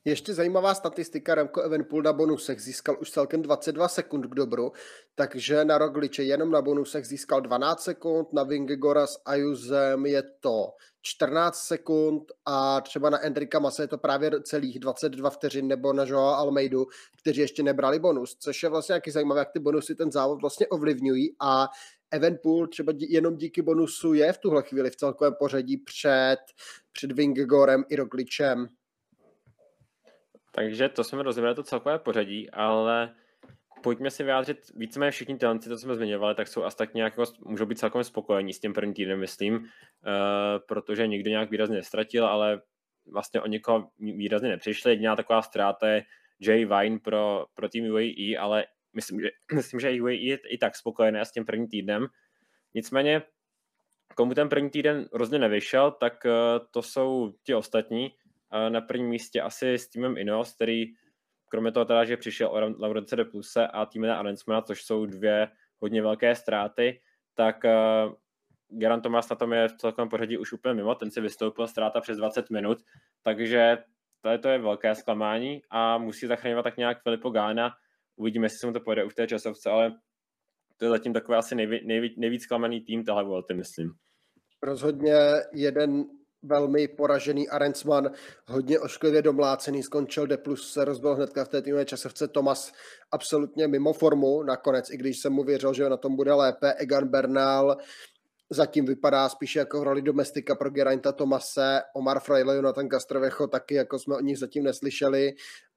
Ještě 0.04 0.34
zajímavá 0.34 0.74
statistika, 0.74 1.34
Remco 1.34 1.60
Evenpool 1.60 2.02
na 2.02 2.12
bonusech 2.12 2.60
získal 2.60 2.96
už 3.00 3.10
celkem 3.10 3.42
22 3.42 3.88
sekund 3.88 4.22
k 4.22 4.34
dobru, 4.34 4.72
takže 5.14 5.64
na 5.64 5.78
Rogliče 5.78 6.22
jenom 6.22 6.50
na 6.50 6.62
bonusech 6.62 7.06
získal 7.06 7.40
12 7.40 7.82
sekund, 7.82 8.32
na 8.32 8.42
Vingegora 8.42 9.06
s 9.06 9.20
Ayuzem 9.24 10.06
je 10.06 10.22
to 10.40 10.72
14 11.02 11.58
sekund 11.58 12.22
a 12.46 12.80
třeba 12.80 13.10
na 13.10 13.24
Enrika 13.24 13.58
Masa 13.58 13.82
je 13.82 13.88
to 13.88 13.98
právě 13.98 14.30
celých 14.42 14.78
22 14.78 15.30
vteřin 15.30 15.68
nebo 15.68 15.92
na 15.92 16.04
Joao 16.04 16.34
Almeidu, 16.34 16.86
kteří 17.20 17.40
ještě 17.40 17.62
nebrali 17.62 17.98
bonus, 17.98 18.36
což 18.38 18.62
je 18.62 18.68
vlastně 18.68 18.92
nějaký 18.92 19.10
zajímavé, 19.10 19.38
jak 19.38 19.52
ty 19.52 19.58
bonusy 19.58 19.94
ten 19.94 20.12
závod 20.12 20.40
vlastně 20.40 20.66
ovlivňují 20.66 21.36
a 21.40 21.68
Evenpool 22.10 22.66
třeba 22.66 22.92
dí, 22.92 23.12
jenom 23.12 23.36
díky 23.36 23.62
bonusu 23.62 24.14
je 24.14 24.32
v 24.32 24.38
tuhle 24.38 24.62
chvíli 24.62 24.90
v 24.90 24.96
celkovém 24.96 25.34
pořadí 25.38 25.76
před, 25.76 26.38
před 26.92 27.12
Vingegorem 27.12 27.84
i 27.88 27.96
Rogličem. 27.96 28.68
Takže 30.50 30.88
to 30.88 31.04
jsme 31.04 31.22
rozebrali 31.22 31.56
to 31.56 31.62
celkové 31.62 31.98
pořadí, 31.98 32.50
ale 32.50 33.14
pojďme 33.82 34.10
si 34.10 34.24
vyjádřit 34.24 34.58
víceméně 34.74 35.10
všichni 35.10 35.38
talenty, 35.38 35.68
to 35.68 35.78
jsme 35.78 35.94
zmiňovali, 35.94 36.34
tak 36.34 36.48
jsou 36.48 36.64
asi 36.64 36.76
tak 36.76 36.94
nějak, 36.94 37.18
jako, 37.18 37.32
můžou 37.44 37.66
být 37.66 37.78
celkem 37.78 38.04
spokojení 38.04 38.52
s 38.52 38.60
tím 38.60 38.72
prvním 38.72 38.94
týdnem, 38.94 39.20
myslím, 39.20 39.54
uh, 39.56 39.62
protože 40.68 41.06
nikdo 41.06 41.30
nějak 41.30 41.50
výrazně 41.50 41.76
nestratil, 41.76 42.26
ale 42.26 42.62
vlastně 43.12 43.40
o 43.40 43.46
někoho 43.46 43.90
výrazně 43.98 44.48
nepřišli. 44.48 44.92
Jediná 44.92 45.16
taková 45.16 45.42
ztráta 45.42 45.88
je 45.88 46.04
Jay 46.40 46.64
Vine 46.64 46.98
pro, 46.98 47.46
pro 47.54 47.68
tým 47.68 47.92
UAE, 47.92 48.38
ale 48.38 48.66
myslím, 48.92 49.20
že, 49.20 49.28
myslím, 49.54 49.80
že 49.80 50.02
UAE 50.02 50.14
je 50.14 50.38
i 50.48 50.58
tak 50.58 50.76
spokojené 50.76 51.24
s 51.24 51.32
tím 51.32 51.44
prvním 51.44 51.68
týdnem. 51.68 52.06
Nicméně, 52.74 53.22
komu 54.14 54.34
ten 54.34 54.48
první 54.48 54.70
týden 54.70 55.08
hrozně 55.14 55.38
nevyšel, 55.38 55.90
tak 55.90 56.24
uh, 56.24 56.66
to 56.70 56.82
jsou 56.82 57.34
ti 57.44 57.54
ostatní, 57.54 58.10
na 58.68 58.80
prvním 58.80 59.08
místě 59.08 59.40
asi 59.40 59.74
s 59.74 59.88
týmem 59.88 60.18
Ineos, 60.18 60.54
který 60.54 60.86
kromě 61.50 61.72
toho 61.72 61.84
teda, 61.84 62.04
že 62.04 62.16
přišel 62.16 62.48
o 62.48 62.58
Laurence 62.58 63.16
de 63.16 63.24
Pluse 63.24 63.66
a 63.66 63.86
týmem 63.86 64.10
Arensmana, 64.10 64.62
což 64.62 64.82
jsou 64.82 65.06
dvě 65.06 65.48
hodně 65.78 66.02
velké 66.02 66.34
ztráty, 66.34 67.00
tak 67.34 67.64
uh, 67.64 68.14
Geran 68.68 69.00
Thomas 69.00 69.28
na 69.30 69.36
tom 69.36 69.52
je 69.52 69.68
v 69.68 69.76
celkovém 69.76 70.08
pořadí 70.08 70.38
už 70.38 70.52
úplně 70.52 70.74
mimo, 70.74 70.94
ten 70.94 71.10
si 71.10 71.20
vystoupil 71.20 71.66
ztráta 71.66 72.00
přes 72.00 72.18
20 72.18 72.50
minut, 72.50 72.78
takže 73.22 73.78
tady 74.22 74.38
to 74.38 74.48
je 74.48 74.58
velké 74.58 74.94
zklamání 74.94 75.62
a 75.70 75.98
musí 75.98 76.26
zachraňovat 76.26 76.62
tak 76.62 76.76
nějak 76.76 77.02
Filipo 77.02 77.30
Gána. 77.30 77.70
Uvidíme, 78.16 78.44
jestli 78.44 78.58
se 78.58 78.66
mu 78.66 78.72
to 78.72 78.80
pojede 78.80 79.04
už 79.04 79.12
v 79.12 79.16
té 79.16 79.26
časovce, 79.26 79.70
ale 79.70 79.92
to 80.76 80.84
je 80.84 80.90
zatím 80.90 81.12
takový 81.12 81.38
asi 81.38 81.54
nejví, 81.54 81.86
nejví, 81.86 82.14
nejvíc 82.18 82.42
zklamaný 82.42 82.80
tým 82.80 83.04
tohle 83.04 83.24
Vuelty, 83.24 83.54
myslím. 83.54 83.92
Rozhodně 84.62 85.14
jeden 85.52 86.04
velmi 86.42 86.88
poražený 86.88 87.48
Arensman, 87.48 88.10
hodně 88.46 88.80
ošklivě 88.80 89.22
domlácený, 89.22 89.82
skončil 89.82 90.26
D+, 90.26 90.38
se 90.54 90.84
rozbil 90.84 91.14
hnedka 91.14 91.44
v 91.44 91.48
té 91.48 91.62
týmové 91.62 91.84
časovce 91.84 92.28
Tomas 92.28 92.72
absolutně 93.10 93.68
mimo 93.68 93.92
formu, 93.92 94.42
nakonec, 94.42 94.90
i 94.90 94.96
když 94.96 95.18
jsem 95.18 95.32
mu 95.32 95.44
věřil, 95.44 95.74
že 95.74 95.88
na 95.88 95.96
tom 95.96 96.16
bude 96.16 96.32
lépe, 96.32 96.72
Egan 96.72 97.08
Bernal 97.08 97.76
zatím 98.50 98.84
vypadá 98.84 99.28
spíše 99.28 99.58
jako 99.58 99.80
v 99.80 99.82
roli 99.82 100.02
domestika 100.02 100.54
pro 100.54 100.70
Gerainta 100.70 101.12
Tomase, 101.12 101.80
Omar 101.94 102.20
Freile, 102.20 102.56
Jonathan 102.56 102.88
Castrovecho 102.88 103.46
taky, 103.46 103.74
jako 103.74 103.98
jsme 103.98 104.16
o 104.16 104.20
nich 104.20 104.38
zatím 104.38 104.64
neslyšeli. 104.64 105.32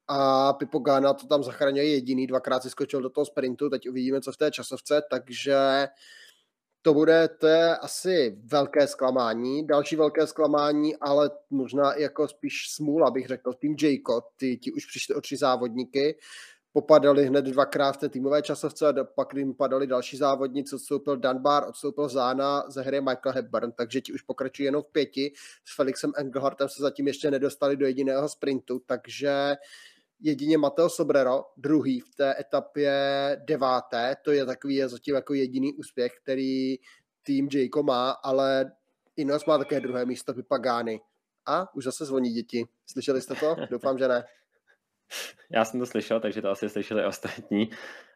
A 0.08 0.54
Pipo 0.54 0.80
Gana 0.80 1.14
to 1.14 1.28
tam 1.28 1.44
zachraňuje 1.44 1.86
jediný, 1.86 2.28
dvakrát 2.28 2.64
si 2.64 2.70
skočil 2.70 3.02
do 3.02 3.10
toho 3.10 3.26
sprintu, 3.26 3.70
teď 3.70 3.90
uvidíme, 3.90 4.22
co 4.22 4.32
v 4.32 4.38
té 4.38 4.52
časovce, 4.52 5.02
takže 5.10 5.88
to 6.84 6.94
bude, 6.94 7.28
to 7.28 7.48
je 7.48 7.78
asi 7.78 8.38
velké 8.44 8.88
zklamání. 8.88 9.68
Další 9.68 9.96
velké 9.96 10.28
zklamání, 10.28 10.96
ale 10.96 11.30
možná 11.50 11.94
jako 11.94 12.28
spíš 12.28 12.70
smůla, 12.70 13.12
bych 13.12 13.28
řekl, 13.28 13.54
tým 13.54 13.76
Jayco, 13.82 14.22
ty, 14.38 14.58
ti 14.58 14.72
už 14.72 14.86
přišli 14.86 15.16
o 15.16 15.22
tři 15.22 15.38
závodníky, 15.38 16.16
popadali 16.74 17.26
hned 17.26 17.46
dvakrát 17.46 17.92
v 17.92 17.98
té 17.98 18.10
týmové 18.10 18.42
časovce 18.42 18.88
a 18.88 19.04
pak 19.04 19.34
jim 19.34 19.54
padali 19.54 19.88
další 19.88 20.18
závodníci, 20.18 20.76
odstoupil 20.76 21.18
Dunbar, 21.18 21.68
odstoupil 21.68 22.10
Zána, 22.10 22.64
ze 22.68 22.82
hry 22.82 23.02
Michael 23.02 23.34
Hepburn, 23.36 23.72
takže 23.72 24.02
ti 24.02 24.14
už 24.14 24.22
pokračují 24.22 24.66
jenom 24.66 24.84
v 24.84 24.92
pěti. 24.92 25.34
S 25.66 25.76
Felixem 25.76 26.12
Engelhartem 26.18 26.70
se 26.70 26.82
zatím 26.82 27.08
ještě 27.08 27.32
nedostali 27.32 27.78
do 27.78 27.86
jediného 27.86 28.30
sprintu, 28.30 28.82
takže 28.86 29.56
jedině 30.24 30.58
Mateo 30.58 30.90
Sobrero, 30.90 31.44
druhý 31.58 32.00
v 32.00 32.16
té 32.16 32.36
etapě 32.40 32.94
deváté, 33.48 34.16
to 34.24 34.32
je 34.32 34.46
takový 34.46 34.76
je 34.76 34.90
zatím 34.90 35.16
jako 35.16 35.34
jediný 35.34 35.74
úspěch, 35.74 36.12
který 36.24 36.76
tým 37.24 37.50
Jayco 37.54 37.84
má, 37.84 38.12
ale 38.12 38.72
Ineos 39.16 39.46
má 39.46 39.58
také 39.58 39.80
druhé 39.80 40.06
místo 40.06 40.34
Pipagány. 40.34 41.00
A 41.46 41.76
už 41.76 41.84
zase 41.84 42.06
zvoní 42.06 42.30
děti. 42.30 42.66
Slyšeli 42.86 43.22
jste 43.22 43.36
to? 43.36 43.56
Doufám, 43.70 43.98
že 43.98 44.08
ne. 44.08 44.24
Já 45.52 45.66
jsem 45.66 45.80
to 45.80 45.86
slyšel, 45.86 46.20
takže 46.20 46.42
to 46.42 46.50
asi 46.50 46.70
slyšeli 46.70 47.06
ostatní. 47.06 47.70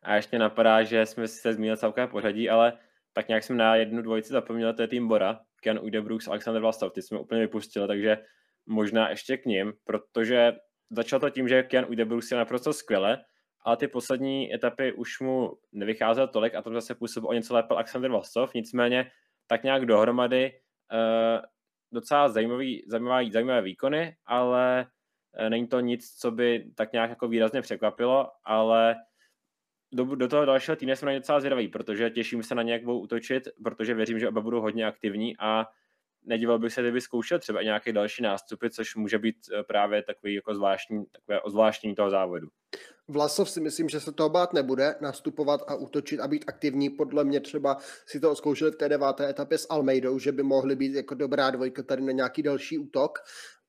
A 0.04 0.16
ještě 0.16 0.40
napadá, 0.40 0.84
že 0.84 1.06
jsme 1.06 1.28
si 1.28 1.38
se 1.38 1.54
zmínili 1.54 1.78
celkové 1.78 2.08
pořadí, 2.08 2.50
ale 2.50 2.74
tak 3.14 3.28
nějak 3.28 3.44
jsme 3.44 3.56
na 3.56 3.76
jednu 3.76 4.02
dvojici 4.02 4.34
zapomněli, 4.34 4.74
to 4.74 4.82
je 4.82 4.88
tým 4.88 5.08
Bora, 5.08 5.40
Ken 5.62 5.80
Udebrooks, 5.84 6.28
Alexander 6.28 6.62
Vlastov, 6.62 6.94
ty 6.94 7.02
jsme 7.02 7.20
úplně 7.20 7.42
vypustili, 7.42 7.88
takže 7.88 8.18
možná 8.66 9.10
ještě 9.10 9.38
k 9.38 9.46
ním, 9.46 9.74
protože 9.84 10.54
začal 10.90 11.20
to 11.20 11.30
tím, 11.30 11.48
že 11.48 11.64
Kian 11.64 11.86
je 11.90 12.38
naprosto 12.38 12.74
skvěle, 12.74 13.24
ale 13.66 13.78
ty 13.78 13.88
poslední 13.88 14.54
etapy 14.54 14.94
už 14.94 15.20
mu 15.20 15.58
nevycházelo 15.72 16.28
tolik 16.28 16.56
a 16.56 16.62
tam 16.62 16.74
zase 16.74 16.96
působil 16.96 17.30
o 17.30 17.34
něco 17.34 17.54
lépe 17.54 17.74
Alexander 17.74 18.12
Vlastov, 18.12 18.54
nicméně 18.54 19.12
tak 19.48 19.64
nějak 19.64 19.86
dohromady 19.86 20.52
uh, 20.94 21.46
docela 21.92 22.30
zajímavý, 22.30 22.84
zajímavý, 22.88 23.32
zajímavé 23.32 23.62
výkony, 23.62 24.16
ale 24.26 24.88
uh, 25.40 25.50
není 25.50 25.68
to 25.68 25.80
nic, 25.80 26.16
co 26.20 26.32
by 26.32 26.72
tak 26.76 26.94
nějak 26.94 27.10
jako 27.10 27.28
výrazně 27.28 27.62
překvapilo, 27.62 28.32
ale 28.44 28.96
do, 29.94 30.16
do 30.16 30.28
toho 30.28 30.46
dalšího 30.46 30.76
týdne 30.76 30.96
jsme 30.96 31.06
na 31.06 31.12
ně 31.12 31.20
docela 31.20 31.40
zvědaví, 31.40 31.68
protože 31.68 32.10
těším 32.10 32.44
se 32.44 32.56
na 32.56 32.64
ně, 32.64 32.74
jak 32.74 32.84
budou 32.84 33.00
útočit, 33.00 33.48
protože 33.64 33.94
věřím, 33.94 34.20
že 34.20 34.30
oba 34.30 34.42
budou 34.42 34.62
hodně 34.62 34.86
aktivní 34.86 35.38
a 35.40 35.66
nedíval 36.28 36.60
bych 36.60 36.74
se, 36.74 36.82
kdyby 36.82 37.02
zkoušel 37.02 37.40
třeba 37.40 37.64
nějaké 37.64 37.94
další 37.94 38.24
nástupy, 38.24 38.70
což 38.70 38.96
může 38.96 39.20
být 39.20 39.36
eh, 39.54 39.64
právě 39.64 40.04
takový 40.04 40.34
jako 40.34 40.56
zvláštní, 40.56 41.06
takové 41.06 41.42
ozvláštní 41.42 41.96
toho 41.96 42.10
závodu. 42.10 42.48
Vlasov 43.08 43.50
si 43.50 43.62
myslím, 43.62 43.90
že 43.90 44.00
se 44.00 44.12
toho 44.12 44.30
bát 44.30 44.54
nebude, 44.54 44.96
nastupovat 45.02 45.62
a 45.68 45.76
útočit 45.76 46.20
a 46.20 46.28
být 46.28 46.46
aktivní. 46.48 46.90
Podle 46.90 47.24
mě 47.24 47.40
třeba 47.40 47.78
si 48.06 48.20
to 48.20 48.36
zkoušeli 48.36 48.72
v 48.72 48.76
té 48.76 48.90
deváté 48.90 49.30
etapě 49.30 49.58
s 49.58 49.68
Almeidou, 49.70 50.20
že 50.20 50.32
by 50.32 50.44
mohly 50.44 50.76
být 50.76 50.96
jako 50.96 51.16
dobrá 51.16 51.50
dvojka 51.50 51.84
tady 51.84 52.02
na 52.02 52.12
nějaký 52.12 52.44
další 52.44 52.78
útok. 52.78 53.20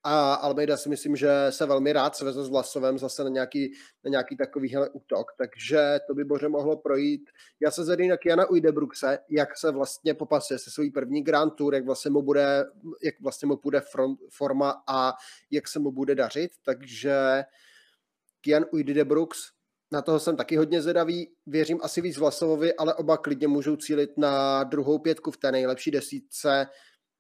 A 0.05 0.35
Almeida 0.35 0.77
si 0.77 0.89
myslím, 0.89 1.17
že 1.17 1.31
se 1.51 1.67
velmi 1.67 1.93
rád 1.93 2.17
sveze 2.17 2.45
s 2.45 2.49
Vlasovem 2.49 2.99
zase 2.99 3.25
na 3.25 3.31
nějaký, 3.31 3.73
na 4.05 4.11
nějaký 4.11 4.37
takovýhle 4.37 4.89
útok, 4.91 5.27
takže 5.39 5.99
to 6.07 6.15
by 6.15 6.25
Boře 6.25 6.49
mohlo 6.49 6.77
projít. 6.77 7.31
Já 7.61 7.71
se 7.71 7.85
zvedím 7.85 8.09
na 8.09 8.17
Kiana 8.17 8.51
Ujdebruxe, 8.51 9.19
jak 9.31 9.59
se 9.59 9.71
vlastně 9.71 10.15
popasuje 10.15 10.59
se 10.59 10.71
svůj 10.71 10.91
první 10.91 11.23
Grand 11.23 11.55
Tour, 11.55 11.75
jak 11.75 11.85
vlastně 11.85 12.11
mu 12.11 12.23
bude, 12.23 12.65
jak 13.05 13.15
vlastně 13.21 13.47
mu 13.47 13.57
bude 13.57 13.81
front, 13.81 14.19
forma 14.31 14.83
a 14.89 15.13
jak 15.51 15.69
se 15.69 15.79
mu 15.79 15.93
bude 15.93 16.15
dařit, 16.15 16.51
takže 16.65 17.45
Kian 18.41 18.65
Ujdebruks 18.73 19.39
na 19.93 20.03
toho 20.03 20.21
jsem 20.21 20.37
taky 20.37 20.57
hodně 20.57 20.83
zvědavý. 20.83 21.31
Věřím 21.47 21.79
asi 21.83 22.01
víc 22.01 22.19
Vlasovovi, 22.19 22.75
ale 22.75 22.95
oba 22.95 23.17
klidně 23.17 23.49
můžou 23.49 23.77
cílit 23.77 24.11
na 24.19 24.65
druhou 24.65 24.99
pětku 24.99 25.31
v 25.31 25.37
té 25.37 25.53
nejlepší 25.53 25.91
desítce 25.91 26.67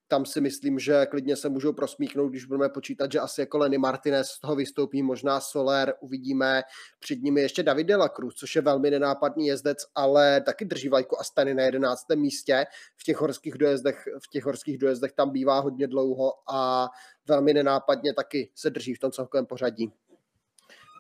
tam 0.09 0.27
si 0.27 0.41
myslím, 0.41 0.79
že 0.79 1.07
klidně 1.07 1.37
se 1.37 1.49
můžou 1.49 1.73
prosmíknout, 1.73 2.31
když 2.31 2.45
budeme 2.45 2.69
počítat, 2.69 3.13
že 3.13 3.21
asi 3.21 3.41
jako 3.41 3.59
Lenny 3.59 3.79
Martinez 3.79 4.29
z 4.29 4.41
toho 4.41 4.57
vystoupí, 4.57 5.03
možná 5.03 5.41
Soler, 5.41 5.95
uvidíme 6.01 6.63
před 6.99 7.23
nimi 7.23 7.41
ještě 7.41 7.63
David 7.63 7.87
de 7.87 7.97
la 7.97 8.09
Cruz, 8.09 8.35
což 8.35 8.57
je 8.57 8.63
velmi 8.63 8.91
nenápadný 8.91 9.47
jezdec, 9.47 9.79
ale 9.95 10.41
taky 10.41 10.65
drží 10.65 10.89
vlajku 10.89 11.21
Astany 11.21 11.55
na 11.55 11.63
11. 11.63 12.03
místě. 12.15 12.67
V 12.97 13.05
těch 13.05 13.17
horských 13.17 13.59
dojezdech, 13.59 14.05
v 14.19 14.31
těch 14.31 14.45
horských 14.45 14.79
dojezdech 14.79 15.13
tam 15.13 15.31
bývá 15.31 15.61
hodně 15.61 15.87
dlouho 15.87 16.33
a 16.53 16.89
velmi 17.27 17.55
nenápadně 17.55 18.15
taky 18.15 18.51
se 18.55 18.71
drží 18.71 18.95
v 18.95 18.99
tom 18.99 19.11
celkovém 19.11 19.47
pořadí. 19.47 19.93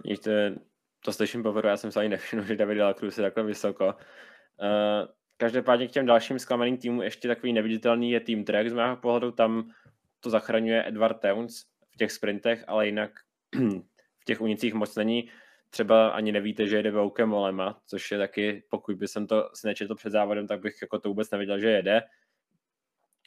Víte, 0.04 0.54
to 1.04 1.12
slyším 1.12 1.42
poprvé, 1.42 1.70
já 1.70 1.76
jsem 1.76 1.92
se 1.92 2.00
ani 2.00 2.09
nevšiml, 2.09 2.42
že 2.42 2.56
David 2.56 2.76
de 2.78 2.84
la 2.84 2.94
Cruz 2.94 3.18
je 3.18 3.22
takhle 3.22 3.44
vysoko. 3.44 3.86
Uh, 3.86 5.09
Každopádně 5.41 5.89
k 5.89 5.91
těm 5.91 6.07
dalším 6.07 6.39
zklamaným 6.39 6.76
týmům 6.76 7.03
ještě 7.03 7.28
takový 7.28 7.53
neviditelný 7.53 8.11
je 8.11 8.20
tým 8.20 8.45
Trek 8.45 8.70
z 8.70 8.72
mého 8.72 8.97
pohledu, 8.97 9.30
tam 9.30 9.70
to 10.20 10.30
zachraňuje 10.30 10.89
Edward 10.89 11.20
Towns 11.20 11.64
v 11.91 11.97
těch 11.97 12.12
sprintech, 12.12 12.64
ale 12.66 12.86
jinak 12.86 13.11
v 14.18 14.24
těch 14.24 14.41
unicích 14.41 14.74
moc 14.74 14.97
není. 14.97 15.30
Třeba 15.70 16.09
ani 16.09 16.32
nevíte, 16.32 16.66
že 16.66 16.76
jede 16.76 16.91
Vouke 16.91 17.26
Molema, 17.26 17.80
což 17.86 18.11
je 18.11 18.18
taky, 18.18 18.62
pokud 18.70 18.97
by 18.97 19.09
jsem 19.09 19.26
to 19.26 19.51
si 19.55 19.66
nečetl 19.66 19.95
před 19.95 20.11
závodem, 20.11 20.47
tak 20.47 20.61
bych 20.61 20.82
jako 20.82 20.99
to 20.99 21.09
vůbec 21.09 21.30
nevěděl, 21.30 21.61
že 21.61 21.70
jede. 21.70 22.03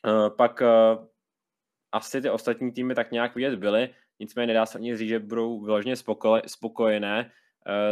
Uh, 0.07 0.29
pak 0.29 0.61
uh, 0.61 1.05
asi 1.91 2.21
ty 2.21 2.29
ostatní 2.29 2.71
týmy 2.71 2.95
tak 2.95 3.11
nějak 3.11 3.35
vidět 3.35 3.55
byly, 3.55 3.89
nicméně 4.19 4.47
nedá 4.47 4.65
se 4.65 4.77
ani 4.77 4.97
říct, 4.97 5.09
že 5.09 5.19
budou 5.19 5.61
vyloženě 5.61 5.95
spokojené, 6.47 7.19
Eh, 7.21 7.31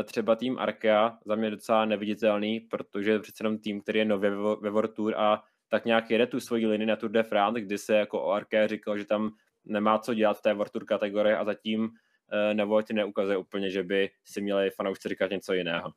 třeba 0.03 0.35
tým 0.35 0.59
Arkea 0.59 1.17
za 1.25 1.35
mě 1.35 1.51
docela 1.51 1.85
neviditelný, 1.85 2.59
protože 2.59 3.11
je 3.11 3.19
přece 3.19 3.43
jenom 3.43 3.57
tým, 3.57 3.81
který 3.81 3.99
je 3.99 4.05
nově 4.05 4.29
ve 4.61 4.69
World 4.69 4.93
Tour 4.93 5.13
a 5.17 5.43
tak 5.67 5.85
nějak 5.85 6.11
jede 6.11 6.27
tu 6.27 6.39
svoji 6.39 6.67
linii 6.67 6.85
na 6.87 6.95
Tour 6.95 7.11
de 7.11 7.23
France, 7.23 7.61
kdy 7.61 7.77
se 7.77 7.95
jako 7.95 8.21
o 8.21 8.31
Arkea 8.31 8.67
říkal, 8.67 8.97
že 8.97 9.05
tam 9.05 9.31
nemá 9.65 9.99
co 9.99 10.13
dělat 10.13 10.37
v 10.37 10.41
té 10.41 10.53
World 10.53 10.71
Tour 10.71 10.85
kategorii 10.85 11.33
a 11.33 11.45
zatím 11.45 11.89
eh, 12.31 12.53
nebo 12.53 12.81
ti 12.81 12.93
neukazuje 12.93 13.37
úplně, 13.37 13.69
že 13.69 13.83
by 13.83 14.09
si 14.25 14.41
měli 14.41 14.69
fanoušci 14.69 15.09
říkat 15.09 15.31
něco 15.31 15.53
jiného. 15.53 15.91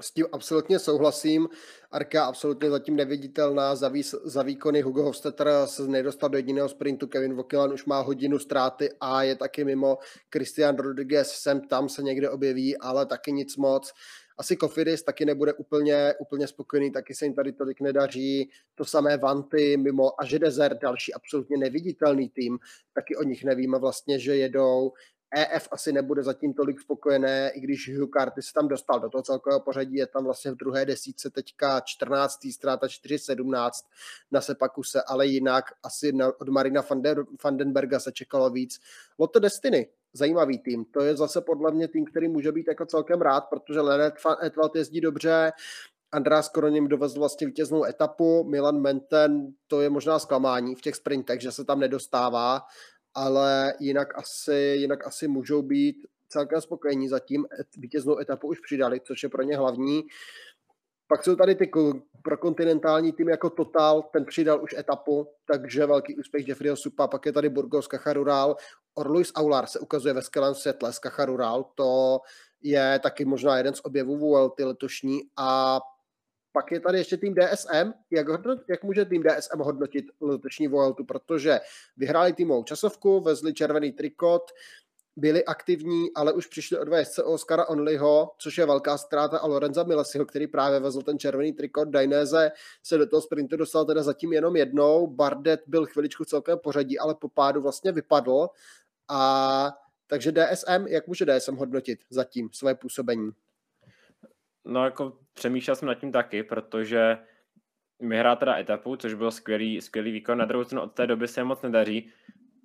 S 0.00 0.10
tím 0.10 0.26
absolutně 0.32 0.78
souhlasím. 0.78 1.48
Arka 1.90 2.24
absolutně 2.24 2.70
zatím 2.70 2.96
neviditelná. 2.96 3.74
Za, 3.74 3.88
vý, 3.88 4.02
za 4.24 4.42
výkony 4.42 4.80
Hugo 4.80 5.02
Hofstetter 5.02 5.48
se 5.64 5.88
nedostal 5.88 6.28
do 6.28 6.38
jediného 6.38 6.68
sprintu. 6.68 7.06
Kevin 7.06 7.34
Vokilan 7.34 7.72
už 7.72 7.84
má 7.84 8.00
hodinu 8.00 8.38
ztráty 8.38 8.88
a 9.00 9.22
je 9.22 9.36
taky 9.36 9.64
mimo. 9.64 9.98
Christian 10.32 10.76
Rodriguez 10.76 11.30
sem 11.30 11.60
tam 11.60 11.88
se 11.88 12.02
někde 12.02 12.30
objeví, 12.30 12.76
ale 12.76 13.06
taky 13.06 13.32
nic 13.32 13.56
moc. 13.56 13.92
Asi 14.38 14.56
Kofidis 14.56 15.02
taky 15.02 15.24
nebude 15.24 15.52
úplně, 15.52 16.14
úplně 16.20 16.46
spokojený, 16.46 16.92
taky 16.92 17.14
se 17.14 17.24
jim 17.24 17.34
tady 17.34 17.52
tolik 17.52 17.80
nedaří. 17.80 18.50
To 18.74 18.84
samé 18.84 19.16
Vanty 19.16 19.76
mimo 19.76 20.20
a 20.20 20.24
že 20.24 20.38
Desert, 20.38 20.78
další 20.82 21.14
absolutně 21.14 21.56
neviditelný 21.56 22.28
tým, 22.28 22.58
taky 22.94 23.16
o 23.16 23.22
nich 23.22 23.44
nevíme 23.44 23.78
vlastně, 23.78 24.18
že 24.18 24.36
jedou. 24.36 24.92
EF 25.36 25.68
asi 25.70 25.92
nebude 25.92 26.22
zatím 26.22 26.54
tolik 26.54 26.80
spokojené, 26.80 27.50
i 27.54 27.60
když 27.60 27.98
Hugh 27.98 28.10
Carty 28.18 28.42
se 28.42 28.52
tam 28.52 28.68
dostal 28.68 29.00
do 29.00 29.08
toho 29.08 29.22
celkového 29.22 29.60
pořadí, 29.60 29.94
je 29.94 30.06
tam 30.06 30.24
vlastně 30.24 30.50
v 30.50 30.56
druhé 30.56 30.84
desíce 30.84 31.30
teďka 31.30 31.80
14. 31.80 32.38
ztráta 32.52 32.86
4.17 32.86 33.70
na 34.30 34.40
Sepakuse, 34.40 35.02
ale 35.02 35.26
jinak 35.26 35.64
asi 35.82 36.12
od 36.38 36.48
Marina 36.48 36.84
Vandenberga 37.44 38.00
se 38.00 38.12
čekalo 38.12 38.50
víc. 38.50 38.80
Lotto 39.18 39.38
Destiny, 39.38 39.88
zajímavý 40.12 40.58
tým. 40.58 40.84
To 40.84 41.00
je 41.00 41.16
zase 41.16 41.40
podle 41.40 41.70
mě 41.70 41.88
tým, 41.88 42.04
který 42.04 42.28
může 42.28 42.52
být 42.52 42.68
jako 42.68 42.86
celkem 42.86 43.20
rád, 43.20 43.40
protože 43.40 43.80
Leonard 43.80 44.14
Etwald 44.44 44.76
jezdí 44.76 45.00
dobře, 45.00 45.52
András 46.12 46.48
Koronim 46.48 46.88
dovezl 46.88 47.18
vlastně 47.18 47.46
vítěznou 47.46 47.84
etapu, 47.84 48.44
Milan 48.44 48.80
Menten, 48.80 49.52
to 49.66 49.80
je 49.80 49.90
možná 49.90 50.18
zklamání 50.18 50.74
v 50.74 50.80
těch 50.80 50.94
sprintech, 50.94 51.40
že 51.40 51.52
se 51.52 51.64
tam 51.64 51.80
nedostává, 51.80 52.62
ale 53.14 53.74
jinak 53.80 54.18
asi, 54.18 54.54
jinak 54.54 55.06
asi 55.06 55.28
můžou 55.28 55.62
být 55.62 56.06
celkem 56.28 56.60
spokojení 56.60 57.08
zatím. 57.08 57.46
Vítěznou 57.76 58.18
etapu 58.18 58.48
už 58.48 58.60
přidali, 58.60 59.00
což 59.00 59.22
je 59.22 59.28
pro 59.28 59.42
ně 59.42 59.56
hlavní. 59.56 60.02
Pak 61.08 61.24
jsou 61.24 61.36
tady 61.36 61.54
ty 61.54 61.70
pro 62.22 62.36
kontinentální 62.36 63.12
tým 63.12 63.28
jako 63.28 63.50
Total, 63.50 64.02
ten 64.02 64.24
přidal 64.24 64.62
už 64.62 64.74
etapu, 64.78 65.28
takže 65.44 65.86
velký 65.86 66.16
úspěch 66.16 66.48
Jeffreyho 66.48 66.76
Supa, 66.76 67.08
pak 67.08 67.26
je 67.26 67.32
tady 67.32 67.48
Burgos 67.48 67.86
Cacharural, 67.86 68.56
Orluis 68.94 69.32
Aular 69.34 69.66
se 69.66 69.78
ukazuje 69.78 70.14
ve 70.14 70.22
skvělém 70.22 70.54
světle 70.54 70.92
z 70.92 70.98
Cacharural, 70.98 71.64
to 71.74 72.18
je 72.62 73.00
taky 73.02 73.24
možná 73.24 73.56
jeden 73.56 73.74
z 73.74 73.80
objevů 73.84 74.18
Vuelty 74.18 74.64
letošní 74.64 75.20
a 75.36 75.80
pak 76.52 76.72
je 76.72 76.80
tady 76.80 76.98
ještě 76.98 77.16
tým 77.16 77.34
DSM. 77.34 77.92
Jak, 78.10 78.28
hodnot, 78.28 78.58
jak 78.68 78.84
může 78.84 79.04
tým 79.04 79.22
DSM 79.22 79.58
hodnotit 79.58 80.04
letošní 80.20 80.68
Vueltu? 80.68 81.04
Protože 81.04 81.60
vyhráli 81.96 82.32
týmovou 82.32 82.64
časovku, 82.64 83.20
vezli 83.20 83.54
červený 83.54 83.92
trikot, 83.92 84.42
byli 85.16 85.44
aktivní, 85.44 86.14
ale 86.14 86.32
už 86.32 86.46
přišli 86.46 86.78
od 86.78 86.88
jezdce 86.92 87.22
Oscara 87.22 87.68
Onlyho, 87.68 88.30
což 88.38 88.58
je 88.58 88.66
velká 88.66 88.98
ztráta 88.98 89.38
a 89.38 89.46
Lorenza 89.46 89.82
Milesiho, 89.82 90.26
který 90.26 90.46
právě 90.46 90.80
vezl 90.80 91.02
ten 91.02 91.18
červený 91.18 91.52
trikot. 91.52 91.88
Dainese 91.88 92.52
se 92.82 92.98
do 92.98 93.06
toho 93.06 93.22
sprintu 93.22 93.56
dostal 93.56 93.84
teda 93.84 94.02
zatím 94.02 94.32
jenom 94.32 94.56
jednou. 94.56 95.06
Bardet 95.06 95.60
byl 95.66 95.86
chviličku 95.86 96.24
celkem 96.24 96.58
pořadí, 96.58 96.98
ale 96.98 97.14
po 97.14 97.28
pádu 97.28 97.62
vlastně 97.62 97.92
vypadl. 97.92 98.48
A 99.08 99.72
takže 100.06 100.32
DSM, 100.32 100.86
jak 100.86 101.06
může 101.06 101.26
DSM 101.26 101.56
hodnotit 101.56 102.00
zatím 102.10 102.48
své 102.52 102.74
působení? 102.74 103.30
No 104.70 104.84
jako 104.84 105.18
přemýšlel 105.34 105.76
jsem 105.76 105.88
nad 105.88 105.94
tím 105.94 106.12
taky, 106.12 106.42
protože 106.42 107.18
vyhrá 108.00 108.36
teda 108.36 108.58
etapu, 108.58 108.96
což 108.96 109.14
byl 109.14 109.30
skvělý, 109.30 109.80
skvělý 109.80 110.12
výkon. 110.12 110.38
Na 110.38 110.44
druhou 110.44 110.64
stranu 110.64 110.82
od 110.82 110.92
té 110.92 111.06
doby 111.06 111.28
se 111.28 111.44
moc 111.44 111.62
nedaří. 111.62 112.10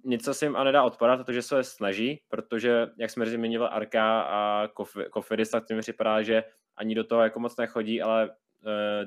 Něco 0.03 0.33
se 0.33 0.45
jim 0.45 0.55
a 0.55 0.63
nedá 0.63 0.83
odpadat, 0.83 1.25
protože 1.25 1.41
se 1.41 1.63
snaží, 1.63 2.21
protože, 2.27 2.87
jak 2.97 3.09
jsme 3.09 3.25
zmiňovali, 3.25 3.71
Arka 3.71 4.21
a 4.21 4.67
Kofidis, 5.11 5.49
tak 5.49 5.69
mi 5.69 5.81
připadá, 5.81 6.21
že 6.21 6.43
ani 6.77 6.95
do 6.95 7.03
toho 7.03 7.21
jako 7.21 7.39
moc 7.39 7.57
nechodí, 7.57 8.01
ale 8.01 8.29
uh, 8.29 8.33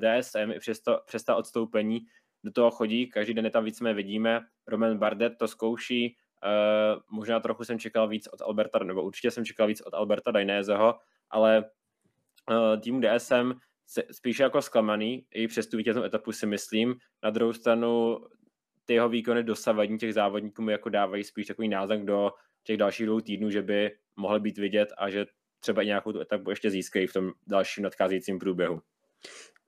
eh, 0.05 0.21
DSM 0.21 0.53
i 0.53 0.59
přes, 0.59 0.81
to, 0.81 1.01
přes 1.07 1.25
ta 1.25 1.37
odstoupení 1.37 2.01
do 2.45 2.53
toho 2.53 2.71
chodí, 2.71 3.07
každý 3.07 3.35
den 3.35 3.45
je 3.45 3.51
tam 3.51 3.65
víc 3.65 3.81
vidíme. 3.81 4.41
Roman 4.67 4.99
Bardet 4.99 5.33
to 5.39 5.49
zkouší, 5.49 6.17
uh, 6.45 7.19
možná 7.19 7.41
trochu 7.41 7.65
jsem 7.65 7.79
čekal 7.79 8.09
víc 8.09 8.29
od 8.33 8.43
Alberta, 8.43 8.79
nebo 8.79 9.03
určitě 9.03 9.31
jsem 9.31 9.45
čekal 9.45 9.67
víc 9.67 9.81
od 9.81 9.95
Alberta 9.95 10.31
Dainézeho, 10.31 10.95
ale 11.31 11.65
uh, 12.51 12.81
tým 12.81 13.01
DSM 13.01 13.53
spíše 14.11 14.43
jako 14.43 14.63
zklamaný, 14.63 15.27
i 15.35 15.49
přes 15.49 15.67
tu 15.67 15.77
vítěznou 15.77 16.03
etapu 16.03 16.33
si 16.33 16.47
myslím. 16.47 16.95
Na 17.23 17.31
druhou 17.31 17.53
stranu 17.53 18.19
ty 18.85 18.95
jeho 18.95 19.09
výkony 19.09 19.43
dosavadní 19.43 19.99
těch 19.99 20.15
závodníků 20.15 20.63
mi 20.63 20.73
jako 20.73 20.89
dávají 20.89 21.25
spíš 21.25 21.47
takový 21.47 21.69
náznak 21.69 22.05
do 22.05 22.31
těch 22.65 22.77
dalších 22.77 23.07
dvou 23.07 23.21
týdnů, 23.21 23.51
že 23.51 23.63
by 23.63 23.91
mohly 24.17 24.41
být 24.41 24.59
vidět 24.59 24.89
a 24.99 25.11
že 25.11 25.27
třeba 25.61 25.83
i 25.83 25.87
nějakou 25.87 26.13
tu 26.13 26.21
etapu 26.21 26.51
ještě 26.51 26.71
získají 26.71 27.07
v 27.07 27.13
tom 27.13 27.33
dalším 27.47 27.85
nadcházejícím 27.85 28.39
průběhu. 28.39 28.81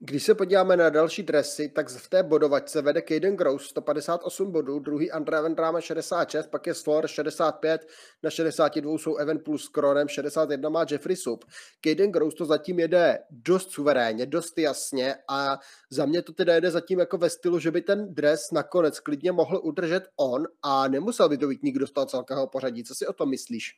Když 0.03 0.23
se 0.23 0.35
podíváme 0.35 0.77
na 0.77 0.89
další 0.89 1.23
dresy, 1.23 1.69
tak 1.69 1.89
v 1.89 2.09
té 2.09 2.23
bodovačce 2.23 2.81
vede 2.81 3.01
Caden 3.01 3.35
Gross 3.35 3.65
158 3.65 4.51
bodů, 4.51 4.79
druhý 4.79 5.11
André 5.11 5.41
Vendrame 5.41 5.81
66, 5.81 6.47
pak 6.47 6.67
je 6.67 6.73
Slor 6.73 7.07
65, 7.07 7.87
na 8.23 8.29
62 8.29 8.97
jsou 8.97 9.15
Evan 9.15 9.39
plus 9.39 9.69
Kronem, 9.69 10.07
61 10.07 10.69
má 10.69 10.85
Jeffrey 10.91 11.15
Sub. 11.15 11.45
Caden 11.85 12.11
Gross 12.11 12.35
to 12.35 12.45
zatím 12.45 12.79
jede 12.79 13.19
dost 13.29 13.71
suverénně, 13.71 14.25
dost 14.25 14.57
jasně 14.57 15.15
a 15.29 15.59
za 15.91 16.05
mě 16.05 16.21
to 16.21 16.33
teda 16.33 16.53
jede 16.53 16.71
zatím 16.71 16.99
jako 16.99 17.17
ve 17.17 17.29
stylu, 17.29 17.59
že 17.59 17.71
by 17.71 17.81
ten 17.81 18.13
dres 18.13 18.51
nakonec 18.51 18.99
klidně 18.99 19.31
mohl 19.31 19.61
udržet 19.63 20.03
on 20.19 20.43
a 20.63 20.87
nemusel 20.87 21.29
by 21.29 21.37
to 21.37 21.47
být 21.47 21.63
nikdo 21.63 21.87
z 21.87 21.91
toho 21.91 22.05
celkového 22.05 22.47
pořadí. 22.47 22.83
Co 22.83 22.95
si 22.95 23.07
o 23.07 23.13
tom 23.13 23.29
myslíš? 23.29 23.71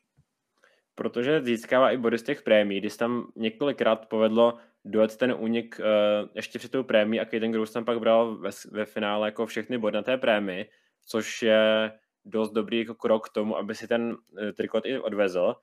Protože 0.95 1.41
získává 1.41 1.91
i 1.91 1.97
body 1.97 2.17
z 2.17 2.23
těch 2.23 2.41
prémií, 2.41 2.79
když 2.79 2.97
tam 2.97 3.27
několikrát 3.35 4.05
povedlo 4.09 4.53
dojet 4.85 5.17
ten 5.17 5.35
únik 5.39 5.79
uh, 5.79 6.29
ještě 6.35 6.59
před 6.59 6.71
tou 6.71 6.83
prémí 6.83 7.19
a 7.19 7.25
Kaden 7.25 7.51
Gross 7.51 7.71
tam 7.71 7.85
pak 7.85 7.99
bral 7.99 8.37
ve, 8.37 8.49
ve 8.71 8.85
finále 8.85 9.27
jako 9.27 9.45
všechny 9.45 9.77
body 9.77 9.95
na 9.95 10.03
té 10.03 10.17
prémii, 10.17 10.69
což 11.05 11.41
je 11.41 11.91
dost 12.25 12.51
dobrý 12.51 12.79
jako 12.79 12.95
krok 12.95 13.29
k 13.29 13.33
tomu, 13.33 13.57
aby 13.57 13.75
si 13.75 13.87
ten 13.87 14.11
uh, 14.11 14.51
trikot 14.51 14.85
i 14.85 14.99
odvezl. 14.99 15.55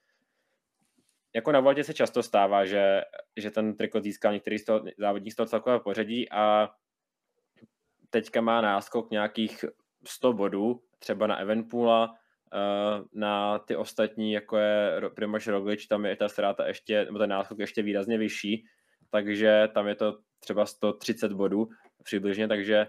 Jako 1.35 1.53
na 1.53 1.61
vodě 1.61 1.85
se 1.85 1.95
často 1.95 2.23
stává, 2.23 2.65
že, 2.65 3.01
že 3.37 3.51
ten 3.51 3.77
trikot 3.77 4.03
získá 4.03 4.33
některý 4.33 4.59
z 4.59 4.65
toho, 4.65 4.85
závodník 4.99 5.33
z 5.33 5.37
toho 5.37 5.47
celkového 5.47 5.81
pořadí 5.81 6.31
a 6.31 6.71
teďka 8.11 8.41
má 8.41 8.61
náskok 8.61 9.11
nějakých 9.11 9.65
100 10.07 10.33
bodů, 10.33 10.83
třeba 10.99 11.27
na 11.27 11.37
Evenpoola, 11.37 12.15
na 13.13 13.59
ty 13.59 13.77
ostatní, 13.77 14.33
jako 14.33 14.57
je 14.57 15.01
Primož 15.15 15.47
Roglič, 15.47 15.87
tam 15.87 16.07
je 16.07 16.17
ta 16.17 16.29
ztráta 16.29 16.67
ještě, 16.67 17.05
nebo 17.05 17.19
ten 17.19 17.31
náskok 17.31 17.59
ještě 17.59 17.83
výrazně 17.83 18.19
vyšší, 18.19 18.65
takže 19.11 19.69
tam 19.75 19.89
je 19.89 19.95
to 19.95 20.19
třeba 20.41 20.67
130 20.67 21.33
bodů 21.33 21.69
přibližně, 22.03 22.49
takže 22.49 22.87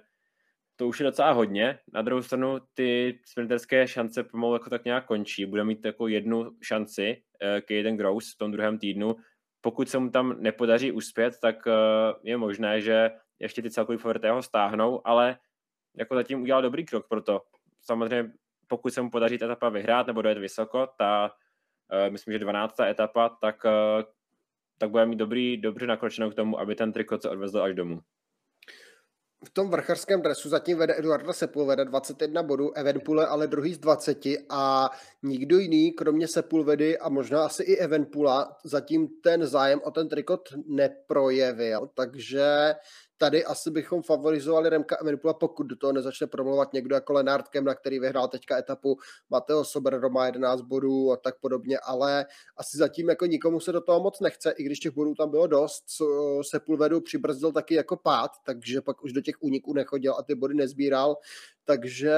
to 0.76 0.88
už 0.88 1.00
je 1.00 1.04
docela 1.04 1.32
hodně. 1.32 1.80
Na 1.94 2.02
druhou 2.02 2.22
stranu 2.22 2.60
ty 2.74 3.20
sprinterské 3.26 3.88
šance 3.88 4.24
pomalu 4.24 4.54
jako 4.54 4.70
tak 4.70 4.86
nějak 4.86 5.06
končí. 5.06 5.46
Bude 5.46 5.64
mít 5.64 5.86
jako 5.86 6.08
jednu 6.08 6.52
šanci 6.62 7.18
uh, 7.18 7.60
Caden 7.60 7.98
Gross 7.98 8.34
v 8.34 8.38
tom 8.38 8.52
druhém 8.52 8.80
týdnu. 8.80 9.16
Pokud 9.62 9.90
se 9.90 10.00
mu 10.00 10.10
tam 10.10 10.36
nepodaří 10.42 10.92
uspět, 10.92 11.34
tak 11.42 11.66
uh, 11.66 11.74
je 12.24 12.38
možné, 12.38 12.82
že 12.82 13.12
ještě 13.40 13.62
ty 13.62 13.72
celkový 13.72 13.98
favority 13.98 14.28
ho 14.28 14.42
stáhnou, 14.44 15.08
ale 15.08 15.38
jako 15.98 16.16
zatím 16.16 16.42
udělal 16.42 16.62
dobrý 16.62 16.86
krok 16.86 17.08
pro 17.08 17.22
to. 17.22 17.42
Samozřejmě 17.82 18.32
pokud 18.68 18.94
se 18.94 19.02
mu 19.02 19.10
podaří 19.10 19.38
ta 19.38 19.46
etapa 19.46 19.70
vyhrát 19.70 20.08
nebo 20.08 20.22
dojet 20.22 20.38
vysoko, 20.38 20.88
ta 20.98 21.32
uh, 21.94 22.12
myslím, 22.12 22.34
že 22.34 22.40
12. 22.40 22.80
etapa, 22.80 23.30
tak, 23.30 23.66
uh, 23.66 24.04
tak 24.82 24.90
bude 24.90 25.06
mít 25.06 25.16
dobrý, 25.16 25.58
dobře 25.58 25.88
nakročenou 25.88 26.30
k 26.30 26.36
tomu, 26.36 26.60
aby 26.60 26.76
ten 26.76 26.94
trikot 26.94 27.22
se 27.22 27.30
odvezl 27.30 27.62
až 27.62 27.76
domů. 27.76 28.00
V 29.46 29.50
tom 29.50 29.70
vrcharském 29.70 30.22
dresu 30.22 30.50
zatím 30.50 30.78
vede 30.78 31.00
Eduarda 31.00 31.34
Sepulveda 31.34 31.84
21 31.84 32.44
bodů, 32.44 32.72
Evenpule 32.74 33.28
ale 33.28 33.48
druhý 33.48 33.74
z 33.74 33.80
20 33.80 34.18
a 34.50 34.90
nikdo 35.24 35.58
jiný, 35.60 35.92
kromě 35.92 36.28
Sepulvedy 36.28 36.98
a 36.98 37.10
možná 37.10 37.46
asi 37.46 37.64
i 37.64 37.78
Evenpula, 37.78 38.58
zatím 38.64 39.08
ten 39.24 39.46
zájem 39.46 39.80
o 39.84 39.92
ten 39.92 40.10
trikot 40.10 40.50
neprojevil, 40.68 41.90
takže 41.94 42.74
tady 43.22 43.46
asi 43.46 43.72
bychom 43.72 44.02
favorizovali 44.02 44.70
Remka 44.70 44.96
Evenpula, 44.96 45.34
pokud 45.34 45.64
do 45.64 45.76
toho 45.76 45.94
nezačne 45.94 46.28
promluvat 46.28 46.74
někdo 46.74 46.96
jako 46.96 47.14
Lenard 47.14 47.48
Kemna, 47.48 47.76
který 47.76 48.00
vyhrál 48.00 48.28
teďka 48.28 48.58
etapu, 48.58 48.98
Mateo 49.30 49.64
Sober 49.64 50.10
má 50.10 50.26
11 50.26 50.62
bodů 50.62 51.12
a 51.12 51.18
tak 51.18 51.40
podobně, 51.40 51.80
ale 51.80 52.26
asi 52.58 52.78
zatím 52.78 53.10
jako 53.10 53.26
nikomu 53.26 53.60
se 53.60 53.72
do 53.72 53.82
toho 53.82 54.00
moc 54.00 54.20
nechce, 54.20 54.52
i 54.52 54.64
když 54.64 54.80
těch 54.80 54.92
bodů 54.92 55.16
tam 55.16 55.30
bylo 55.30 55.48
dost, 55.48 55.84
Sepulvedu 56.42 57.02
přibrzdil 57.02 57.52
taky 57.52 57.76
jako 57.76 57.98
pád, 57.98 58.32
takže 58.46 58.82
pak 58.82 59.04
už 59.04 59.14
do 59.14 59.22
těch 59.22 59.36
úniků 59.40 59.74
nechodil 59.74 60.16
a 60.16 60.24
ty 60.24 60.36
body 60.36 60.54
nezbíral, 60.54 61.18
takže 61.66 62.16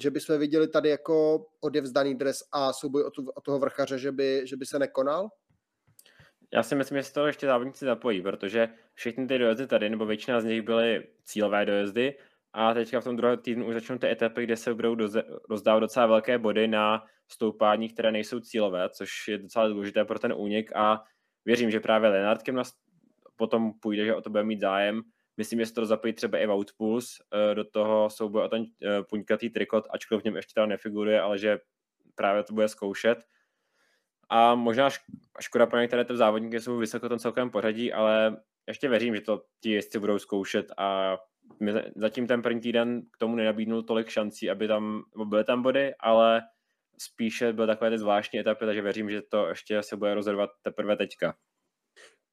že 0.00 0.10
bychom 0.10 0.38
viděli 0.38 0.68
tady 0.68 0.88
jako 0.88 1.46
odevzdaný 1.60 2.14
dres 2.14 2.42
a 2.52 2.72
souboj 2.72 3.04
o, 3.04 3.10
tu, 3.10 3.30
o 3.34 3.40
toho 3.40 3.58
vrchaře, 3.58 3.98
že 3.98 4.12
by, 4.12 4.42
že 4.44 4.56
by 4.56 4.66
se 4.66 4.78
nekonal? 4.78 5.28
Já 6.52 6.62
si 6.62 6.74
myslím, 6.74 6.98
že 6.98 7.02
se 7.02 7.12
to 7.12 7.26
ještě 7.26 7.46
závodníci 7.46 7.84
zapojí, 7.84 8.22
protože 8.22 8.68
všechny 8.94 9.26
ty 9.26 9.38
dojezdy 9.38 9.66
tady, 9.66 9.90
nebo 9.90 10.06
většina 10.06 10.40
z 10.40 10.44
nich 10.44 10.62
byly 10.62 11.06
cílové 11.24 11.66
dojezdy 11.66 12.14
a 12.52 12.74
teďka 12.74 13.00
v 13.00 13.04
tom 13.04 13.16
druhém 13.16 13.38
týdnu 13.38 13.66
už 13.66 13.74
začnou 13.74 13.98
ty 13.98 14.10
etapy, 14.10 14.44
kde 14.44 14.56
se 14.56 14.74
budou 14.74 14.94
doze, 14.94 15.22
rozdávat 15.50 15.80
docela 15.80 16.06
velké 16.06 16.38
body 16.38 16.68
na 16.68 17.04
stoupání, 17.28 17.88
které 17.88 18.12
nejsou 18.12 18.40
cílové, 18.40 18.88
což 18.88 19.28
je 19.28 19.38
docela 19.38 19.68
důležité 19.68 20.04
pro 20.04 20.18
ten 20.18 20.32
únik 20.36 20.72
a 20.76 21.04
věřím, 21.44 21.70
že 21.70 21.80
právě 21.80 22.10
Lenardkem 22.10 22.54
nás 22.54 22.72
potom 23.36 23.72
půjde, 23.80 24.04
že 24.04 24.14
o 24.14 24.20
to 24.20 24.30
bude 24.30 24.44
mít 24.44 24.60
zájem. 24.60 25.02
Myslím, 25.36 25.58
že 25.58 25.66
se 25.66 25.74
to 25.74 25.86
zapojí 25.86 26.12
třeba 26.12 26.38
i 26.38 26.46
Outpuls 26.46 27.06
eh, 27.32 27.54
do 27.54 27.64
toho 27.64 28.10
souboje 28.10 28.44
o 28.44 28.48
ten 28.48 28.64
eh, 28.82 29.02
puňkatý 29.02 29.50
trikot, 29.50 29.84
ačkoliv 29.90 30.22
v 30.22 30.24
něm 30.24 30.36
ještě 30.36 30.52
tam 30.54 30.68
nefiguruje, 30.68 31.20
ale 31.20 31.38
že 31.38 31.58
právě 32.14 32.42
to 32.42 32.54
bude 32.54 32.68
zkoušet 32.68 33.18
a 34.30 34.54
možná 34.54 34.88
škoda 35.40 35.66
pro 35.66 35.80
některé 35.80 36.04
ty 36.04 36.16
závodníky 36.16 36.60
jsou 36.60 36.76
vysoko 36.76 37.08
tom 37.08 37.18
celkovém 37.18 37.50
pořadí, 37.50 37.92
ale 37.92 38.36
ještě 38.68 38.88
věřím, 38.88 39.14
že 39.14 39.20
to 39.20 39.42
ti 39.60 39.70
jezdci 39.70 39.98
budou 39.98 40.18
zkoušet 40.18 40.66
a 40.76 41.16
zatím 41.96 42.26
ten 42.26 42.42
první 42.42 42.60
týden 42.60 43.02
k 43.12 43.18
tomu 43.18 43.36
nenabídnul 43.36 43.82
tolik 43.82 44.08
šancí, 44.08 44.50
aby 44.50 44.68
tam 44.68 45.02
byly 45.24 45.44
tam 45.44 45.62
body, 45.62 45.94
ale 46.00 46.42
spíše 46.98 47.52
byl 47.52 47.66
takové 47.66 47.90
ty 47.90 47.98
zvláštní 47.98 48.40
etapy, 48.40 48.66
takže 48.66 48.82
věřím, 48.82 49.10
že 49.10 49.22
to 49.22 49.48
ještě 49.48 49.82
se 49.82 49.96
bude 49.96 50.14
rozhodovat 50.14 50.50
teprve 50.62 50.96
teďka 50.96 51.34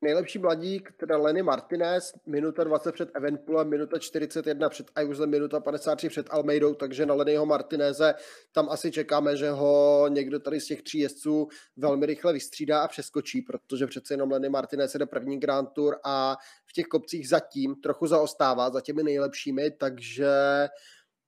nejlepší 0.01 0.39
mladík, 0.39 0.91
teda 0.97 1.17
Lenny 1.17 1.43
Martinez, 1.43 2.13
minuta 2.25 2.63
20 2.63 2.91
před 2.91 3.09
Evenpulem, 3.13 3.69
minuta 3.69 3.99
41 3.99 4.69
před 4.69 4.87
Ayusem, 4.95 5.29
minuta 5.29 5.59
53 5.59 6.09
před 6.09 6.27
Almeidou, 6.29 6.73
takže 6.73 7.05
na 7.05 7.13
Lennyho 7.13 7.45
Martineze 7.45 8.13
tam 8.51 8.69
asi 8.69 8.91
čekáme, 8.91 9.37
že 9.37 9.49
ho 9.49 10.05
někdo 10.09 10.39
tady 10.39 10.61
z 10.61 10.65
těch 10.65 10.81
tří 10.81 10.99
jezdců 10.99 11.47
velmi 11.77 12.05
rychle 12.05 12.33
vystřídá 12.33 12.81
a 12.81 12.87
přeskočí, 12.87 13.41
protože 13.41 13.87
přece 13.87 14.13
jenom 14.13 14.31
Lenny 14.31 14.49
Martinez 14.49 14.95
jde 14.95 15.05
první 15.05 15.39
Grand 15.39 15.69
Tour 15.73 15.99
a 16.03 16.37
v 16.65 16.73
těch 16.73 16.85
kopcích 16.85 17.29
zatím 17.29 17.75
trochu 17.75 18.07
zaostává 18.07 18.69
za 18.69 18.81
těmi 18.81 19.03
nejlepšími, 19.03 19.71
takže 19.71 20.29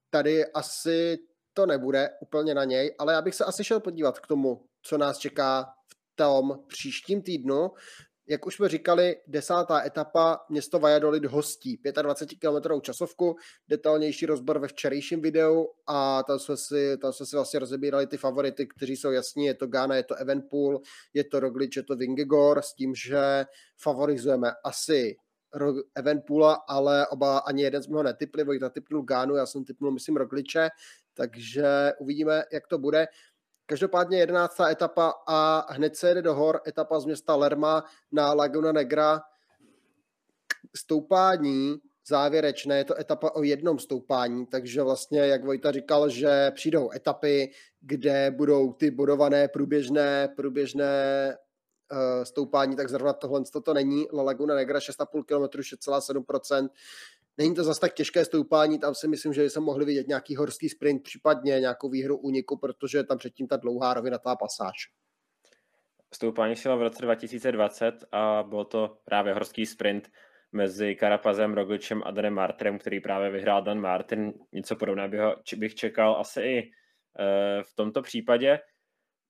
tady 0.09 0.45
asi 0.45 1.17
to 1.53 1.65
nebude 1.65 2.09
úplně 2.21 2.53
na 2.53 2.63
něj, 2.63 2.95
ale 2.99 3.13
já 3.13 3.21
bych 3.21 3.35
se 3.35 3.45
asi 3.45 3.63
šel 3.63 3.79
podívat 3.79 4.19
k 4.19 4.27
tomu, 4.27 4.65
co 4.81 4.97
nás 4.97 5.17
čeká 5.17 5.63
v 5.87 6.15
tom 6.15 6.59
příštím 6.67 7.21
týdnu, 7.21 7.71
jak 8.29 8.45
už 8.45 8.55
jsme 8.55 8.69
říkali, 8.69 9.15
desátá 9.27 9.85
etapa 9.85 10.45
město 10.49 10.79
Valladolid 10.79 11.25
hostí 11.25 11.79
25 12.01 12.39
km 12.39 12.81
časovku, 12.81 13.35
detailnější 13.67 14.25
rozbor 14.25 14.59
ve 14.59 14.67
včerejším 14.67 15.21
videu 15.21 15.67
a 15.87 16.23
tam 16.23 16.39
jsme 16.39 16.57
si, 16.57 16.97
tam 16.97 17.13
jsme 17.13 17.25
si 17.25 17.35
vlastně 17.35 17.59
rozebírali 17.59 18.07
ty 18.07 18.17
favority, 18.17 18.67
kteří 18.67 18.95
jsou 18.95 19.11
jasní, 19.11 19.45
je 19.45 19.53
to 19.53 19.67
Ghana, 19.67 19.95
je 19.95 20.03
to 20.03 20.15
Evenpool, 20.15 20.81
je 21.13 21.23
to 21.23 21.39
Roglič, 21.39 21.75
je 21.75 21.83
to 21.83 21.95
Vingegor, 21.95 22.61
s 22.61 22.73
tím, 22.73 22.95
že 22.95 23.45
favorizujeme 23.77 24.51
asi 24.63 25.15
Evenpoola, 25.95 26.53
ale 26.53 27.07
oba 27.07 27.37
ani 27.37 27.61
jeden 27.61 27.83
jsme 27.83 27.95
ho 27.95 28.03
netypli, 28.03 28.43
Vojta 28.43 28.65
natypnul 28.65 29.03
Gánu, 29.03 29.35
já 29.35 29.45
jsem 29.45 29.65
typnul, 29.65 29.91
myslím, 29.91 30.17
Rogliče, 30.17 30.69
takže 31.13 31.93
uvidíme, 31.99 32.43
jak 32.53 32.67
to 32.67 32.77
bude. 32.77 33.07
Každopádně 33.69 34.17
11. 34.17 34.59
etapa 34.59 35.13
a 35.27 35.67
hned 35.73 35.95
se 35.95 36.07
jede 36.07 36.21
do 36.21 36.33
hor, 36.35 36.61
etapa 36.67 36.99
z 36.99 37.05
města 37.05 37.35
Lerma 37.35 37.83
na 38.11 38.33
Laguna 38.33 38.71
Negra. 38.71 39.21
Stoupání 40.75 41.77
závěrečné, 42.07 42.77
je 42.77 42.83
to 42.83 42.99
etapa 42.99 43.31
o 43.31 43.43
jednom 43.43 43.79
stoupání, 43.79 44.45
takže 44.45 44.83
vlastně, 44.83 45.19
jak 45.19 45.43
Vojta 45.43 45.71
říkal, 45.71 46.09
že 46.09 46.51
přijdou 46.51 46.91
etapy, 46.91 47.51
kde 47.81 48.31
budou 48.31 48.73
ty 48.73 48.91
bodované 48.91 49.47
průběžné, 49.47 50.27
průběžné 50.35 51.37
uh, 51.91 52.23
stoupání, 52.23 52.75
tak 52.75 52.89
zrovna 52.89 53.13
tohle 53.13 53.43
to 53.63 53.73
není. 53.73 54.07
La 54.13 54.23
Laguna 54.23 54.55
Negra 54.55 54.79
6,5 54.79 55.23
km, 55.23 55.59
6,7%, 55.59 56.69
Není 57.39 57.55
to 57.55 57.63
zase 57.63 57.79
tak 57.79 57.93
těžké 57.93 58.25
stoupání, 58.25 58.79
tam 58.79 58.95
si 58.95 59.07
myslím, 59.07 59.33
že 59.33 59.49
jsme 59.49 59.61
mohli 59.61 59.85
vidět 59.85 60.07
nějaký 60.07 60.35
horský 60.35 60.69
sprint, 60.69 61.03
případně 61.03 61.59
nějakou 61.59 61.89
výhru 61.89 62.17
úniku, 62.17 62.57
protože 62.57 63.03
tam 63.03 63.17
předtím 63.17 63.47
ta 63.47 63.57
dlouhá 63.57 63.93
rovinatá 63.93 64.35
pasáž. 64.35 64.75
Stoupání 66.13 66.55
šlo 66.55 66.77
v 66.77 66.81
roce 66.81 67.01
2020 67.01 68.05
a 68.11 68.43
byl 68.43 68.65
to 68.65 68.97
právě 69.05 69.33
horský 69.33 69.65
sprint 69.65 70.09
mezi 70.51 70.95
Karapazem, 70.95 71.53
Rogličem 71.53 72.01
a 72.05 72.11
Danem 72.11 72.33
Martrem, 72.33 72.79
který 72.79 72.99
právě 72.99 73.29
vyhrál 73.29 73.61
Dan 73.61 73.79
Martin. 73.79 74.33
Něco 74.51 74.75
podobného 74.75 75.35
bych 75.57 75.75
čekal 75.75 76.15
asi 76.19 76.41
i 76.41 76.59
e, 76.59 76.69
v 77.63 77.75
tomto 77.75 78.01
případě. 78.01 78.59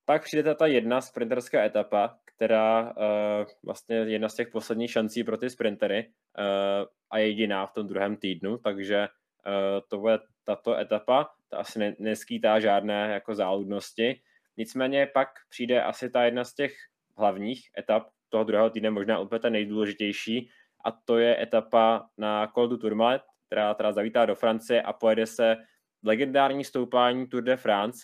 Pak 0.04 0.22
přijde 0.22 0.54
ta 0.54 0.66
jedna 0.66 1.00
sprinterská 1.00 1.64
etapa, 1.64 2.18
která 2.24 2.82
uh, 2.82 3.46
vlastně 3.64 3.96
jedna 3.96 4.28
z 4.28 4.34
těch 4.34 4.48
posledních 4.48 4.90
šancí 4.90 5.24
pro 5.24 5.36
ty 5.36 5.50
sprintery 5.50 6.06
uh, 6.38 6.86
a 7.10 7.18
jediná 7.18 7.66
v 7.66 7.72
tom 7.72 7.86
druhém 7.86 8.16
týdnu, 8.16 8.58
takže 8.58 9.08
uh, 9.46 9.80
to 9.88 9.98
bude 9.98 10.18
tato 10.44 10.78
etapa, 10.78 11.30
ta 11.48 11.56
asi 11.56 11.78
ne, 11.78 11.94
neskýtá 11.98 12.60
žádné 12.60 13.10
jako 13.12 13.34
záludnosti. 13.34 14.20
Nicméně 14.56 15.06
pak 15.06 15.28
přijde 15.48 15.82
asi 15.82 16.10
ta 16.10 16.24
jedna 16.24 16.44
z 16.44 16.54
těch 16.54 16.72
hlavních 17.16 17.70
etap 17.78 18.08
toho 18.28 18.44
druhého 18.44 18.70
týdne, 18.70 18.90
možná 18.90 19.18
úplně 19.18 19.38
ta 19.38 19.48
nejdůležitější, 19.48 20.50
a 20.84 20.92
to 20.92 21.18
je 21.18 21.42
etapa 21.42 22.08
na 22.18 22.46
Col 22.46 22.68
du 22.68 22.76
Tourmalet, 22.76 23.22
která 23.46 23.74
teda 23.74 23.92
zavítá 23.92 24.26
do 24.26 24.34
Francie 24.34 24.82
a 24.82 24.92
pojede 24.92 25.26
se 25.26 25.56
legendární 26.02 26.64
stoupání 26.64 27.26
Tour 27.26 27.42
de 27.42 27.56
France, 27.56 27.98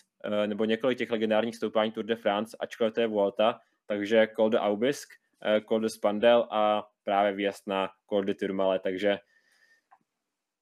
nebo 0.45 0.65
několik 0.65 0.97
těch 0.97 1.11
legendárních 1.11 1.55
stoupání 1.55 1.91
Tour 1.91 2.05
de 2.05 2.15
France, 2.15 2.57
ačkoliv 2.59 2.93
to 2.93 3.01
je 3.01 3.07
Vuelta, 3.07 3.59
takže 3.85 4.27
Col 4.35 4.49
de 4.49 4.59
Aubisk, 4.59 5.09
eh, 5.45 5.61
Col 5.61 5.79
de 5.79 5.89
Spandel 5.89 6.47
a 6.51 6.87
právě 7.03 7.33
výjezd 7.33 7.67
na 7.67 7.89
Col 8.09 8.23
de 8.23 8.33
Tourmalet, 8.33 8.81
takže 8.81 9.17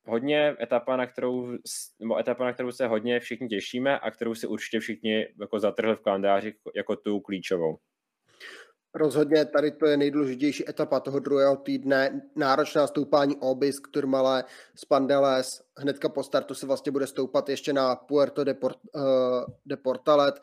hodně 0.06 0.56
etapa, 0.62 0.98
na 0.98 1.08
kterou, 1.08 1.58
nebo 2.00 2.18
etapa, 2.18 2.46
na 2.46 2.54
kterou 2.54 2.72
se 2.72 2.88
hodně 2.88 3.20
všichni 3.20 3.48
těšíme 3.48 4.00
a 4.00 4.12
kterou 4.12 4.36
si 4.36 4.48
určitě 4.48 4.80
všichni 4.80 5.28
jako 5.42 5.60
zatrhli 5.60 5.96
v 5.96 6.02
kalendáři 6.02 6.54
jako 6.76 6.96
tu 6.96 7.20
klíčovou. 7.20 7.78
Rozhodně 8.96 9.46
tady 9.46 9.72
to 9.72 9.86
je 9.86 9.98
nejdůležitější 9.98 10.70
etapa 10.70 11.00
toho 11.00 11.20
druhého 11.20 11.56
týdne. 11.56 12.22
Náročná 12.36 12.88
stoupání 12.88 13.36
Obisk, 13.39 13.88
Turmale, 13.88 14.43
Spandeles. 14.76 15.62
Hnedka 15.78 16.10
po 16.10 16.24
startu 16.24 16.54
se 16.54 16.66
vlastně 16.66 16.91
bude 16.91 17.08
stoupat 17.08 17.50
ještě 17.50 17.74
na 17.74 17.96
Puerto 17.96 18.43
de, 18.43 18.54
Port, 18.54 18.78
uh, 18.96 19.02
de 19.66 19.78
Portalet. 19.78 20.36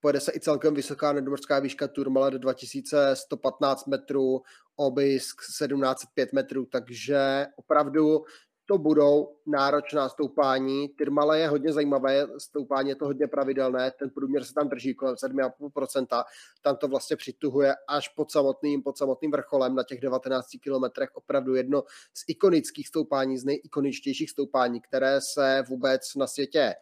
Pojede 0.00 0.20
se 0.20 0.32
i 0.34 0.40
celkem 0.40 0.74
vysoká 0.74 1.12
nadmořská 1.12 1.58
výška 1.58 1.88
Turmalet 1.88 2.34
2115 2.34 3.86
metrů, 3.86 4.42
Obisk 4.76 5.40
1705 5.46 6.32
metrů, 6.32 6.66
takže 6.66 7.46
opravdu 7.56 8.24
to 8.68 8.78
budou 8.78 9.36
náročná 9.46 10.08
stoupání. 10.08 10.88
Tyrmala 10.88 11.36
je 11.36 11.48
hodně 11.48 11.72
zajímavé, 11.72 12.26
stoupání 12.38 12.88
je 12.88 12.94
to 12.94 13.04
hodně 13.04 13.26
pravidelné, 13.26 13.90
ten 13.98 14.10
průměr 14.10 14.44
se 14.44 14.54
tam 14.54 14.68
drží 14.68 14.94
kolem 14.94 15.14
7,5%, 15.14 16.24
tam 16.62 16.76
to 16.76 16.88
vlastně 16.88 17.16
přituhuje 17.16 17.74
až 17.88 18.08
pod 18.08 18.30
samotným, 18.30 18.82
pod 18.82 18.98
samotným 18.98 19.30
vrcholem 19.30 19.74
na 19.74 19.82
těch 19.82 20.00
19 20.00 20.46
kilometrech, 20.62 21.10
opravdu 21.14 21.54
jedno 21.54 21.82
z 22.14 22.24
ikonických 22.28 22.88
stoupání, 22.88 23.38
z 23.38 23.44
nejikoničtějších 23.44 24.30
stoupání, 24.30 24.80
které 24.80 25.20
se 25.20 25.64
vůbec 25.68 26.14
na 26.14 26.26
světě 26.26 26.74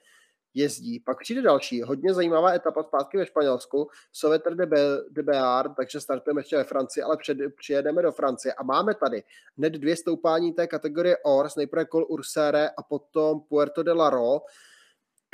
jezdí. 0.57 1.01
Pak 1.01 1.21
přijde 1.21 1.43
další, 1.43 1.83
hodně 1.83 2.15
zajímavá 2.15 2.53
etapa 2.53 2.83
zpátky 2.83 3.19
ve 3.19 3.27
Španělsku, 3.27 3.89
Soveter 4.13 4.55
de, 4.55 4.67
Be- 4.67 5.03
de 5.11 5.23
Bear, 5.23 5.75
takže 5.75 6.01
startujeme 6.01 6.41
ještě 6.41 6.57
ve 6.57 6.65
Francii, 6.65 7.03
ale 7.03 7.17
před, 7.17 7.39
přijedeme 7.57 8.03
do 8.03 8.13
Francie 8.13 8.55
a 8.55 8.63
máme 8.63 8.95
tady 8.95 9.23
hned 9.59 9.71
dvě 9.71 9.97
stoupání 9.97 10.53
té 10.53 10.67
kategorie 10.67 11.17
Ors, 11.25 11.57
nejprve 11.57 11.87
Col 11.87 12.07
Ursere 12.09 12.69
a 12.69 12.83
potom 12.83 13.41
Puerto 13.41 13.83
de 13.83 13.93
la 13.93 14.11
Ro, 14.11 14.41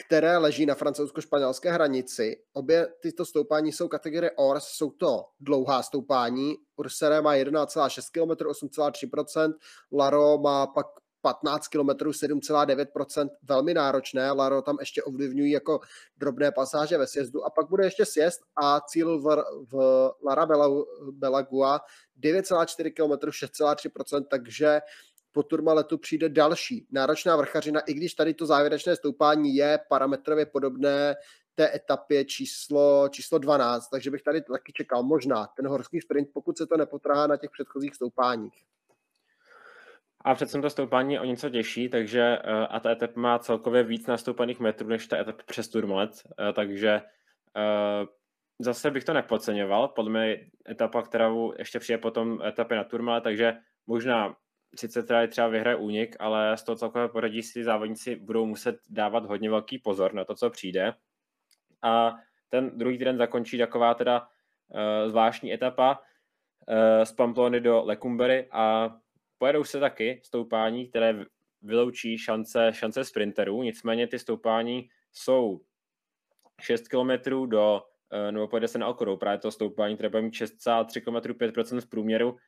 které 0.06 0.36
leží 0.36 0.66
na 0.66 0.74
francouzsko-španělské 0.74 1.72
hranici. 1.72 2.42
Obě 2.52 2.88
tyto 3.00 3.24
stoupání 3.24 3.72
jsou 3.72 3.88
kategorie 3.88 4.30
Ors, 4.36 4.64
jsou 4.64 4.90
to 4.90 5.24
dlouhá 5.40 5.82
stoupání. 5.82 6.54
Ursere 6.76 7.20
má 7.20 7.34
11,6 7.34 8.10
km, 8.12 8.44
8,3%, 8.44 9.54
Laro 9.92 10.38
má 10.38 10.66
pak 10.66 10.86
15 11.22 11.68
km 11.68 11.88
7,9%, 11.88 13.30
velmi 13.42 13.74
náročné, 13.74 14.32
Laro 14.32 14.62
tam 14.62 14.76
ještě 14.80 15.02
ovlivňují 15.02 15.52
jako 15.52 15.80
drobné 16.16 16.52
pasáže 16.52 16.98
ve 16.98 17.06
sjezdu 17.06 17.44
a 17.44 17.50
pak 17.50 17.68
bude 17.68 17.84
ještě 17.84 18.06
sjezd 18.06 18.40
a 18.56 18.80
cíl 18.80 19.20
v, 19.20 19.44
v 19.72 20.10
Lara 20.24 20.46
Belagua 21.12 21.80
9,4 22.20 22.92
km 22.92 23.26
6,3%, 23.28 24.24
takže 24.30 24.80
po 25.32 25.42
Turmaletu 25.42 25.98
přijde 25.98 26.28
další 26.28 26.86
náročná 26.90 27.36
vrchařina, 27.36 27.80
i 27.80 27.94
když 27.94 28.14
tady 28.14 28.34
to 28.34 28.46
závěrečné 28.46 28.96
stoupání 28.96 29.54
je 29.54 29.80
parametrově 29.88 30.46
podobné 30.46 31.14
té 31.54 31.74
etapě 31.74 32.24
číslo, 32.24 33.08
číslo 33.08 33.38
12, 33.38 33.88
takže 33.88 34.10
bych 34.10 34.22
tady 34.22 34.42
taky 34.42 34.72
čekal 34.72 35.02
možná 35.02 35.46
ten 35.56 35.66
horský 35.66 36.00
sprint, 36.00 36.28
pokud 36.34 36.58
se 36.58 36.66
to 36.66 36.76
nepotrhá 36.76 37.26
na 37.26 37.36
těch 37.36 37.50
předchozích 37.50 37.94
stoupáních. 37.94 38.64
A 40.24 40.34
přece 40.34 40.60
to 40.60 40.70
stoupání 40.70 41.18
o 41.18 41.24
něco 41.24 41.50
těžší, 41.50 41.88
takže 41.88 42.38
eh, 42.44 42.66
a 42.66 42.80
ta 42.80 42.90
etapa 42.90 43.20
má 43.20 43.38
celkově 43.38 43.82
víc 43.82 44.06
nastoupaných 44.06 44.60
metrů 44.60 44.88
než 44.88 45.06
ta 45.06 45.18
etapa 45.18 45.42
přes 45.46 45.68
Turmalet, 45.68 46.10
eh, 46.38 46.52
takže 46.52 47.00
eh, 47.56 48.06
zase 48.58 48.90
bych 48.90 49.04
to 49.04 49.12
nepodceňoval. 49.12 49.88
Podle 49.88 50.10
mě 50.10 50.50
etapa, 50.70 51.02
kterou 51.02 51.54
ještě 51.58 51.78
přijde 51.78 51.98
potom 51.98 52.42
etapy 52.42 52.74
na 52.74 52.84
Turmale, 52.84 53.20
takže 53.20 53.56
možná 53.86 54.36
sice 54.76 55.02
teda 55.02 55.26
třeba 55.26 55.48
vyhraje 55.48 55.76
únik, 55.76 56.16
ale 56.20 56.56
z 56.56 56.62
toho 56.62 56.76
celkového 56.76 57.08
poradí 57.08 57.42
si 57.42 57.64
závodníci 57.64 58.16
budou 58.16 58.46
muset 58.46 58.76
dávat 58.90 59.24
hodně 59.24 59.50
velký 59.50 59.78
pozor 59.78 60.14
na 60.14 60.24
to, 60.24 60.34
co 60.34 60.50
přijde. 60.50 60.92
A 61.82 62.14
ten 62.48 62.78
druhý 62.78 62.98
týden 62.98 63.16
zakončí 63.16 63.58
taková 63.58 63.94
teda 63.94 64.28
zvláštní 65.06 65.52
etapa 65.52 66.00
z 67.04 67.12
Pamplony 67.12 67.60
do 67.60 67.84
Lecumbery 67.84 68.48
a 68.50 68.90
pojedou 69.42 69.64
se 69.64 69.80
taky 69.80 70.20
stoupání, 70.24 70.86
které 70.88 71.24
vyloučí 71.62 72.18
šance, 72.18 72.70
šance 72.74 73.04
sprinterů, 73.04 73.62
nicméně 73.62 74.06
ty 74.06 74.18
stoupání 74.18 74.88
jsou 75.12 75.60
6 76.60 76.88
km 76.88 77.10
do, 77.46 77.82
eh, 78.12 78.32
nebo 78.32 78.48
pojede 78.48 78.68
se 78.68 78.78
na 78.78 78.86
okorou, 78.86 79.16
právě 79.16 79.38
to 79.38 79.50
stoupání, 79.50 79.94
které 79.94 80.08
bude 80.08 80.22
mít 80.22 80.34
6,3 80.34 81.00
km 81.00 81.34
5% 81.34 81.80
v 81.80 81.88
průměru. 81.88 82.30
Uh, 82.30 82.38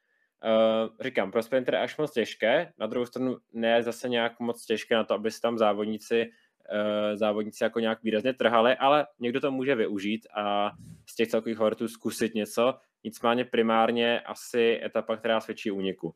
říkám, 1.00 1.32
pro 1.32 1.42
sprintery 1.42 1.76
až 1.76 1.96
moc 1.98 2.12
těžké, 2.12 2.72
na 2.78 2.86
druhou 2.86 3.06
stranu 3.06 3.36
ne 3.52 3.82
zase 3.82 4.08
nějak 4.08 4.40
moc 4.40 4.66
těžké 4.66 4.94
na 4.94 5.04
to, 5.04 5.14
aby 5.14 5.30
se 5.30 5.40
tam 5.40 5.58
závodníci 5.58 6.26
uh, 6.26 7.16
závodníci 7.16 7.64
jako 7.64 7.80
nějak 7.80 8.02
výrazně 8.02 8.34
trhali, 8.34 8.76
ale 8.76 9.06
někdo 9.18 9.40
to 9.40 9.50
může 9.50 9.74
využít 9.74 10.26
a 10.34 10.70
z 11.10 11.14
těch 11.14 11.28
celkových 11.28 11.58
hortů 11.58 11.88
zkusit 11.88 12.34
něco, 12.34 12.74
nicméně 13.04 13.44
primárně 13.44 14.20
asi 14.20 14.80
etapa, 14.84 15.16
která 15.16 15.40
svědčí 15.40 15.70
úniku. 15.70 16.14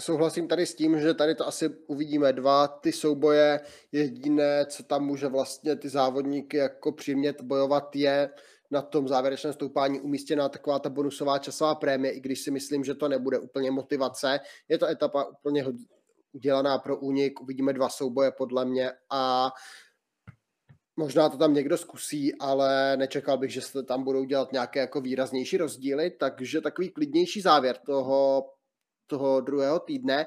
Souhlasím 0.00 0.48
tady 0.48 0.66
s 0.66 0.74
tím, 0.74 1.00
že 1.00 1.14
tady 1.14 1.34
to 1.34 1.46
asi 1.46 1.68
uvidíme 1.86 2.32
dva 2.32 2.68
ty 2.68 2.92
souboje. 2.92 3.60
Jediné, 3.92 4.66
co 4.66 4.82
tam 4.82 5.04
může 5.04 5.28
vlastně 5.28 5.76
ty 5.76 5.88
závodníky 5.88 6.56
jako 6.56 6.92
přimět 6.92 7.42
bojovat, 7.42 7.96
je 7.96 8.30
na 8.70 8.82
tom 8.82 9.08
závěrečném 9.08 9.52
stoupání 9.52 10.00
umístěná 10.00 10.48
taková 10.48 10.78
ta 10.78 10.90
bonusová 10.90 11.38
časová 11.38 11.74
prémie, 11.74 12.12
i 12.12 12.20
když 12.20 12.40
si 12.40 12.50
myslím, 12.50 12.84
že 12.84 12.94
to 12.94 13.08
nebude 13.08 13.38
úplně 13.38 13.70
motivace. 13.70 14.40
Je 14.68 14.78
to 14.78 14.86
etapa 14.86 15.24
úplně 15.24 15.64
udělaná 16.32 16.78
pro 16.78 16.96
únik, 16.96 17.40
uvidíme 17.40 17.72
dva 17.72 17.88
souboje 17.88 18.30
podle 18.30 18.64
mě 18.64 18.92
a 19.10 19.52
Možná 20.98 21.28
to 21.28 21.36
tam 21.36 21.54
někdo 21.54 21.78
zkusí, 21.78 22.34
ale 22.38 22.96
nečekal 22.96 23.38
bych, 23.38 23.52
že 23.52 23.60
se 23.60 23.82
tam 23.82 24.04
budou 24.04 24.24
dělat 24.24 24.52
nějaké 24.52 24.80
jako 24.80 25.00
výraznější 25.00 25.56
rozdíly, 25.56 26.10
takže 26.10 26.60
takový 26.60 26.88
klidnější 26.88 27.40
závěr 27.40 27.76
toho 27.76 28.44
toho 29.06 29.40
druhého 29.40 29.78
týdne. 29.78 30.26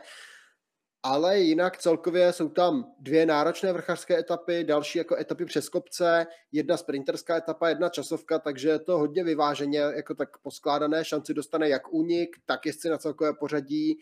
Ale 1.04 1.40
jinak 1.40 1.78
celkově 1.78 2.34
jsou 2.34 2.50
tam 2.50 2.84
dvě 3.00 3.26
náročné 3.26 3.74
vrchařské 3.74 4.20
etapy, 4.20 4.64
další 4.64 4.98
jako 4.98 5.18
etapy 5.18 5.46
přes 5.46 5.70
kopce, 5.70 6.28
jedna 6.52 6.78
sprinterská 6.78 7.38
etapa, 7.38 7.70
jedna 7.70 7.90
časovka, 7.90 8.40
takže 8.40 8.70
je 8.70 8.80
to 8.80 8.98
hodně 8.98 9.24
vyváženě 9.24 9.80
jako 9.80 10.16
tak 10.16 10.38
poskládané, 10.38 11.06
šanci 11.06 11.34
dostane 11.34 11.70
jak 11.70 11.94
únik, 11.94 12.36
tak 12.46 12.66
jestli 12.66 12.90
na 12.90 12.98
celkové 12.98 13.34
pořadí, 13.34 14.00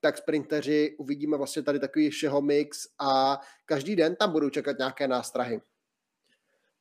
tak 0.00 0.18
sprinteři, 0.18 0.96
uvidíme 0.98 1.36
vlastně 1.36 1.62
tady 1.62 1.78
takový 1.78 2.10
všeho 2.10 2.42
mix 2.42 2.86
a 3.00 3.40
každý 3.64 3.96
den 3.96 4.16
tam 4.16 4.32
budou 4.32 4.50
čekat 4.50 4.78
nějaké 4.78 5.08
nástrahy. 5.08 5.60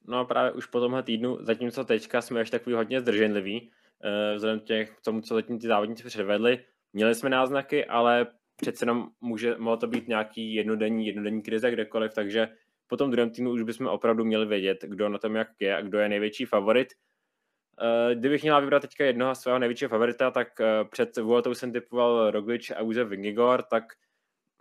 No 0.08 0.20
a 0.20 0.26
právě 0.26 0.52
už 0.52 0.66
po 0.66 0.80
tomhle 0.80 1.04
týdnu, 1.04 1.38
zatímco 1.42 1.84
teďka 1.84 2.22
jsme 2.22 2.40
ještě 2.40 2.60
takový 2.60 2.76
hodně 2.76 3.02
zdrženliví, 3.02 3.72
eh, 4.04 4.36
vzhledem 4.36 4.60
těch, 4.60 4.90
k 4.92 5.02
tomu, 5.02 5.22
co 5.22 5.34
zatím 5.34 5.60
ty 5.60 5.68
závodníci 5.68 6.04
předvedli, 6.04 6.66
Měli 6.94 7.16
jsme 7.16 7.30
náznaky, 7.30 7.86
ale 7.86 8.28
přece 8.56 8.84
jenom 8.84 9.10
může, 9.22 9.56
mohlo 9.58 9.78
to 9.78 9.88
být 9.88 10.08
nějaký 10.08 10.54
jednodenní, 10.54 11.08
jednodenní 11.08 11.42
krize 11.42 11.72
kdekoliv, 11.72 12.14
takže 12.14 12.48
po 12.88 12.98
tom 12.98 13.12
druhém 13.12 13.30
týmu 13.30 13.52
už 13.52 13.64
bychom 13.64 13.88
opravdu 13.88 14.26
měli 14.26 14.46
vědět, 14.46 14.78
kdo 14.88 15.10
na 15.10 15.18
tom 15.18 15.36
jak 15.36 15.48
je 15.60 15.76
a 15.76 15.82
kdo 15.82 16.00
je 16.00 16.10
největší 16.10 16.46
favorit. 16.46 16.88
Eh, 17.82 18.16
kdybych 18.16 18.42
měla 18.42 18.60
vybrat 18.60 18.80
teďka 18.80 19.06
jednoho 19.06 19.36
svého 19.36 19.60
největšího 19.60 19.90
favorita, 19.90 20.32
tak 20.32 20.62
eh, 20.62 20.86
před 20.92 21.18
Vueltou 21.18 21.54
jsem 21.54 21.72
typoval 21.72 22.32
Roglič 22.32 22.72
a 22.72 22.82
Uze 22.82 23.04
Vingigor, 23.04 23.64
tak 23.64 23.84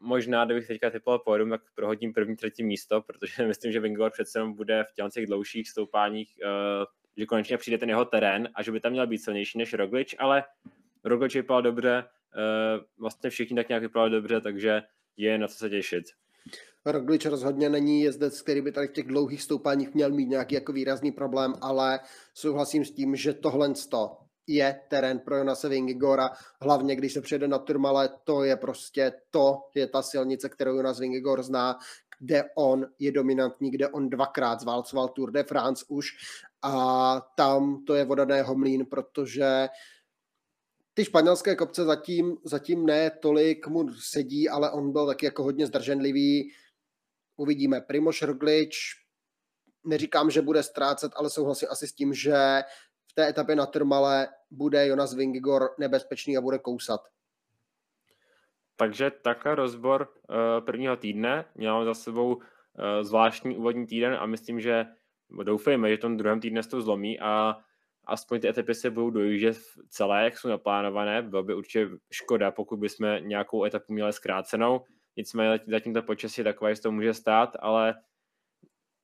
možná, 0.01 0.45
kdybych 0.45 0.67
teďka 0.67 0.91
typoval 0.91 1.19
pódium, 1.19 1.51
tak 1.51 1.61
prohodím 1.75 2.13
první, 2.13 2.37
třetí 2.37 2.65
místo, 2.65 3.03
protože 3.03 3.47
myslím, 3.47 3.73
že 3.73 3.81
Vingigor 3.81 4.11
přece 4.11 4.39
jenom 4.39 4.55
bude 4.55 4.85
v 4.85 5.11
těch 5.13 5.27
dlouhých 5.27 5.69
stoupáních, 5.69 6.35
eh, 6.45 6.85
že 7.17 7.27
konečně 7.27 7.59
přijde 7.59 7.79
ten 7.79 7.89
jeho 7.89 8.05
terén 8.05 8.49
a 8.55 8.63
že 8.63 8.73
by 8.73 8.81
tam 8.81 8.93
měl 8.93 9.07
být 9.07 9.19
silnější 9.19 9.59
než 9.59 9.75
Roglič, 9.75 10.15
ale 10.19 10.45
Roglič 11.05 11.35
vypadal 11.35 11.63
dobře, 11.63 12.05
vlastně 12.99 13.31
všichni 13.31 13.57
tak 13.57 13.69
nějak 13.69 13.83
vypadali 13.83 14.11
dobře, 14.11 14.41
takže 14.41 14.83
je 15.17 15.39
na 15.39 15.49
co 15.49 15.55
se 15.55 15.71
těšit. 15.71 16.05
Roglič 16.85 17.27
rozhodně 17.27 17.69
není 17.69 18.03
jezdec, 18.03 18.43
který 18.43 18.61
by 18.61 18.73
tady 18.73 18.89
v 18.89 18.93
těch 18.93 19.07
dlouhých 19.07 19.43
stoupáních 19.43 19.95
měl 19.95 20.11
mít 20.11 20.29
nějaký 20.29 20.55
jako 20.55 20.73
výrazný 20.73 21.13
problém, 21.13 21.55
ale 21.61 22.01
souhlasím 22.35 22.85
s 22.85 22.91
tím, 22.91 23.17
že 23.17 23.33
tohle 23.33 23.73
je 24.47 24.81
terén 24.89 25.19
pro 25.19 25.37
Jonase 25.37 25.69
Vingigora, 25.69 26.31
hlavně 26.61 26.97
když 26.97 27.13
se 27.13 27.21
přijede 27.21 27.49
na 27.49 27.59
Turmale, 27.59 28.09
to 28.25 28.45
je 28.45 28.57
prostě 28.57 29.13
to, 29.31 29.59
je 29.75 29.87
ta 29.87 30.03
silnice, 30.03 30.49
kterou 30.49 30.77
Jonas 30.77 31.01
Vingigor 31.01 31.43
zná, 31.43 31.79
kde 32.19 32.45
on 32.55 32.87
je 32.99 33.13
dominantní, 33.13 33.71
kde 33.71 33.89
on 33.89 34.11
dvakrát 34.11 34.61
zválcoval 34.61 35.09
Tour 35.09 35.31
de 35.31 35.43
France 35.43 35.85
už 35.89 36.09
a 36.63 37.21
tam 37.37 37.85
to 37.85 37.95
je 37.95 38.05
voda 38.05 38.27
mlín, 38.55 38.87
protože 38.87 39.69
ty 40.95 41.05
španělské 41.05 41.57
kopce 41.57 41.85
zatím, 41.85 42.37
zatím 42.45 42.87
ne 42.87 43.11
tolik 43.11 43.67
mu 43.67 43.89
sedí, 44.11 44.49
ale 44.49 44.71
on 44.71 44.93
byl 44.93 45.07
taky 45.07 45.27
jako 45.27 45.43
hodně 45.43 45.67
zdrženlivý. 45.67 46.53
Uvidíme. 47.37 47.81
Primoš 47.81 48.23
Roglič, 48.23 48.77
neříkám, 49.85 50.31
že 50.31 50.43
bude 50.43 50.63
ztrácet, 50.63 51.13
ale 51.17 51.31
souhlasím 51.31 51.69
asi 51.71 51.87
s 51.87 51.93
tím, 51.93 52.15
že 52.15 52.63
v 53.11 53.15
té 53.15 53.29
etapě 53.29 53.57
na 53.57 53.67
Trmale 53.67 54.29
bude 54.51 54.87
Jonas 54.87 55.15
Vingigor 55.15 55.63
nebezpečný 55.79 56.37
a 56.37 56.41
bude 56.41 56.59
kousat. 56.59 57.01
Takže 58.77 59.11
takhle 59.11 59.55
rozbor 59.55 60.09
uh, 60.09 60.65
prvního 60.65 60.97
týdne. 60.97 61.45
Měl 61.55 61.85
za 61.85 61.95
sebou 61.95 62.35
uh, 62.35 62.43
zvláštní 63.03 63.57
úvodní 63.57 63.87
týden 63.87 64.15
a 64.15 64.27
myslím, 64.27 64.61
že 64.61 64.85
doufejme, 65.43 65.91
že 65.91 65.97
v 65.97 66.01
tom 66.01 66.17
druhém 66.17 66.41
týdne 66.41 66.63
se 66.63 66.69
to 66.69 66.83
zlomí 66.83 67.21
a 67.21 67.57
aspoň 68.05 68.41
ty 68.41 68.49
etapy 68.49 68.75
se 68.75 68.91
budou 68.91 69.11
dojíždět 69.11 69.59
celé, 69.89 70.25
jak 70.25 70.39
jsou 70.39 70.49
naplánované. 70.49 71.23
Bylo 71.23 71.43
by 71.43 71.55
určitě 71.55 71.89
škoda, 72.11 72.51
pokud 72.51 72.77
bychom 72.77 73.19
nějakou 73.21 73.65
etapu 73.65 73.93
měli 73.93 74.13
zkrácenou. 74.13 74.85
Nicméně 75.17 75.61
zatím 75.67 75.95
to 75.95 76.03
počasí 76.03 76.41
je 76.41 76.45
takové, 76.45 76.75
že 76.75 76.81
to 76.81 76.93
může 76.93 77.15
stát, 77.15 77.57
ale 77.61 77.95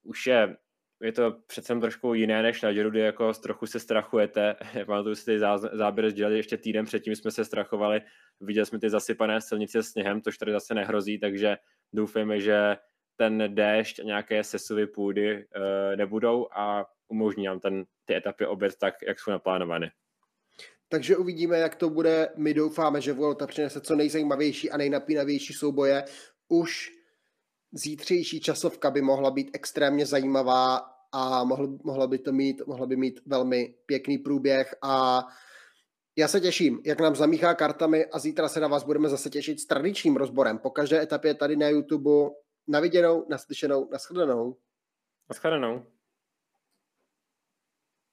už 0.02 0.26
je 0.26 0.56
je 1.02 1.12
to 1.12 1.36
přece 1.46 1.80
trošku 1.80 2.14
jiné 2.14 2.42
než 2.42 2.62
na 2.62 2.72
Giro, 2.72 2.90
kdy 2.90 3.00
jako 3.00 3.32
trochu 3.32 3.66
se 3.66 3.80
strachujete. 3.80 4.56
Pamatuju 4.86 5.14
si 5.14 5.24
ty 5.24 5.38
záběry 5.72 6.10
sdělali 6.10 6.36
ještě 6.36 6.56
týden 6.56 6.84
předtím 6.84 7.16
jsme 7.16 7.30
se 7.30 7.44
strachovali. 7.44 8.00
Viděli 8.40 8.66
jsme 8.66 8.78
ty 8.78 8.90
zasypané 8.90 9.40
silnice 9.40 9.82
sněhem, 9.82 10.22
což 10.22 10.38
tady 10.38 10.52
zase 10.52 10.74
nehrozí, 10.74 11.18
takže 11.18 11.56
doufáme, 11.92 12.40
že 12.40 12.76
ten 13.16 13.54
déšť 13.54 14.00
a 14.00 14.02
nějaké 14.02 14.44
sesuvy 14.44 14.86
půdy 14.86 15.36
uh, 15.36 15.96
nebudou 15.96 16.48
a 16.52 16.86
umožní 17.08 17.44
nám 17.44 17.60
ten, 17.60 17.84
ty 18.04 18.16
etapy 18.16 18.46
obět 18.46 18.76
tak, 18.80 18.94
jak 19.06 19.20
jsou 19.20 19.30
naplánovány. 19.30 19.90
Takže 20.88 21.16
uvidíme, 21.16 21.58
jak 21.58 21.74
to 21.74 21.90
bude. 21.90 22.28
My 22.36 22.54
doufáme, 22.54 23.00
že 23.00 23.12
Volta 23.12 23.46
přinese 23.46 23.80
co 23.80 23.96
nejzajímavější 23.96 24.70
a 24.70 24.76
nejnapínavější 24.76 25.52
souboje. 25.52 26.04
Už 26.48 26.90
zítřejší 27.72 28.40
časovka 28.40 28.90
by 28.90 29.02
mohla 29.02 29.30
být 29.30 29.50
extrémně 29.52 30.06
zajímavá 30.06 30.76
a 31.12 31.44
mohl, 31.44 31.78
mohla, 31.84 32.06
by 32.06 32.18
to 32.18 32.32
mít, 32.32 32.62
mohla 32.66 32.86
by 32.86 32.96
mít 32.96 33.20
velmi 33.26 33.74
pěkný 33.86 34.18
průběh 34.18 34.74
a 34.82 35.26
já 36.16 36.28
se 36.28 36.40
těším, 36.40 36.80
jak 36.84 37.00
nám 37.00 37.16
zamíchá 37.16 37.54
kartami 37.54 38.06
a 38.06 38.18
zítra 38.18 38.48
se 38.48 38.60
na 38.60 38.68
vás 38.68 38.84
budeme 38.84 39.08
zase 39.08 39.30
těšit 39.30 39.60
s 39.60 39.66
tradičním 39.66 40.16
rozborem. 40.16 40.58
Po 40.58 40.70
každé 40.70 41.02
etapě 41.02 41.34
tady 41.34 41.56
na 41.56 41.68
YouTube. 41.68 42.10
Naviděnou, 42.68 43.26
naslyšenou, 43.28 43.88
naschledanou. 43.92 44.56
Naschledanou. 45.28 45.86